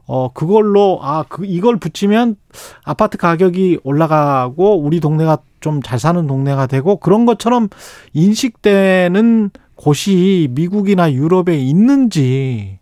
[0.07, 2.35] 어 그걸로 아 그 이걸 붙이면
[2.83, 7.69] 아파트 가격이 올라가고 우리 동네가 좀 잘 사는 동네가 되고 그런 것처럼
[8.13, 12.79] 인식되는 곳이 미국이나 유럽에 있는지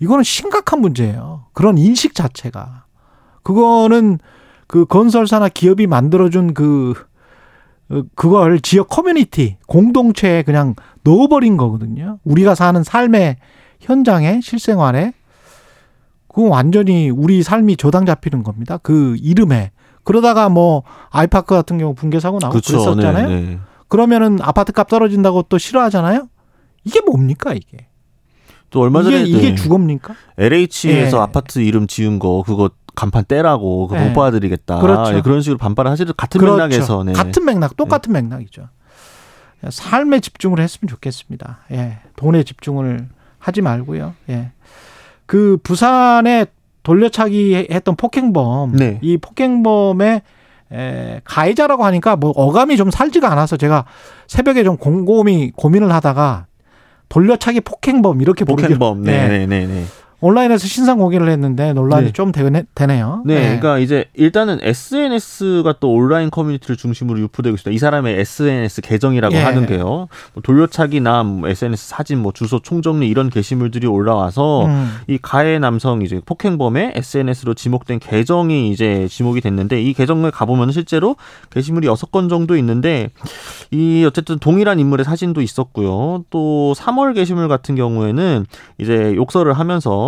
[0.00, 1.46] 이거는 심각한 문제예요.
[1.54, 2.84] 그런 인식 자체가
[3.42, 4.18] 그거는
[4.66, 6.92] 그 건설사나 기업이 만들어준 그
[7.90, 10.74] 어, 그걸 지역 커뮤니티 공동체에 그냥
[11.08, 12.18] 넣어버린 거거든요.
[12.24, 13.36] 우리가 사는 삶의
[13.80, 15.12] 현장에 실생활에
[16.28, 18.78] 그건 완전히 우리 삶이 조당 잡히는 겁니다.
[18.82, 19.70] 그 이름에
[20.04, 22.78] 그러다가 뭐 아이파크 같은 경우 붕괴 사고 나고 그렇죠.
[22.78, 23.28] 그랬었잖아요.
[23.28, 23.58] 네, 네.
[23.88, 26.28] 그러면은 아파트 값 떨어진다고 또 싫어하잖아요.
[26.84, 27.88] 이게 뭡니까 이게?
[28.70, 29.54] 또 얼마 전에 이게, 이게 네.
[29.54, 30.14] 주겁니까?
[30.36, 31.20] LH에서 예.
[31.20, 34.08] 아파트 이름 지은 거 그거 간판 떼라고 그거 예.
[34.08, 34.80] 못 받아드리겠다.
[34.80, 35.16] 그렇죠.
[35.16, 36.56] 예, 그런 식으로 반발을 하시는 같은 그렇죠.
[36.56, 37.12] 맥락에서 네.
[37.12, 38.68] 같은 맥락, 똑같은 맥락이죠.
[39.68, 41.58] 삶에 집중을 했으면 좋겠습니다.
[41.72, 41.98] 예.
[42.16, 44.14] 돈에 집중을 하지 말고요.
[44.30, 44.52] 예.
[45.26, 46.46] 그 부산에
[46.82, 48.98] 돌려차기 했던 폭행범, 네.
[49.02, 50.22] 이 폭행범의
[50.72, 53.84] 에, 가해자라고 하니까 뭐 어감이 좀 살지가 않아서 제가
[54.26, 56.46] 새벽에 좀 곰곰이 고민을 하다가
[57.08, 59.06] 돌려차기 폭행범 이렇게 부르기로 폭행범.
[59.06, 59.10] 예.
[59.10, 59.84] 네, 네, 네, 네.
[60.20, 62.12] 온라인에서 신상 공개를 했는데 논란이 네.
[62.12, 63.22] 좀 되네, 되네요.
[63.24, 63.40] 네, 예.
[63.42, 67.74] 그러니까 이제 일단은 SNS가 또 온라인 커뮤니티를 중심으로 유포되고 있습니다.
[67.74, 69.40] 이 사람의 SNS 계정이라고 예.
[69.40, 70.08] 하는 게요.
[70.34, 74.90] 뭐 돌려차기나 뭐 SNS 사진, 뭐 주소 총정리 이런 게시물들이 올라와서 음.
[75.06, 81.14] 이 가해 남성 이제 폭행범의 SNS로 지목된 계정이 이제 지목이 됐는데 이 계정을 가보면 실제로
[81.50, 83.10] 게시물이 여섯 건 정도 있는데
[83.70, 86.24] 이 어쨌든 동일한 인물의 사진도 있었고요.
[86.30, 88.46] 또 3월 게시물 같은 경우에는
[88.78, 90.07] 이제 욕설을 하면서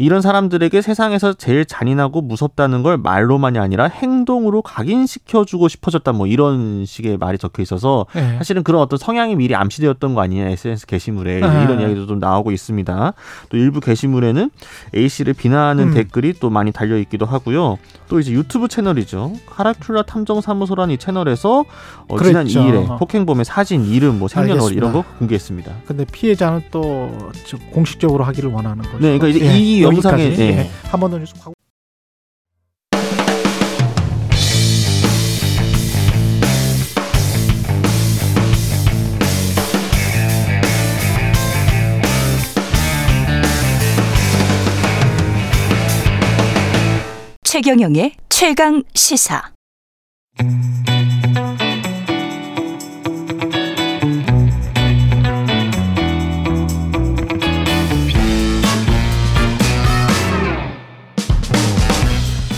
[0.00, 7.16] 이런 사람들에게 세상에서 제일 잔인하고 무섭다는 걸 말로만이 아니라 행동으로 각인시켜주고 싶어졌다 뭐 이런 식의
[7.18, 8.36] 말이 적혀 있어서 예.
[8.38, 11.62] 사실은 그런 어떤 성향이 미리 암시되었던 거 아니냐 SNS 게시물에 아.
[11.64, 13.12] 이런 이야기도 좀 나오고 있습니다.
[13.48, 14.50] 또 일부 게시물에는
[14.94, 15.94] A 씨를 비난하는 음.
[15.94, 17.76] 댓글이 또 많이 달려 있기도 하고요.
[18.08, 19.32] 또 이제 유튜브 채널이죠.
[19.50, 21.64] 카라큘라 탐정 사무소라는 이 채널에서
[22.06, 22.60] 어, 지난 그랬죠.
[22.60, 25.04] 2일에 폭행범의 사진, 이름, 뭐 생년월 이런 거.
[25.18, 25.72] 공개했습니다.
[25.86, 27.10] 근데 피해자는 또
[27.46, 28.98] 저- 공식적으로 하기를 원하는 거죠.
[28.98, 30.22] 네, 그러니까 이제 예, 이 영상에.
[30.22, 30.38] 예.
[30.38, 30.70] 예.
[30.84, 31.54] 한번 더 뉴스 하고.
[47.44, 49.50] 최경영의 최강 시사.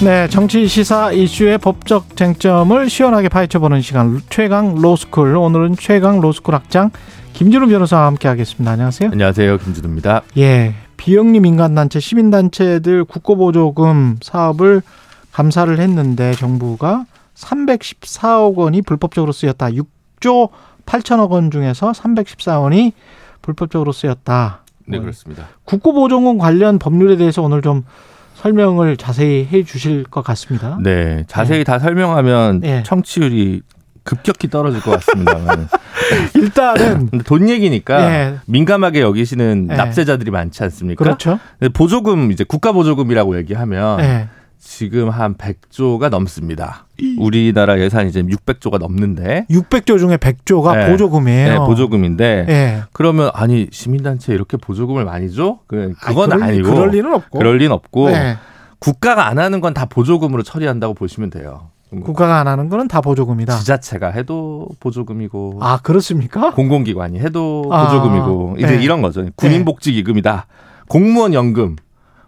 [0.02, 6.90] 네, 정치 시사 이슈의 법적 쟁점을 시원하게 파헤쳐보는 시간 최강 로스쿨 오늘은 최강 로스쿨 학장
[7.34, 8.70] 김준우 변호사와 함께하겠습니다.
[8.70, 9.10] 안녕하세요.
[9.12, 9.58] 안녕하세요.
[9.58, 10.22] 김준우입니다.
[10.38, 14.80] 예, 비영리 민간단체, 시민단체들 국고보조금 사업을
[15.32, 19.68] 감사를 했는데 정부가 314억 원이 불법적으로 쓰였다.
[19.68, 20.48] 6조
[20.86, 22.92] 8천억 원 중에서 314원이
[23.42, 24.64] 불법적으로 쓰였다.
[24.86, 25.48] 네, 뭐, 그렇습니다.
[25.64, 27.84] 국고보조금 관련 법률에 대해서 오늘 좀
[28.40, 30.78] 설명을 자세히 해 주실 것 같습니다.
[30.82, 32.82] 네, 자세히 다 설명하면 예.
[32.84, 33.60] 청취율이
[34.02, 35.68] 급격히 떨어질 것 같습니다만.
[36.34, 38.34] 일단은 돈 얘기니까 예.
[38.46, 39.76] 민감하게 여기시는 예.
[39.76, 41.04] 납세자들이 많지 않습니까?
[41.04, 41.38] 그렇죠.
[41.74, 44.28] 보조금 이제 국가 보조금이라고 얘기하면 예.
[44.60, 46.86] 지금 한 100조가 넘습니다.
[47.18, 50.90] 우리나라 예산이 이제 600조가 넘는데 600조 중에 100조가 네.
[50.90, 51.48] 보조금이에요.
[51.52, 52.82] 네, 보조금인데 예.
[52.92, 55.58] 그러면 아니 시민단체 이렇게 보조금을 많이 줘?
[55.66, 57.38] 그 그건 아, 그럴, 아니고 그럴 리는 없고.
[57.38, 58.36] 그럴 리는 없고 네.
[58.78, 61.68] 국가가 안 하는 건 다 보조금으로 처리한다고 보시면 돼요.
[62.04, 63.56] 국가가 안 하는 거는 다 보조금이다.
[63.58, 66.52] 지자체가 해도 보조금이고 아 그렇습니까?
[66.52, 68.82] 공공기관이 해도 아, 보조금이고 이제 네.
[68.84, 69.26] 이런 거죠.
[69.36, 70.46] 군인복지기금이다.
[70.86, 71.76] 공무원 연금,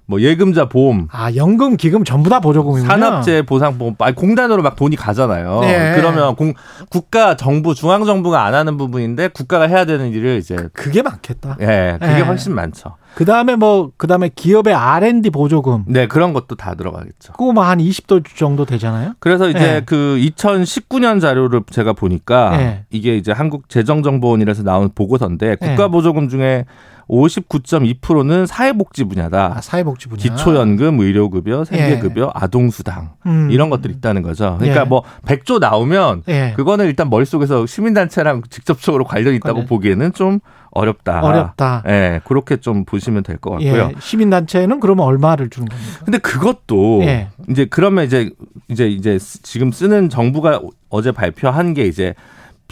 [0.06, 2.88] 뭐 예금자 보험, 아 연금 기금 전부 다 보조금이군요.
[2.88, 5.60] 산업재 보상보험, 아니, 공단으로 막 돈이 가잖아요.
[5.60, 5.94] 네.
[5.96, 6.52] 그러면 공,
[6.90, 11.56] 국가 정부 중앙 정부가 안 하는 부분인데 국가가 해야 되는 일을 이제 그 게 많겠다.
[11.60, 12.20] 예, 그게 네.
[12.20, 12.96] 훨씬 많죠.
[13.14, 15.84] 그 다음에 뭐, 그 다음에 기업의 R&D 보조금.
[15.86, 17.34] 네, 그런 것도 다 들어가겠죠.
[17.34, 19.12] 그거 뭐한 20도 정도 되잖아요.
[19.20, 19.82] 그래서 이제 네.
[19.84, 22.84] 그 2019년 자료를 제가 보니까 네.
[22.90, 25.68] 이게 이제 한국재정정보원이라서 나온 보고서인데 네.
[25.68, 26.64] 국가보조금 중에
[27.12, 29.54] 59.2%는 사회복지 분야다.
[29.56, 30.18] 아, 사회복지 분야.
[30.22, 33.50] 기초연금, 의료급여, 생계급여, 아동수당 음.
[33.50, 34.56] 이런 것들이 있다는 거죠.
[34.58, 34.84] 그러니까 예.
[34.84, 36.52] 뭐 100조 나오면 예.
[36.56, 39.66] 그거는 일단 머릿속에서 시민단체랑 직접적으로 관련이 있다고 관련.
[39.66, 40.40] 보기에는 좀
[40.70, 41.20] 어렵다.
[41.22, 41.82] 어렵다.
[41.86, 43.74] 예, 그렇게 좀 보시면 될 것 같고요.
[43.74, 43.92] 예.
[44.00, 45.98] 시민단체는 그러면 얼마를 주는 겁니까?
[46.04, 47.28] 근데 그것도 예.
[47.50, 48.30] 이제 그러면 이제
[48.68, 52.14] 이제 이제 쓰- 지금 쓰는 정부가 어제 발표한 게 이제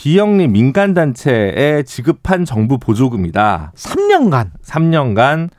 [0.00, 3.72] 비영리 민간 단체에 지급한 정부 보조금이다.
[3.76, 5.50] 3년간 3년간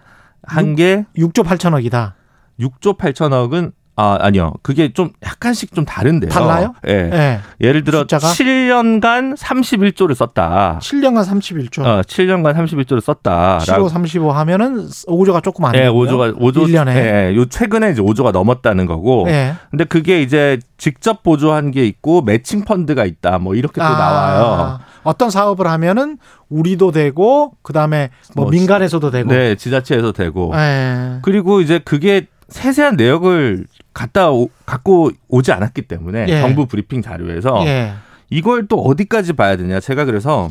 [0.41, 2.13] 한게 6조 8천억이다.
[2.59, 3.71] 6조 8천억은
[4.01, 4.53] 아 아니요.
[4.63, 6.31] 그게 좀 약간씩 좀 다른데요.
[6.31, 6.73] 달라요?
[6.87, 7.11] 예.
[7.13, 7.39] 예.
[7.61, 8.29] 예를 들어 숫자가?
[8.29, 10.79] 7년간 31조를 썼다.
[10.81, 11.85] 7년간 31조.
[11.85, 13.59] 어, 7년간 31조를 썼다.
[13.59, 16.09] 15, 35 하면은 5조가 조금 안 예, 되고요.
[16.09, 16.95] 5조가 5조 1년에.
[16.95, 19.25] 예, 요 최근에 이제 5조가 넘었다는 거고.
[19.27, 19.53] 예.
[19.69, 23.37] 근데 그게 이제 직접 보조한 게 있고 매칭 펀드가 있다.
[23.37, 24.79] 뭐 이렇게 또 아, 나와요.
[25.03, 26.17] 어떤 사업을 하면은
[26.49, 29.29] 우리도 되고 그다음에 뭐, 뭐 민간에서도 되고.
[29.29, 30.51] 네, 지자체에서 되고.
[30.55, 31.19] 예.
[31.21, 36.41] 그리고 이제 그게 세세한 내역을 갖다 오, 갖고 오지 않았기 때문에 예.
[36.41, 37.93] 정부 브리핑 자료에서 예.
[38.29, 39.79] 이걸 또 어디까지 봐야 되냐.
[39.79, 40.49] 제가 그래서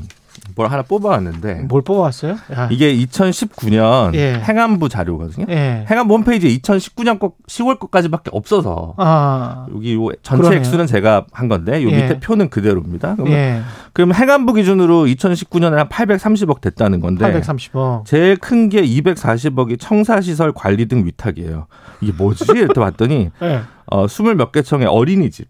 [0.54, 2.36] 뭘 하나 뽑아왔는데 뭘 뽑아왔어요?
[2.54, 2.68] 야.
[2.70, 4.34] 이게 2019년 예.
[4.34, 5.46] 행안부 자료거든요.
[5.48, 5.86] 예.
[5.90, 9.66] 행안부 홈페이지에 2019년 거 10월 거까지밖에 없어서 아.
[9.74, 10.58] 여기 요 전체 그러네요.
[10.60, 12.02] 액수는 제가 한 건데 요 예.
[12.02, 13.14] 밑에 표는 그대로입니다.
[13.16, 13.60] 그러면, 예.
[13.92, 18.04] 그럼 행안부 기준으로 2019년에 한 830억 됐다는 건데 830억.
[18.04, 21.66] 제일 큰 게 240억이 청사시설 관리 등 위탁이에요.
[22.00, 22.44] 이게 뭐지?
[22.54, 23.60] 이렇게 봤더니 예.
[23.86, 25.48] 어, 20몇 개 청의 어린이집.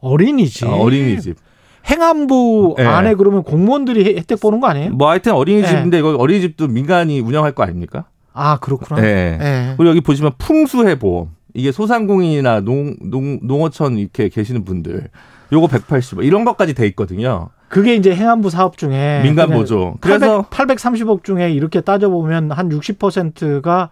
[0.00, 0.66] 어린이집.
[0.66, 1.36] 어, 어린이집.
[1.88, 2.84] 행안부 예.
[2.84, 4.90] 안에 그러면 공무원들이 혜- 혜택 보는 거 아니에요?
[4.90, 5.98] 뭐 하여튼 어린이집인데 예.
[6.00, 8.04] 이거 어린이집도 민간이 운영할 거 아닙니까?
[8.32, 9.00] 아 그렇구나.
[9.00, 9.38] 네.
[9.40, 9.74] 예.
[9.76, 11.30] 그리고 여기 보시면 풍수해 보험.
[11.54, 15.08] 이게 소상공인이나 농, 농, 농어촌 이렇게 계시는 분들.
[15.52, 16.24] 요거 180억.
[16.24, 17.50] 이런 것까지 돼 있거든요.
[17.68, 19.96] 그게 이제 행안부 사업 중에 민간 보조.
[20.00, 23.90] 그래서 800, 830억 중에 이렇게 따져 보면 한 60%가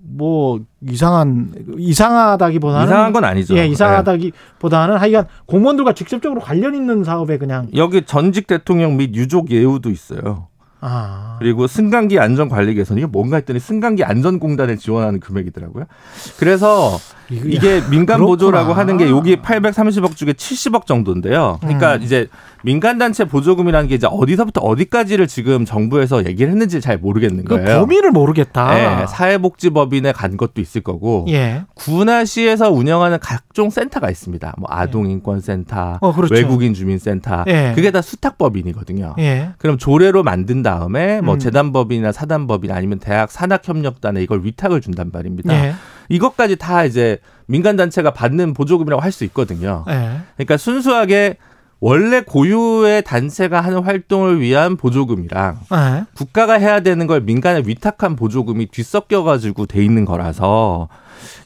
[0.00, 3.56] 뭐 이상한 이상하다기보다는 이상한 건 아니죠.
[3.56, 9.90] 예, 이상하다기보다는 하여간 공무원들과 직접적으로 관련 있는 사업에 그냥 여기 전직 대통령 및 유족 예우도
[9.90, 10.48] 있어요.
[10.84, 15.84] 아 그리고 승강기 안전 관리 개선 이게 뭔가 했더니 승강기 안전 공단에 지원하는 금액이더라고요.
[16.38, 16.98] 그래서
[17.30, 18.26] 이게 민간 그렇구나.
[18.26, 21.58] 보조라고 하는 게 여기 830억 중에 70억 정도인데요.
[21.60, 22.02] 그러니까 음.
[22.02, 22.26] 이제
[22.64, 27.80] 민간 단체 보조금이라는 게 이제 어디서부터 어디까지를 지금 정부에서 얘기를 했는지 잘 모르겠는 그 거예요.
[27.80, 28.74] 범위를 모르겠다.
[28.74, 31.64] 네, 사회복지법인에 간 것도 있을 거고 예.
[31.74, 34.54] 구나 시에서 운영하는 각종 센터가 있습니다.
[34.58, 36.34] 뭐 아동인권센터, 어, 그렇죠.
[36.34, 37.72] 외국인 주민센터, 예.
[37.74, 39.14] 그게 다 수탁법인이거든요.
[39.18, 39.50] 예.
[39.58, 41.38] 그럼 조례로 만든 다음에 뭐 음.
[41.38, 45.54] 재단법인이나 사단법인 아니면 대학 산학협력단에 이걸 위탁을 준단 말입니다.
[45.54, 45.74] 예.
[46.08, 49.84] 이것까지 다 이제 민간 단체가 받는 보조금이라고 할 수 있거든요.
[49.88, 50.20] 예.
[50.36, 51.36] 그러니까 순수하게
[51.84, 56.04] 원래 고유의 단체가 하는 활동을 위한 보조금이랑 예.
[56.14, 60.88] 국가가 해야 되는 걸 민간에 위탁한 보조금이 뒤섞여 가지고 돼 있는 거라서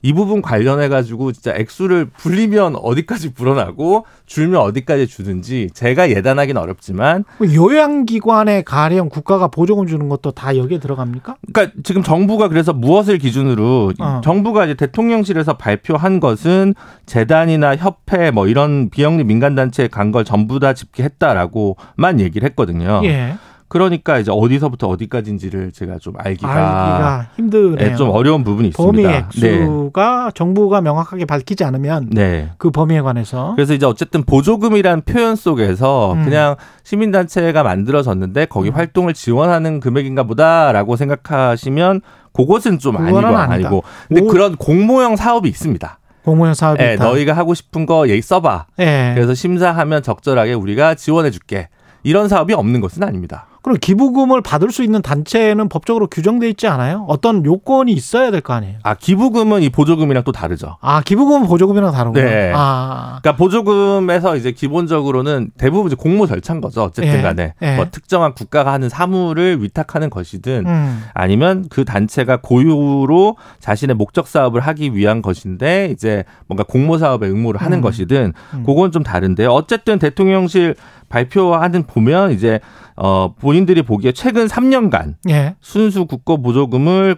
[0.02, 7.24] 이 부분 관련해 가지고 진짜 액수를 불리면 어디까지 불어나고 줄면 어디까지 주든지 제가 예단하기는 어렵지만
[7.38, 11.36] 그 요양기관에 가령 국가가 보조금 주는 것도 다 여기에 들어갑니까?
[11.52, 14.20] 그러니까 지금 정부가 그래서 무엇을 기준으로 어.
[14.24, 16.74] 정부가 이제 대통령실에서 발표한 것은
[17.06, 23.00] 재단이나 협회 뭐 이런 비영리 민간 단체에 간 걸 전부 다 집계했다라고만 얘기를 했거든요.
[23.04, 23.36] 예.
[23.68, 27.90] 그러니까 이제 어디서부터 어디까지인지를 제가 좀 알기가, 알기가 힘드네요.
[27.90, 29.10] 예, 좀 어려운 부분이 범위 있습니다.
[29.40, 29.54] 네.
[29.54, 32.50] 액수가 정부가 명확하게 밝히지 않으면 네.
[32.58, 36.24] 그 범위에 관해서 그래서 이제 어쨌든 보조금이라는 표현 속에서 음.
[36.24, 38.74] 그냥 시민단체가 만들어졌는데 거기 음.
[38.74, 42.02] 활동을 지원하는 금액인가 보다라고 생각하시면
[42.32, 43.18] 그것은 좀 아니고.
[43.18, 43.82] 아니고.
[44.08, 44.26] 근데 오.
[44.28, 45.98] 그런 공모형 사업이 있습니다.
[46.24, 47.04] 공무원 사업이 예, 있다.
[47.04, 48.66] 너희가 하고 싶은 거 얘기 써봐.
[48.80, 49.12] 예.
[49.14, 51.68] 그래서 심사하면 적절하게 우리가 지원해 줄게.
[52.02, 53.46] 이런 사업이 없는 것은 아닙니다.
[53.66, 57.04] 그럼 기부금을 받을 수 있는 단체는 법적으로 규정돼 있지 않아요?
[57.08, 58.78] 어떤 요건이 있어야 될 거 아니에요?
[58.84, 60.76] 아 기부금은 이 보조금이랑 또 다르죠.
[60.80, 62.24] 아 기부금은 보조금이랑 다른구나.
[62.24, 62.52] 네.
[62.54, 66.84] 아, 그러니까 보조금에서 이제 기본적으로는 대부분 이제 공모 절차인 거죠.
[66.84, 67.74] 어쨌든 예, 간에 예.
[67.74, 71.02] 뭐 특정한 국가가 하는 사무를 위탁하는 것이든 음.
[71.12, 77.60] 아니면 그 단체가 고유로 자신의 목적 사업을 하기 위한 것인데 이제 뭔가 공모 사업에 응모를
[77.60, 77.82] 하는 음.
[77.82, 78.62] 것이든 음.
[78.64, 79.48] 그건 좀 다른데요.
[79.50, 80.76] 어쨌든 대통령실
[81.08, 82.60] 발표하는 보면 이제
[82.96, 87.16] 어 본인들이 보기에 최근 3년간 예, 순수 국고 보조금을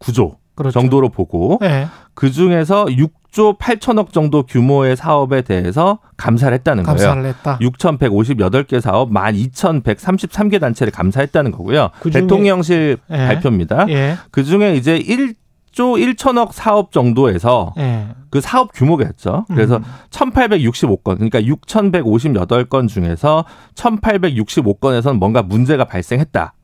[0.00, 0.78] 9.9조 그렇죠.
[0.78, 6.96] 정도로 보고 예, 그 중에서 6조 8천억 정도 규모의 사업에 대해서 감사를 했다는 거예요.
[6.96, 7.58] 감사를 했다.
[7.60, 11.90] 6,158개 사업 12,133개 단체를 감사했다는 거고요.
[12.00, 13.16] 그중에- 대통령실 예.
[13.16, 13.86] 발표입니다.
[13.88, 15.34] 예, 그 중에 이제 1
[15.72, 18.08] 조 1천억 사업 정도에서 예.
[18.30, 19.44] 그 사업 규모겠죠.
[19.48, 19.84] 그래서 음.
[20.10, 23.44] 1,865건, 그러니까 6,158건 중에서
[23.74, 26.54] 1,865건에서는 뭔가 문제가 발생했다.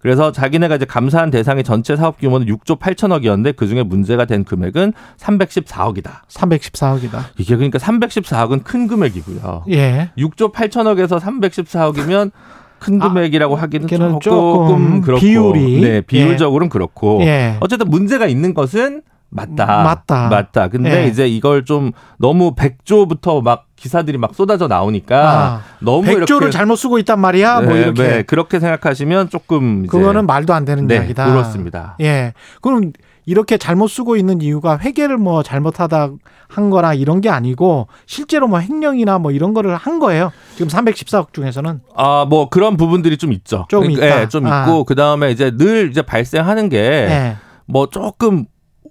[0.00, 4.92] 그래서 자기네가 이제 감사한 대상의 전체 사업 규모는 6조 8천억이었는데 그 중에 문제가 된 금액은
[5.18, 6.26] 314억이다.
[6.28, 7.24] 314억이다.
[7.38, 9.64] 이게 그러니까 314억은 큰 금액이고요.
[9.70, 10.10] 예.
[10.16, 12.30] 6조 8천억에서 314억이면
[12.78, 15.80] 큰 아, 금액이라고 하기는 걔는 조금, 조금 그렇고 비율이.
[15.80, 17.56] 네 비율적으로는 그렇고 예.
[17.60, 20.28] 어쨌든 문제가 있는 것은 맞다 맞다.
[20.28, 21.06] 맞다 근데 예.
[21.06, 26.76] 이제 이걸 좀 너무 100조부터 막 기사들이 막 쏟아져 나오니까 아, 너무 100조를 이렇게 잘못
[26.76, 27.60] 쓰고 있단 말이야.
[27.60, 28.02] 뭐 네, 이렇게.
[28.02, 31.30] 네, 그렇게 생각하시면 조금 그거는 말도 안 되는 네, 이야기다.
[31.30, 31.96] 그렇습니다.
[32.00, 32.32] 예.
[32.62, 32.92] 그럼
[33.28, 36.12] 이렇게 잘못 쓰고 있는 이유가 회계를 뭐 잘못하다
[36.48, 40.32] 한 거나 이런 게 아니고 실제로 뭐 횡령이나 뭐 이런 거를 한 거예요.
[40.56, 43.66] 지금 314억 중에서는 아, 뭐 그런 부분들이 좀 있죠.
[43.68, 44.20] 좀 그러니까, 있다.
[44.22, 44.62] 예, 좀 아.
[44.62, 47.36] 있고 그다음에 이제 늘 이제 발생하는 게 예.
[47.66, 48.46] 뭐 조금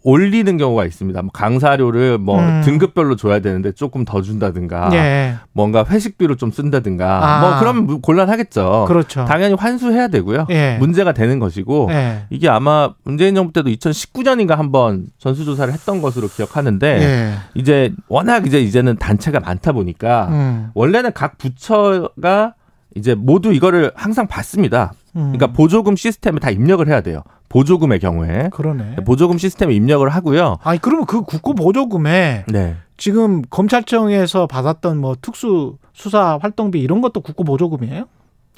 [0.07, 1.21] 올리는 경우가 있습니다.
[1.21, 2.61] 뭐 강사료를 뭐 음.
[2.63, 5.35] 등급별로 줘야 되는데 조금 더 준다든가 예.
[5.51, 7.41] 뭔가 회식비로 좀 쓴다든가 아.
[7.41, 8.85] 뭐 그러면 곤란하겠죠.
[8.87, 9.25] 그렇죠.
[9.25, 10.47] 당연히 환수해야 되고요.
[10.49, 10.77] 예.
[10.79, 12.23] 문제가 되는 것이고 예.
[12.29, 17.33] 이게 아마 문재인 정부 때도 2019년인가 한번 전수조사를 했던 것으로 기억하는데 예.
[17.53, 20.69] 이제 워낙 이제 이제는 단체가 많다 보니까 음.
[20.73, 22.53] 원래는 각 부처가
[22.95, 24.93] 이제 모두 이거를 항상 받습니다.
[25.17, 25.33] 음.
[25.33, 27.23] 그러니까 보조금 시스템에 다 입력을 해야 돼요.
[27.49, 28.95] 보조금의 경우에 그러네.
[29.05, 30.57] 보조금 시스템에 입력을 하고요.
[30.63, 32.75] 아니 그러면 그 국고 보조금에 네.
[32.97, 38.05] 지금 검찰청에서 받았던 뭐 특수 수사 활동비 이런 것도 국고 보조금이에요?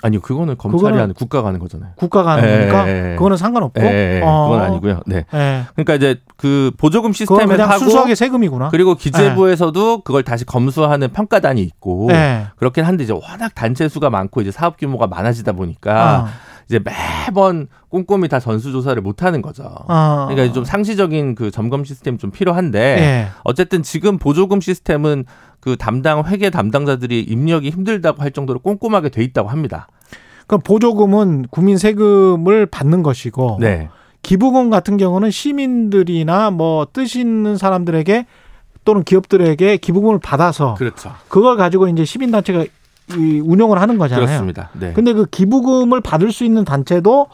[0.02, 1.92] 아니요, 그거는 검찰이 하는 국가가 하는 거잖아요.
[1.98, 3.16] 국가가 하는 예, 거니까 예, 예.
[3.16, 3.82] 그거는 상관없고.
[3.82, 4.48] 예, 예, 어.
[4.48, 5.02] 그건 아니고요.
[5.06, 5.26] 네.
[5.34, 5.64] 예.
[5.76, 8.70] 그러니까 이제 그 보조금 그냥 하고 순수하게 세금이구나.
[8.70, 12.48] 그리고 기재부에서도 그걸 다시 검수하는 평가단이 있고 예.
[12.56, 16.28] 그렇긴 한데 이제 워낙 단체 수가 많고 이제 사업 규모가 많아지다 보니까 어.
[16.70, 19.64] 이제 매번 꼼꼼히 다 전수 조사를 못 하는 거죠.
[19.64, 20.28] 어.
[20.30, 23.28] 그러니까 좀 상시적인 그 점검 시스템이 좀 필요한데 예.
[23.44, 25.26] 어쨌든 지금 보조금 시스템은
[25.60, 29.88] 그 담당 회계 담당자들이 입력이 힘들다고 할 정도로 꼼꼼하게 돼 있다고 합니다.
[30.46, 33.90] 그럼 보조금은 국민 세금을 받는 것이고 네.
[34.22, 38.28] 기부금 같은 경우는 시민들이나 뭐 뜻 있는 사람들에게
[38.86, 41.14] 또는 기업들에게 기부금을 받아서 그렇죠.
[41.30, 42.68] 그걸 가지고 이제 시민 단체가 이
[43.18, 44.26] 운영을 하는 거잖아요.
[44.26, 44.70] 그렇습니다.
[44.74, 44.94] 네.
[44.94, 47.28] 근데 그 기부금을 받을 수 있는 단체도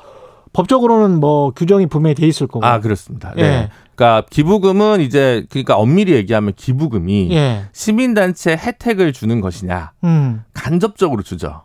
[0.54, 2.66] 법적으로는 뭐 규정이 분명히 돼 있을 거고.
[2.66, 3.34] 아 그렇습니다.
[3.36, 3.44] 네.
[3.44, 3.70] 예.
[3.96, 7.66] 그러니까 기부금은 이제 그러니까 엄밀히 얘기하면 기부금이 예.
[7.74, 10.44] 시민단체 혜택을 주는 것이냐 음.
[10.54, 11.64] 간접적으로 주죠.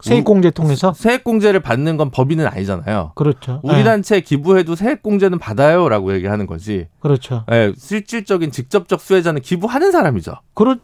[0.00, 3.12] 세액공제 통해서 세액공제를 받는 건 법인은 아니잖아요.
[3.16, 3.60] 그렇죠.
[3.64, 3.84] 우리 예.
[3.84, 6.86] 단체 기부해도 세액공제는 받아요라고 얘기하는 거지.
[7.00, 7.44] 그렇죠.
[7.50, 10.34] 예, 실질적인 직접적 수혜자는 기부하는 사람이죠.
[10.54, 10.76] 그렇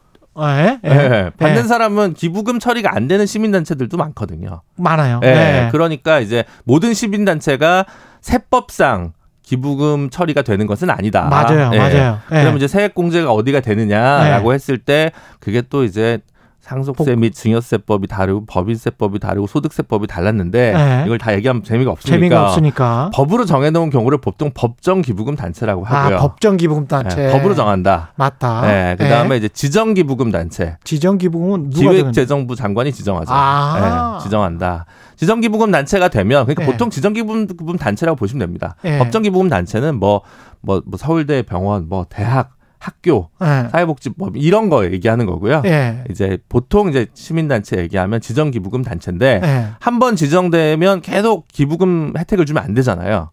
[0.42, 0.80] 예.
[0.84, 0.90] 예.
[0.90, 1.66] 예, 받는 예.
[1.66, 4.62] 사람은 기부금 처리가 안 되는 시민단체들도 많거든요.
[4.76, 5.20] 많아요.
[5.24, 5.68] 예, 예.
[5.70, 7.86] 그러니까 이제 모든 시민단체가
[8.20, 9.12] 세법상
[9.42, 11.22] 기부금 처리가 되는 것은 아니다.
[11.24, 11.70] 맞아요.
[11.72, 11.78] 예.
[11.78, 12.18] 맞아요.
[12.32, 12.40] 예.
[12.40, 16.18] 그러면 이제 세액공제가 어디가 되느냐라고 했을 때 그게 또 이제
[16.64, 21.02] 상속세 및 증여세법이 다르고 법인세법이 다르고 소득세법이 달랐는데 네.
[21.04, 23.10] 이걸 다 얘기하면 재미가 없으니까 재미가 없으니까.
[23.12, 26.16] 법으로 정해놓은 경우를 보통 법정 기부금 단체라고 하고요.
[26.16, 27.28] 아, 법정 기부금 단체.
[27.28, 28.12] 예, 법으로 정한다.
[28.16, 28.62] 맞다.
[28.62, 29.38] 네, 그 다음에 예.
[29.38, 30.78] 이제 지정 기부금 단체.
[30.84, 33.30] 지정 기부금은 누가 기획재정부 장관이 지정하죠.
[33.30, 34.18] 아.
[34.18, 34.86] 예, 지정한다.
[35.16, 36.66] 지정기부금 단체가 되면 그러니까 예.
[36.66, 38.76] 보통 지정기부금 단체라고 보시면 됩니다.
[38.84, 38.98] 예.
[38.98, 42.53] 법정기부금 단체는 뭐뭐뭐 서울대 병원, 뭐 대학,
[42.84, 43.68] 학교, 예.
[43.70, 45.62] 사회복지법 이런 거 얘기하는 거고요.
[45.64, 46.04] 예.
[46.10, 49.66] 이제 보통 이제 시민단체 얘기하면 지정기부금 단체인데 예.
[49.80, 53.30] 한번 지정되면 계속 기부금 혜택을 주면 안 되잖아요.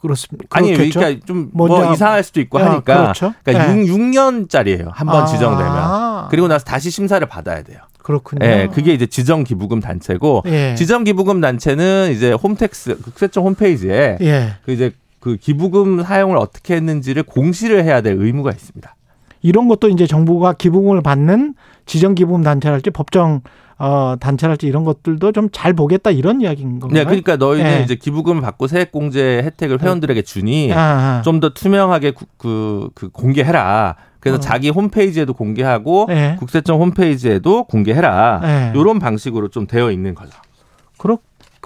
[0.00, 0.46] 그렇습니다.
[0.50, 0.72] 아니?
[0.72, 3.34] 그러니까 좀뭐뭐 이상할 수도 있고 야, 하니까 그렇죠.
[3.42, 3.86] 그러니까 예.
[3.86, 4.90] 6, 6년짜리예요.
[4.90, 5.26] 한번 아.
[5.26, 7.80] 지정되면 그리고 나서 다시 심사를 받아야 돼요.
[8.02, 8.46] 그렇군요.
[8.46, 10.74] 예, 그게 이제 지정 기부금 단체고 예.
[10.76, 14.54] 지정 기부금 단체는 이제 홈택스 국세청 홈페이지에 예.
[14.64, 18.94] 그 이제 그 기부금 사용을 어떻게 했는지를 공시를 해야 될 의무가 있습니다.
[19.42, 21.54] 이런 것도 이제 정부가 기부금을 받는
[21.86, 23.40] 지정 기부금 단체랄지 법정
[23.80, 26.98] 어 단체랄지 이런 것들도 좀 잘 보겠다 이런 이야기인 건가요?
[26.98, 27.82] 네, 그러니까 너희는 예.
[27.84, 30.78] 이제 기부금을 받고 세액공제 혜택을 회원들에게 주니 아,
[31.18, 31.22] 아.
[31.22, 33.94] 좀더 투명하게 구- 그, 그 공개해라.
[34.18, 34.40] 그래서 어.
[34.40, 36.34] 자기 홈페이지에도 공개하고 예.
[36.40, 38.40] 국세청 홈페이지에도 공개해라.
[38.42, 38.72] 예.
[38.78, 40.32] 이런 방식으로 좀 되어 있는 거죠.
[40.98, 41.18] 그렇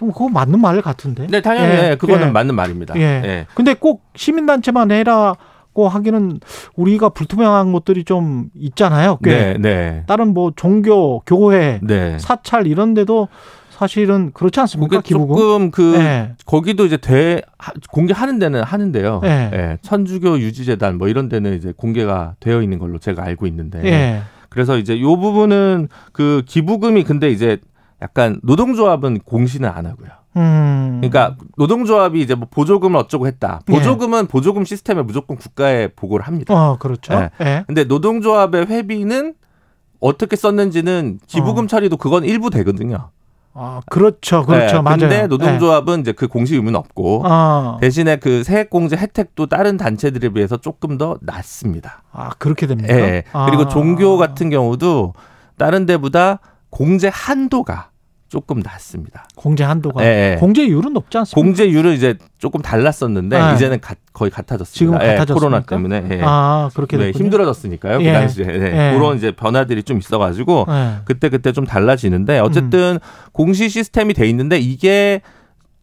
[0.03, 1.27] 그럼 그거 맞는 말 같은데.
[1.29, 2.31] 네, 당연히 예, 예, 그거는 예.
[2.31, 2.95] 맞는 말입니다.
[2.97, 3.01] 예.
[3.01, 3.47] 예.
[3.55, 5.35] 근데 꼭 시민단체만 해라
[5.73, 6.39] 고 하기는
[6.77, 9.19] 우리가 불투명한 것들이 좀 있잖아요.
[9.25, 9.31] 꽤.
[9.31, 10.05] 네, 네.
[10.07, 12.19] 다른 뭐 종교, 교회, 네.
[12.19, 13.29] 사찰 이런 데도
[13.71, 14.97] 사실은 그렇지 않습니까?
[14.99, 15.35] 그게 기부금.
[15.37, 16.33] 조금 그 예.
[16.45, 19.23] 거기도 이제 대 하- 공개하는 데는 하는데요.
[19.25, 19.51] 예.
[19.55, 19.79] 예.
[19.81, 23.81] 천주교 유지재단 뭐 이런 데는 이제 공개가 되어 있는 걸로 제가 알고 있는데.
[23.85, 24.23] 예.
[24.51, 27.57] 그래서 이제 요 부분은 그 기부금이 근데 이제
[28.03, 30.09] 약간 노동조합은 공시는 안 하고요.
[30.37, 30.99] 음.
[31.01, 33.61] 그러니까 노동조합이 이제 뭐 보조금을 어쩌고 했다.
[33.69, 33.73] 예.
[33.73, 36.55] 보조금은 보조금 시스템에 무조건 국가에 보고를 합니다.
[36.55, 37.15] 어, 그렇죠.
[37.15, 37.31] 예.
[37.41, 37.65] 예.
[37.67, 39.35] 근데 노동조합의 회비는
[40.01, 41.67] 어떻게 썼는지는 기부금 어.
[41.69, 43.11] 처리도 그건 일부 되거든요.
[43.55, 44.45] 아, 그렇죠.
[44.47, 44.77] 그렇죠.
[44.77, 44.99] 네, 맞아요.
[44.99, 47.29] 근데 노동조합은 이제 그 공시 의무는 없고 예.
[47.31, 52.03] 아, 대신에 그 세액공제 혜택도 다른 단체들에 비해서 조금 더 낮습니다.
[52.11, 52.95] 아, 그렇게 됩니까?
[52.95, 53.25] 예.
[53.33, 53.47] 아.
[53.47, 55.13] 그리고 종교 같은 경우도
[55.59, 57.92] 다른 데보다 공제 한도가
[58.33, 59.27] 조금 낮습니다.
[59.37, 60.37] 공제 한도가 예, 예.
[60.41, 61.39] 공제율은 높지 않습니까?
[61.39, 63.55] 공제율은 이제 조금 달랐었는데 네.
[63.55, 64.73] 이제는 가- 거의 같아졌습니다.
[64.79, 65.35] 지금 예, 같아졌습니까?
[65.35, 66.21] 코로나 때문에 예.
[66.25, 67.11] 아, 그렇게 네.
[67.11, 68.01] 힘들어졌으니까요.
[68.01, 68.07] 예.
[68.07, 68.93] 그 당시에 네.
[68.93, 68.97] 예.
[68.97, 70.95] 그런 이제 변화들이 좀 있어가지고 예.
[71.05, 72.99] 그때 그때 좀 달라지는데 어쨌든
[73.33, 75.21] 공시 시스템이 돼 있는데 이게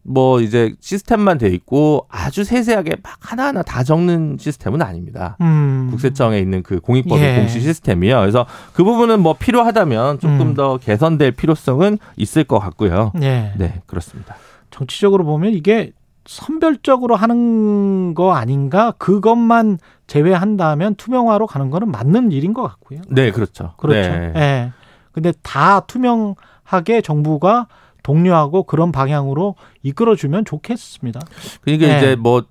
[0.03, 5.38] 뭐 이제 시스템만 돼 있고 아주 세세하게 막 하나하나 다 적는 시스템은 아닙니다.
[5.41, 5.88] 음.
[5.91, 7.35] 국세청에 있는 그 공익법의 예.
[7.38, 8.19] 공시 시스템이요.
[8.19, 10.53] 그래서 그 부분은 뭐 필요하다면 조금 음.
[10.53, 13.11] 더 개선될 필요성은 있을 것 같고요.
[13.21, 13.53] 예.
[13.57, 14.35] 네, 그렇습니다.
[14.71, 15.91] 정치적으로 보면 이게
[16.26, 18.93] 선별적으로 하는 거 아닌가?
[18.97, 23.01] 그것만 제외한다면 투명화로 가는 거는 맞는 일인 것 같고요.
[23.09, 23.73] 네, 그렇죠.
[23.77, 24.09] 그렇죠.
[24.09, 24.34] 네.
[24.35, 24.71] 예.
[25.11, 27.67] 근데 다 투명하게 정부가
[28.03, 31.19] 독려하고 그런 방향으로 이끌어주면 좋겠습니다.
[31.61, 31.97] 그러니까 네.
[31.97, 32.43] 이제 뭐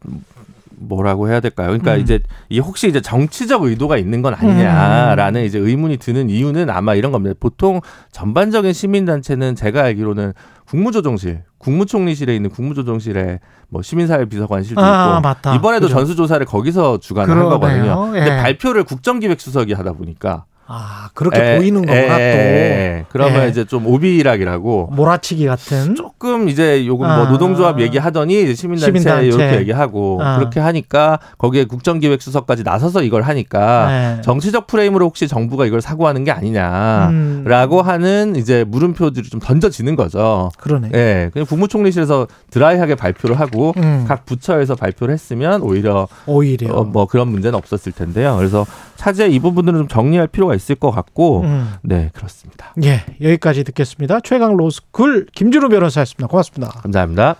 [0.80, 1.68] 뭐라고 해야 될까요?
[1.68, 2.00] 그러니까 음.
[2.00, 7.12] 이제 이 혹시 이제 정치적 의도가 있는 건 아니냐라는 이제 의문이 드는 이유는 아마 이런
[7.12, 7.34] 겁니다.
[7.38, 7.80] 보통
[8.12, 10.34] 전반적인 시민 단체는 제가 알기로는
[10.66, 15.54] 국무조정실, 국무총리실에 있는 국무조정실에 뭐 시민사회 비서관실도 아, 있고 맞다.
[15.54, 15.98] 이번에도 그죠.
[15.98, 17.58] 전수조사를 거기서 주관을 한 그러네요.
[17.58, 18.12] 거거든요.
[18.12, 18.42] 근데 예.
[18.42, 23.06] 발표를 국정기획수석이 하다 보니까 아, 그렇게 에, 보이는 거구나 에, 에, 또.
[23.10, 23.48] 그러면 예.
[23.48, 25.94] 이제 좀 오비락이라고 몰아치기 같은.
[25.94, 27.16] 조금 이제 요건 아.
[27.16, 29.26] 뭐 노동조합 얘기하더니 시민단체, 시민단체.
[29.26, 30.36] 이렇게 얘기하고 아.
[30.36, 34.20] 그렇게 하니까 거기에 국정기획수석까지 나서서 이걸 하니까 네.
[34.22, 37.88] 정치적 프레임으로 혹시 정부가 이걸 사고하는 게 아니냐라고 음.
[37.88, 40.50] 하는 이제 물음표들이 좀 던져지는 거죠.
[40.58, 40.90] 그러네.
[40.92, 44.04] 예, 그냥 국무총리실에서 드라이하게 발표를 하고 음.
[44.06, 46.74] 각 부처에서 발표를 했으면 오히려 오히려.
[46.74, 48.36] 어, 뭐 그런 문제는 없었을 텐데요.
[48.36, 48.66] 그래서
[48.98, 51.74] 차제 이 부분들은 좀 정리할 필요가 있을 것 같고, 음.
[51.82, 52.74] 네 그렇습니다.
[52.82, 54.18] 예, 여기까지 듣겠습니다.
[54.24, 56.26] 최강 로스쿨 김준우 변호사였습니다.
[56.26, 56.72] 고맙습니다.
[56.80, 57.36] 감사합니다.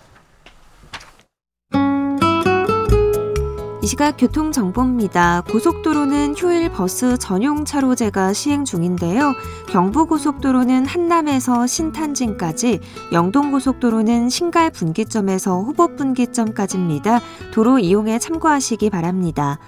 [3.83, 5.43] 이 시각 교통 정보입니다.
[5.51, 9.33] 고속도로는 휴일 버스 전용 차로제가 시행 중인데요.
[9.69, 12.79] 경부고속도로는 한남에서 신탄진까지,
[13.11, 17.19] 영동고속도로는 신갈 분기점에서 호법 분기점까지입니다.
[17.51, 19.59] 도로 이용에 참고하시기 바랍니다.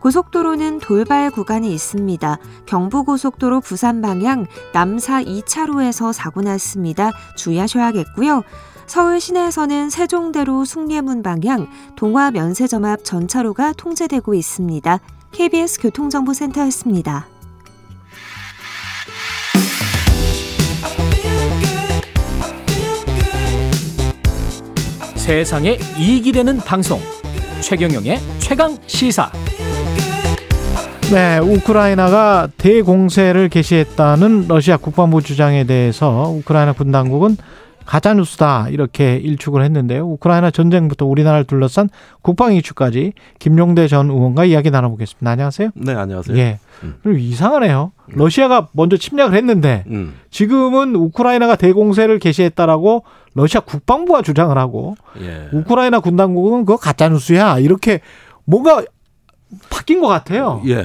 [0.00, 2.38] 고속도로는 돌발 구간이 있습니다.
[2.66, 7.12] 경부고속도로 부산 방향 남사 2차로에서 사고 났습니다.
[7.36, 8.42] 주의하셔야겠고요.
[8.86, 14.98] 서울 시내에서는 세종대로 숭례문 방향 동화 면세점 앞 전차로가 통제되고 있습니다.
[15.32, 17.26] KBS 교통정보센터였습니다.
[25.16, 26.98] 세상에 이익이 되는 방송
[27.60, 29.30] 최경영의 최강 시사
[31.10, 37.38] 네, 우크라이나가 대공세를 개시했다는 러시아 국방부 주장에 대해서 우크라이나 군 당국은
[37.86, 40.06] 가짜 뉴스다 이렇게 일축을 했는데요.
[40.06, 41.88] 우크라이나 전쟁부터 우리나라를 둘러싼
[42.20, 45.30] 국방 이슈까지 김용대 전 의원과 이야기 나눠보겠습니다.
[45.30, 45.70] 안녕하세요.
[45.76, 46.36] 네, 안녕하세요.
[46.36, 46.58] 예.
[47.02, 47.92] 그리고 이상하네요.
[48.08, 50.12] 러시아가 먼저 침략을 했는데 음.
[50.30, 55.48] 지금은 우크라이나가 대공세를 개시했다라고 러시아 국방부가 주장을 하고 예.
[55.56, 58.00] 우크라이나 군 당국은 그거 가짜 뉴스야 이렇게
[58.44, 58.82] 뭔가
[59.70, 60.60] 바뀐 것 같아요.
[60.66, 60.84] 예.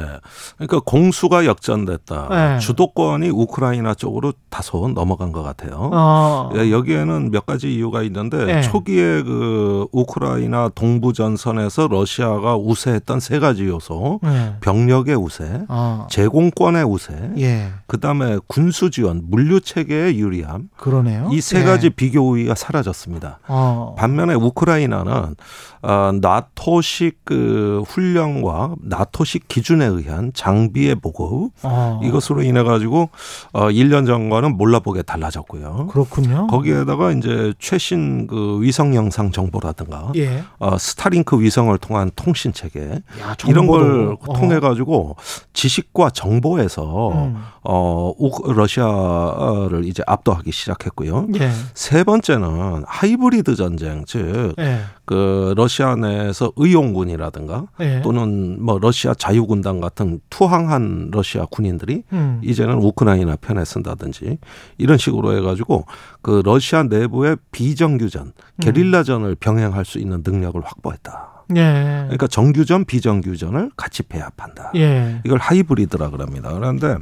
[0.56, 2.28] 그러니까 공수가 역전됐다.
[2.30, 2.60] 네.
[2.60, 5.90] 주도권이 우크라이나 쪽으로 다소 넘어간 것 같아요.
[5.92, 6.50] 어.
[6.56, 8.62] 예, 여기에는 몇 가지 이유가 있는데 네.
[8.62, 14.22] 초기에 그 우크라이나 동부 전선에서 러시아가 우세했던 세 가지 요소.
[14.24, 14.56] 네.
[14.62, 16.08] 병력의 우세, 어.
[16.10, 17.72] 제공권의 우세, 예.
[17.88, 20.70] 그다음에 군수 지원, 물류 체계의 유리함.
[20.78, 21.30] 그러네요.
[21.34, 21.64] 이세 예.
[21.64, 23.40] 가지 비교 우위가 사라졌습니다.
[23.48, 23.96] 어.
[23.98, 25.36] 반면에 우크라이나는
[25.82, 32.00] 어, 나토식 그 훈련과 장비와 나토식 기준에 의한 장비의 보급 어.
[32.04, 33.10] 이것으로 인해 가지고
[33.52, 35.88] 어 1년 전과는 몰라보게 달라졌고요.
[35.92, 36.48] 그렇군요.
[36.48, 40.44] 거기에다가 이제 최신 그 위성 영상 정보라든가 예.
[40.60, 44.18] 어, 스타링크 위성을 통한 통신 체계 야, 이런 걸.
[44.28, 44.34] 어.
[44.34, 45.16] 통해 가지고
[45.54, 47.38] 지식과 정보에서 음.
[47.64, 51.28] 어 우- 러시아를 이제 압도하기 시작했고요.
[51.40, 51.50] 예.
[51.74, 54.80] 세 번째는 하이브리드 전쟁 즉 예.
[55.06, 58.02] 그 러시아 내에서 의용군이라든가 예.
[58.02, 62.42] 또는 뭐 러시아 자유군단 같은 투항한 러시아 군인들이 음.
[62.44, 64.38] 이제는 우크라이나 편에 쓴다든지
[64.78, 65.86] 이런 식으로 해가지고
[66.22, 71.46] 그 러시아 내부의 비정규전, 게릴라전을 병행할 수 있는 능력을 확보했다.
[71.56, 72.04] 예.
[72.04, 74.72] 그러니까 정규전, 비정규전을 같이 배합한다.
[74.76, 75.22] 예.
[75.26, 76.54] 이걸 하이브리드라 그럽니다.
[76.54, 76.98] 그런데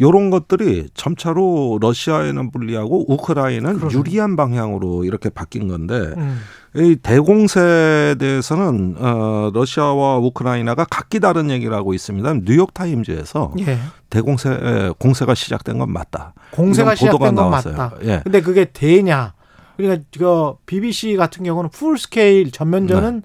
[0.00, 6.40] 이런 것들이 점차로 러시아에는 불리하고 우크라이나는 유리한 방향으로 이렇게 바뀐 건데 음.
[6.74, 12.32] 이 대공세에 대해서는 어, 러시아와 우크라이나가 각기 다른 얘기를 하고 있습니다.
[12.46, 13.76] 뉴욕 타임즈에서 예.
[14.08, 16.32] 대공세 에, 공세가 시작된 건 맞다.
[16.52, 17.76] 공세가 시작된 건 나왔어요.
[17.76, 17.96] 맞다.
[18.04, 18.20] 예.
[18.24, 19.34] 근데 그게 되냐?
[19.76, 23.22] 그러니까 그 BBC 같은 경우는 full scale 전면전은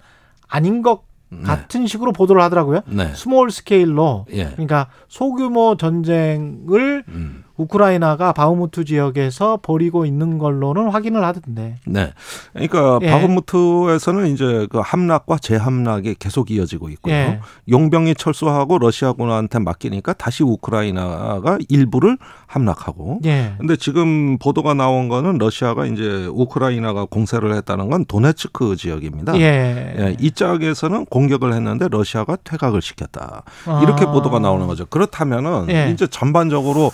[0.49, 1.03] 아닌 것
[1.43, 2.81] 같은 식으로 보도를 하더라고요.
[2.87, 3.13] 네.
[3.13, 4.45] small scale로 예.
[4.51, 7.44] 그러니까 소규모 전쟁을 음.
[7.57, 11.77] 우크라이나가 바흐무트 지역에서 벌이고 있는 걸로는 확인을 하던데.
[11.85, 12.11] 네.
[12.53, 13.09] 그러니까 예.
[13.09, 17.13] 바흐무트에서는 이제 그 함락과 재함락이 계속 이어지고 있고요.
[17.13, 17.39] 예.
[17.69, 22.17] 용병이 철수하고 러시아군한테 맡기니까 다시 우크라이나가 일부를
[22.47, 23.21] 함락하고.
[23.25, 23.53] 예.
[23.57, 29.39] 근데 지금 보도가 나온 거는 러시아가 이제 우크라이나가 공세를 했다는 건 도네츠크 지역입니다.
[29.39, 30.15] 예.
[30.19, 33.43] 이 짝에서는 공격을 했는데 러시아가 퇴각을 시켰다.
[33.81, 34.11] 이렇게 아.
[34.11, 34.85] 보도가 나오는 거죠.
[34.85, 35.89] 그렇다면은 예.
[35.91, 36.91] 이제 전반적으로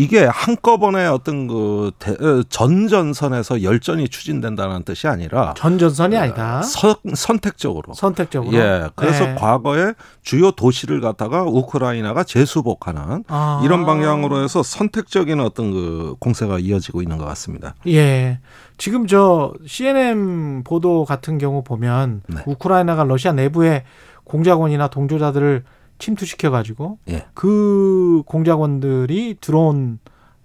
[0.00, 6.62] 이게 한꺼번에 어떤 그 대- 어, 전전선에서 열전이 추진된다는 뜻이 아니라 전전선이 아니다.
[6.62, 7.92] 선, 선택적으로.
[7.92, 8.56] 선택적으로.
[8.56, 8.88] 예.
[8.96, 9.34] 그래서 예.
[9.34, 13.60] 과거에 주요 도시를 갖다가 우크라이나가 재수복하는 아.
[13.62, 17.74] 이런 방향으로 해서 선택적인 어떤 그 공세가 이어지고 있는 것 같습니다.
[17.86, 18.38] 예.
[18.78, 22.40] 지금 저 CNN 보도 같은 경우 보면 네.
[22.46, 23.84] 우크라이나가 러시아 내부의
[24.24, 25.64] 공작원이나 동조자들을
[26.00, 27.26] 침투시켜 가지고 예.
[27.34, 30.00] 그 공작원들이 드론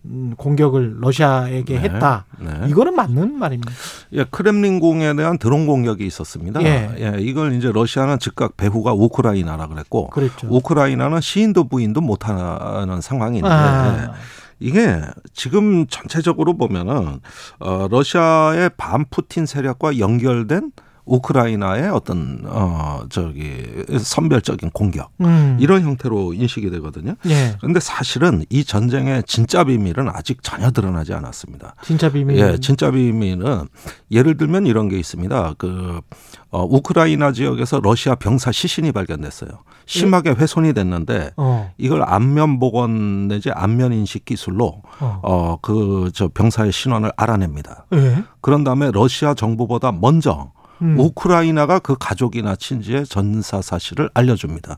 [0.07, 1.79] 음, 공격을 러시아에게 네.
[1.79, 2.25] 했다.
[2.39, 2.51] 네.
[2.67, 3.73] 이거는 맞는 말입니까?
[4.13, 6.61] 예, 크렘린궁에 대한 드론 공격이 있었습니다.
[6.63, 7.15] 예.
[7.19, 10.47] 이걸 이제 러시아는 즉각 배후가 우크라이나라 그랬고 그랬죠.
[10.49, 14.13] 우크라이나는 시인도 부인도 못하는 상황인데 아.
[14.59, 15.01] 이게
[15.33, 17.19] 지금 전체적으로 보면은
[17.59, 20.71] 어, 러시아의 반 푸틴 세력과 연결된
[21.05, 23.63] 우크라이나의 어떤 어 저기
[23.99, 25.57] 선별적인 공격 음.
[25.59, 27.15] 이런 형태로 인식이 되거든요.
[27.27, 27.55] 예.
[27.59, 31.75] 그런데 사실은 이 전쟁의 진짜 비밀은 아직 전혀 드러나지 않았습니다.
[31.83, 32.37] 진짜 비밀.
[32.37, 33.67] 예, 진짜 비밀은
[34.11, 35.55] 예를 들면 이런 게 있습니다.
[35.57, 36.01] 그
[36.49, 39.49] 어, 우크라이나 지역에서 러시아 병사 시신이 발견됐어요.
[39.85, 41.71] 심하게 훼손이 됐는데 어.
[41.77, 45.19] 이걸 안면 복원 내지 안면 인식 기술로 어.
[45.21, 47.85] 어그저 병사의 신원을 알아냅니다.
[47.93, 48.23] 예.
[48.41, 50.95] 그런 다음에 러시아 정부보다 먼저 음.
[50.99, 54.77] 우크라이나가 그 가족이나 친지의 전사 사실을 알려줍니다.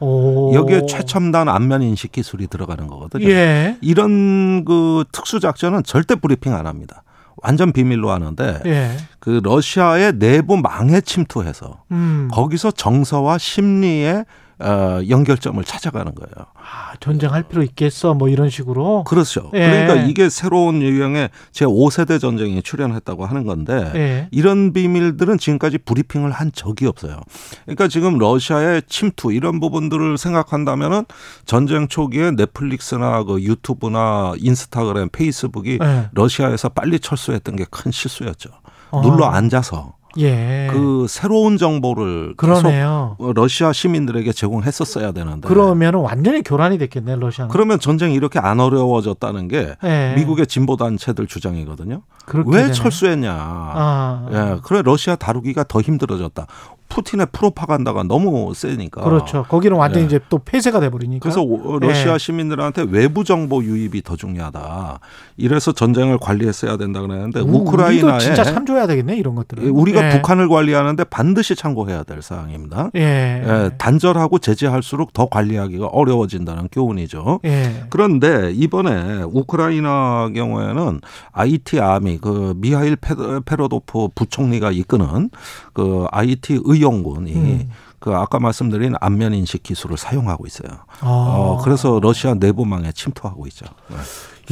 [0.00, 0.54] 오.
[0.54, 3.28] 여기에 최첨단 안면 인식 기술이 들어가는 거거든요.
[3.28, 3.76] 예.
[3.80, 7.02] 이런 그 특수 작전은 절대 브리핑 안 합니다.
[7.42, 8.96] 완전 비밀로 하는데 예.
[9.20, 12.28] 그 러시아의 내부 망에 침투해서 음.
[12.32, 14.24] 거기서 정서와 심리의
[14.60, 16.46] 어, 연결점을 찾아가는 거예요.
[16.56, 18.14] 아, 전쟁할 필요 있겠어.
[18.14, 19.04] 뭐 이런 식으로.
[19.04, 19.50] 그렇죠.
[19.54, 19.60] 예.
[19.60, 24.28] 그러니까 이게 새로운 유형의 제 5세대 전쟁이 출현했다고 하는 건데 예.
[24.32, 27.20] 이런 비밀들은 지금까지 브리핑을 한 적이 없어요.
[27.66, 31.04] 그러니까 지금 러시아의 침투 이런 부분들을 생각한다면은
[31.46, 36.08] 전쟁 초기에 넷플릭스나 그 유튜브나 인스타그램, 페이스북이 예.
[36.12, 38.48] 러시아에서 빨리 철수했던 게 큰 실수였죠.
[38.90, 39.02] 어.
[39.02, 40.68] 눌러 앉아서 예.
[40.72, 43.16] 그 새로운 정보를 그러네요.
[43.18, 47.50] 계속 러시아 시민들에게 제공했었어야 되는데 그러면 완전히 교란이 됐겠네, 러시아는.
[47.50, 50.14] 그러면 전쟁이 이렇게 안 어려워졌다는 게 예.
[50.16, 52.02] 미국의 진보 단체들 주장이거든요.
[52.46, 52.72] 왜 되네.
[52.72, 53.32] 철수했냐?
[53.32, 54.28] 아.
[54.32, 56.46] 예, 그래 러시아 다루기가 더 힘들어졌다.
[56.88, 59.02] 푸틴의 프로파간다가 너무 세니까.
[59.02, 59.44] 그렇죠.
[59.48, 60.06] 거기는 완전히 예.
[60.06, 61.22] 이제 또 폐쇄가 돼 버리니까.
[61.22, 62.18] 그래서 오- 러시아 예.
[62.18, 65.00] 시민들한테 외부 정보 유입이 더 중요하다.
[65.36, 69.64] 이래서 전쟁을 관리했어야 된다 그러는데 우- 우크라이나에 우리도 진짜 참조해야 되겠네, 이런 것들은.
[69.64, 70.10] 예, 우리가 예.
[70.16, 72.90] 북한을 관리하는데 반드시 참고해야 될 사항입니다.
[72.96, 73.00] 예.
[73.00, 77.40] 예, 단절하고 제재할수록 더 관리하기가 어려워진다는 교훈이죠.
[77.44, 77.84] 예.
[77.90, 81.00] 그런데 이번에 우크라이나 경우에는
[81.32, 85.30] IT 아미 그 미하일 페- 페로도프 부총리가 이끄는
[85.72, 87.70] 그 IT 의 용군이 음.
[87.98, 90.70] 그 아까 말씀드린 안면 인식 기술을 사용하고 있어요.
[91.00, 91.06] 아.
[91.06, 93.66] 어, 그래서 러시아 내부망에 침투하고 있죠.
[93.88, 93.96] 네.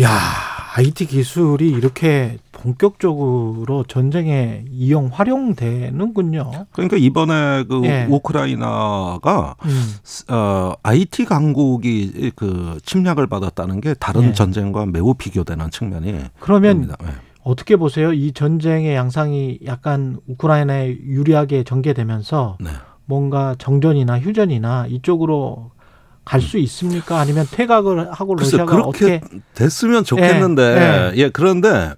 [0.03, 0.11] 야,
[0.77, 6.66] IT 기술이 이렇게 본격적으로 전쟁에 이용 활용되는군요.
[6.73, 8.07] 그러니까 이번에 그 예.
[8.11, 9.94] 우크라이나가 음.
[10.28, 14.32] 어, IT 강국이 그 침략을 받았다는 게 다른 예.
[14.35, 16.90] 전쟁과 매우 비교되는 측면이 그러면.
[17.03, 17.07] 예.
[17.47, 18.12] 어떻게 보세요?
[18.12, 22.70] 이 전쟁의 양상이 약간 우크라이나에 유리하게 전개되면서 네.
[23.05, 25.70] 뭔가 정전이나 휴전이나 이쪽으로
[26.24, 27.20] 갈수 있습니까?
[27.20, 28.36] 아니면 퇴각을 하고 음.
[28.36, 29.20] 글쎄 러시아가 그렇게 어떻게
[29.55, 30.62] 됐으면 좋겠는데
[31.14, 31.94] 예, 예, 그런데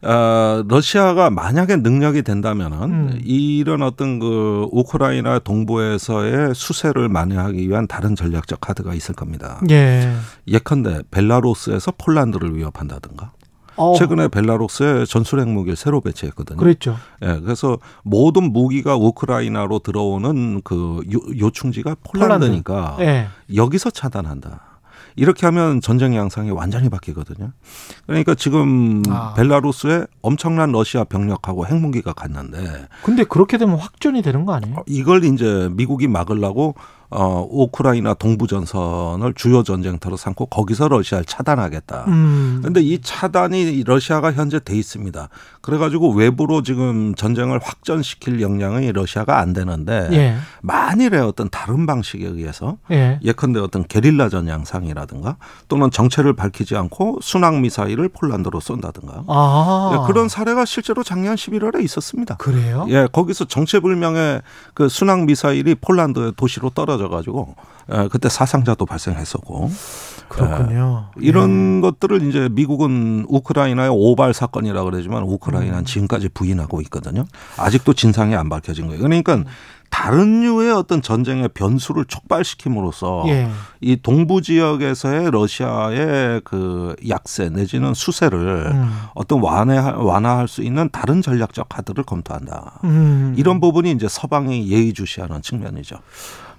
[0.00, 3.20] 어, 러시아가 만약에 능력이 된다면은 음.
[3.22, 9.60] 이런 어떤 그 우크라이나 동부에서의 수세를 만회하기 위한 다른 전략적 카드가 있을 겁니다.
[9.68, 10.14] 예.
[10.46, 13.32] 예컨대 벨라루스에서 폴란드를 위협한다든가.
[13.78, 16.58] 어, 최근에 벨라루스에 전술 핵 무기를 새로 배치했거든요.
[16.58, 16.96] 그랬죠.
[17.22, 23.28] 예, 그래서 모든 무기가 우크라이나로 들어오는 그 요, 요충지가 폴란드니까 예.
[23.54, 24.68] 여기서 차단한다.
[25.18, 27.50] 이렇게 하면 전쟁 양상이 완전히 바뀌거든요.
[28.06, 29.34] 그러니까 지금 아.
[29.34, 34.84] 벨라루스에 엄청난 러시아 병력하고 핵무기가 갔는데 근데 그렇게 되면 확전이 되는 거 아니에요?
[34.86, 36.76] 이걸 이제 미국이 막으려고
[37.10, 42.04] 어 우크라이나 동부 전선을 주요 전쟁터로 삼고 거기서 러시아를 차단하겠다.
[42.08, 42.60] 음.
[42.62, 45.28] 근데 이 차단이 러시아가 현재 돼 있습니다.
[45.62, 50.36] 그래가지고 외부로 지금 전쟁을 확전시킬 역량이 러시아가 안 되는데 예.
[50.60, 53.18] 만일에 어떤 다른 방식에 의해서 예.
[53.22, 55.36] 예컨대 어떤 게릴라전 양상이라든가
[55.68, 59.90] 또는 정체를 밝히지 않고 순항 미사일을 폴란드로 쏜다든가 아.
[59.94, 62.36] 예, 그런 사례가 실제로 작년 11월에 있었습니다.
[62.36, 62.86] 그래요?
[62.90, 64.42] 예, 거기서 정체불명의
[64.74, 67.54] 그 순항 미사일이 폴란드 도시로 떨어 져 가지고
[67.92, 69.70] 예, 그때 사상자도 발생했었고
[70.28, 71.06] 그렇군요.
[71.16, 75.84] 예, 이런 것들을 이제 미국은 우크라이나의 오발 사건이라 그러지만 우크라이나는 음.
[75.84, 77.24] 지금까지 부인하고 있거든요.
[77.56, 79.02] 아직도 진상이 안 밝혀진 거예요.
[79.02, 79.44] 그러니까
[79.90, 83.48] 다른 류의 어떤 전쟁의 변수를 촉발시킴으로써 예.
[83.80, 88.92] 이 동부 지역에서의 러시아의 그 약세 내지는 수세를 음.
[89.14, 92.80] 어떤 완화 완화할 수 있는 다른 전략적 카드를 검토한다.
[92.84, 93.34] 음.
[93.36, 95.96] 이런 부분이 이제 서방이 예의주시하는 측면이죠.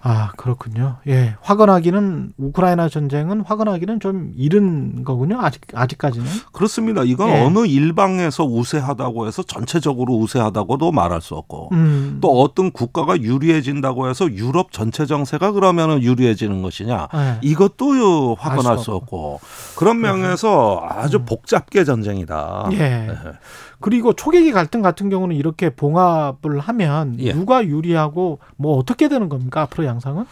[0.01, 0.97] 아, 그렇군요.
[1.07, 1.35] 예.
[1.41, 5.39] 화건하기는 우크라이나 전쟁은 화건하기는 좀 이른 거군요.
[5.41, 6.25] 아직 아직까지는.
[6.53, 7.03] 그렇습니다.
[7.03, 7.41] 이건 예.
[7.41, 12.19] 어느 일방에서 우세하다고 해서 전체적으로 우세하다고도 말할 수 없고 음.
[12.21, 17.37] 또 어떤 국가가 유리해진다고 해서 유럽 전체 정세가 그러면은 유리해지는 것이냐 예.
[17.41, 19.39] 이것도 알수 없고
[19.75, 22.67] 그런 면에서 아주 복잡게 전쟁이다.
[22.67, 22.73] 음.
[22.73, 23.07] 예.
[23.81, 27.33] 그리고 초계기 갈등 같은 경우는 이렇게 봉합을 하면 예.
[27.33, 29.61] 누가 유리하고 뭐 어떻게 되는 겁니까?
[29.61, 30.25] 앞으로 양상은?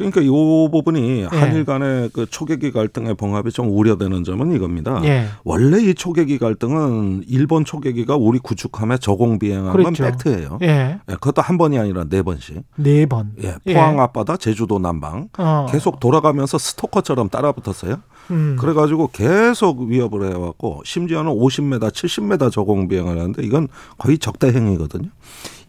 [0.00, 1.24] 그러니까 이 부분이 예.
[1.26, 5.00] 한일 간의 그 초계기 갈등의 봉합이 좀 우려되는 점은 이겁니다.
[5.04, 5.26] 예.
[5.44, 10.02] 원래 이 초계기 갈등은 일본 초계기가 우리 구축함에 저공 비행한 그렇죠.
[10.02, 10.58] 건 팩트예요.
[10.62, 10.66] 예.
[11.06, 12.62] 예, 그것도 한 번이 아니라 네 번씩.
[12.76, 13.32] 네 번.
[13.42, 13.74] 예, 예.
[13.74, 15.66] 포항 앞바다, 제주도 남방 어.
[15.70, 17.96] 계속 돌아가면서 스토커처럼 따라붙었어요.
[18.30, 18.56] 음.
[18.58, 25.08] 그래가지고 계속 위협을 해왔고 심지어는 50m, 70m 저공 비행을 하는데 이건 거의 적대 행위거든요.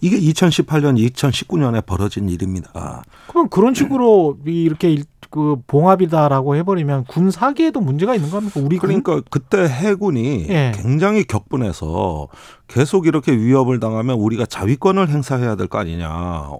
[0.04, 3.04] 이게 2018년, 2019년에 벌어진 일입니다.
[3.28, 8.60] 그럼 그런 식으로 이렇게 일- 그 봉합이다라고 해버리면 군 사기에도 문제가 있는 겁니까?
[8.60, 9.02] 우리 군?
[9.02, 10.74] 그러니까 그때 해군이 예.
[10.76, 12.28] 굉장히 격분해서
[12.72, 16.10] 계속 이렇게 위협을 당하면 우리가 자위권을 행사해야 될 거 아니냐.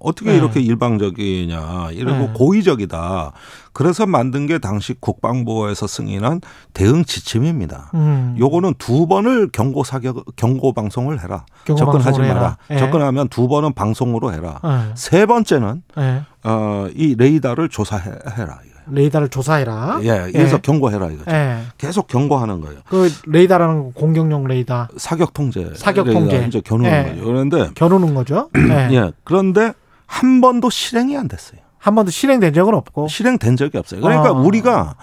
[0.02, 0.36] 어떻게 예.
[0.38, 1.92] 이렇게 일방적이냐.
[1.92, 2.30] 이러고 예.
[2.34, 3.32] 고의적이다.
[3.74, 6.42] 그래서 만든 게 당시 국방부에서 승인한
[6.74, 7.92] 대응 지침입니다.
[7.94, 8.36] 음.
[8.38, 11.46] 요거는 두 번을 경고 사격 경고 방송을 해라.
[11.64, 12.34] 경고 접근하지 해라.
[12.34, 12.58] 마라.
[12.72, 12.78] 예.
[12.78, 14.60] 접근하면 두 번은 방송으로 해라.
[14.66, 14.94] 예.
[14.96, 16.24] 세 번째는 예.
[16.44, 18.60] 어, 이 레이더를 조사해라.
[18.92, 20.00] 레이더를 조사해라.
[20.04, 21.32] 예, 그래서 경고해라 이거죠.
[21.32, 21.60] 예.
[21.78, 22.80] 계속 경고하는 거예요.
[22.88, 24.90] 그 레이더라는 건 공격용 레이더.
[24.98, 25.72] 사격 통제.
[25.76, 26.46] 사격 통제.
[26.48, 27.10] 이제 겨누는 예.
[27.10, 27.26] 거죠.
[27.26, 28.50] 그런데 겨누는 거죠.
[28.58, 28.90] 예.
[28.96, 29.12] 예.
[29.24, 29.74] 그런데
[30.06, 31.60] 한 번도 실행이 안 됐어요.
[31.78, 33.08] 한 번도 실행된 적은 없고.
[33.08, 34.02] 실행된 적이 없어요.
[34.02, 34.32] 그러니까 아.
[34.34, 34.96] 우리가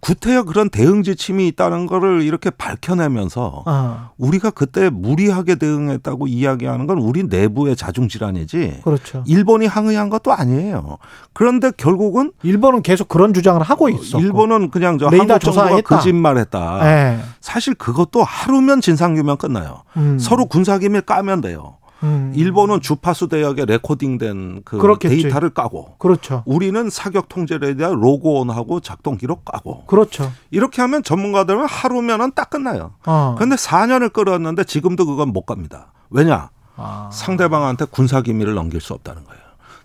[0.00, 4.10] 구태여 그런 대응 지침이 있다는 거를 이렇게 밝혀내면서 어.
[4.16, 8.80] 우리가 그때 무리하게 대응했다고 이야기하는 건 우리 내부의 자중 질환이지.
[8.82, 9.22] 그렇죠.
[9.26, 10.98] 일본이 항의한 것도 아니에요.
[11.32, 14.22] 그런데 결국은 일본은 계속 그런 주장을 하고 있었고.
[14.22, 15.96] 일본은 그냥 저 한국 정부가 조사했다.
[15.96, 16.80] 거짓말했다.
[16.84, 17.20] 예.
[17.40, 19.82] 사실 그것도 하루면 진상 규명 끝나요.
[19.96, 20.18] 음.
[20.18, 21.76] 서로 군사 기밀 까면 돼요.
[22.02, 22.32] 음.
[22.34, 25.22] 일본은 주파수 대역에 레코딩된 그 그렇겠지.
[25.22, 26.42] 데이터를 까고 그렇죠.
[26.46, 30.32] 우리는 사격 통제 레이더 로그온하고 작동 기록 까고 그렇죠.
[30.50, 32.92] 이렇게 하면 전문가들은 하루면은 딱 끝나요.
[33.06, 33.34] 어.
[33.38, 35.92] 근데 4년을 끌었는데 지금도 그건 못 갑니다.
[36.10, 36.50] 왜냐?
[36.76, 37.10] 아.
[37.12, 39.40] 상대방한테 군사 기밀을 넘길 수 없다는 거예요.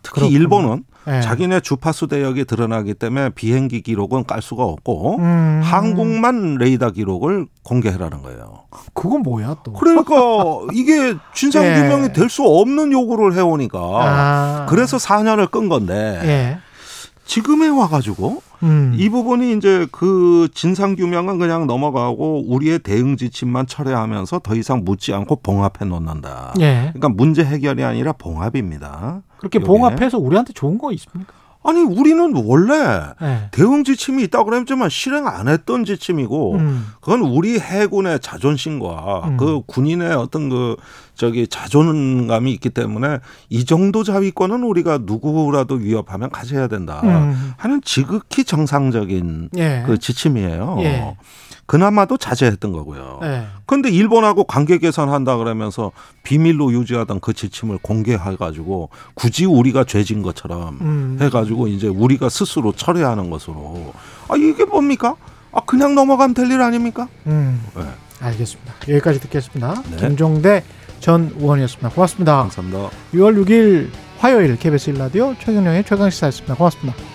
[0.06, 0.40] 특히 그렇군요.
[0.40, 1.22] 일본은 예.
[1.22, 5.61] 자기네 주파수 대역이 드러나기 때문에 비행기 기록은 깔 수가 없고 음.
[5.64, 8.64] 한국만 레이더 기록을 공개해라는 거예요.
[8.94, 9.73] 그건 뭐야 또?
[9.73, 10.14] 그러니까
[10.73, 11.76] 이게 진상 예.
[11.76, 14.65] 규명이 될수 없는 요구를 해오니까 아.
[14.69, 16.57] 그래서 4년을 끈 건데 예.
[17.26, 18.94] 지금에 와가지고 음.
[18.95, 25.14] 이 부분이 이제 그 진상 규명은 그냥 넘어가고 우리의 대응 지침만 철회하면서 더 이상 묻지
[25.14, 26.53] 않고 봉합해 놓는다.
[26.60, 26.91] 예.
[26.94, 29.23] 그러니까 문제 해결이 아니라 봉합입니다.
[29.45, 29.67] 그렇게 요게.
[29.67, 31.34] 봉합해서 우리한테 좋은 거 있습니까?
[31.67, 32.73] 아니 우리는 원래
[33.23, 33.49] 예.
[33.49, 36.88] 대응 지침이 있다고 그랬지만 실행 안 했던 지침이고 음.
[37.01, 39.38] 그건 우리 해군의 자존심과 음.
[39.38, 40.76] 그 군인의 어떤 그
[41.15, 43.17] 저기 자존감이 있기 때문에
[43.49, 47.53] 이 정도 자위권은 우리가 누구라도 위협하면 가져야 된다 음.
[47.57, 49.84] 하는 지극히 정상적인 예.
[49.88, 50.77] 그 지침이에요.
[50.81, 51.17] 예.
[51.66, 53.20] 그나마도 자제했던 거고요.
[53.24, 53.48] 예.
[53.66, 55.92] 그런데 일본하고 관계 개선한다 그러면서
[56.24, 61.18] 비밀로 유지하던 그 지침을 공개해가지고 굳이 우리가 죄진 것처럼 음.
[61.20, 63.94] 해가지고 이제 우리가 스스로 철회하는 것으로
[64.30, 65.16] 아 이게 뭡니까?
[65.52, 67.08] 아 그냥 넘어가면 될 일 아닙니까?
[67.28, 67.64] 음.
[67.76, 67.84] 네.
[68.22, 68.74] 알겠습니다.
[68.88, 69.82] 여기까지 듣겠습니다.
[69.92, 69.98] 네.
[69.98, 70.64] 김종대
[71.00, 71.90] 전 의원이었습니다.
[71.90, 72.38] 고맙습니다.
[72.38, 72.90] 감사합니다.
[73.14, 73.90] 6월 6일
[74.20, 76.56] 화요일 KBS 1라디오 최경영의 최강시사였습니다.
[76.56, 77.15] 고맙습니다.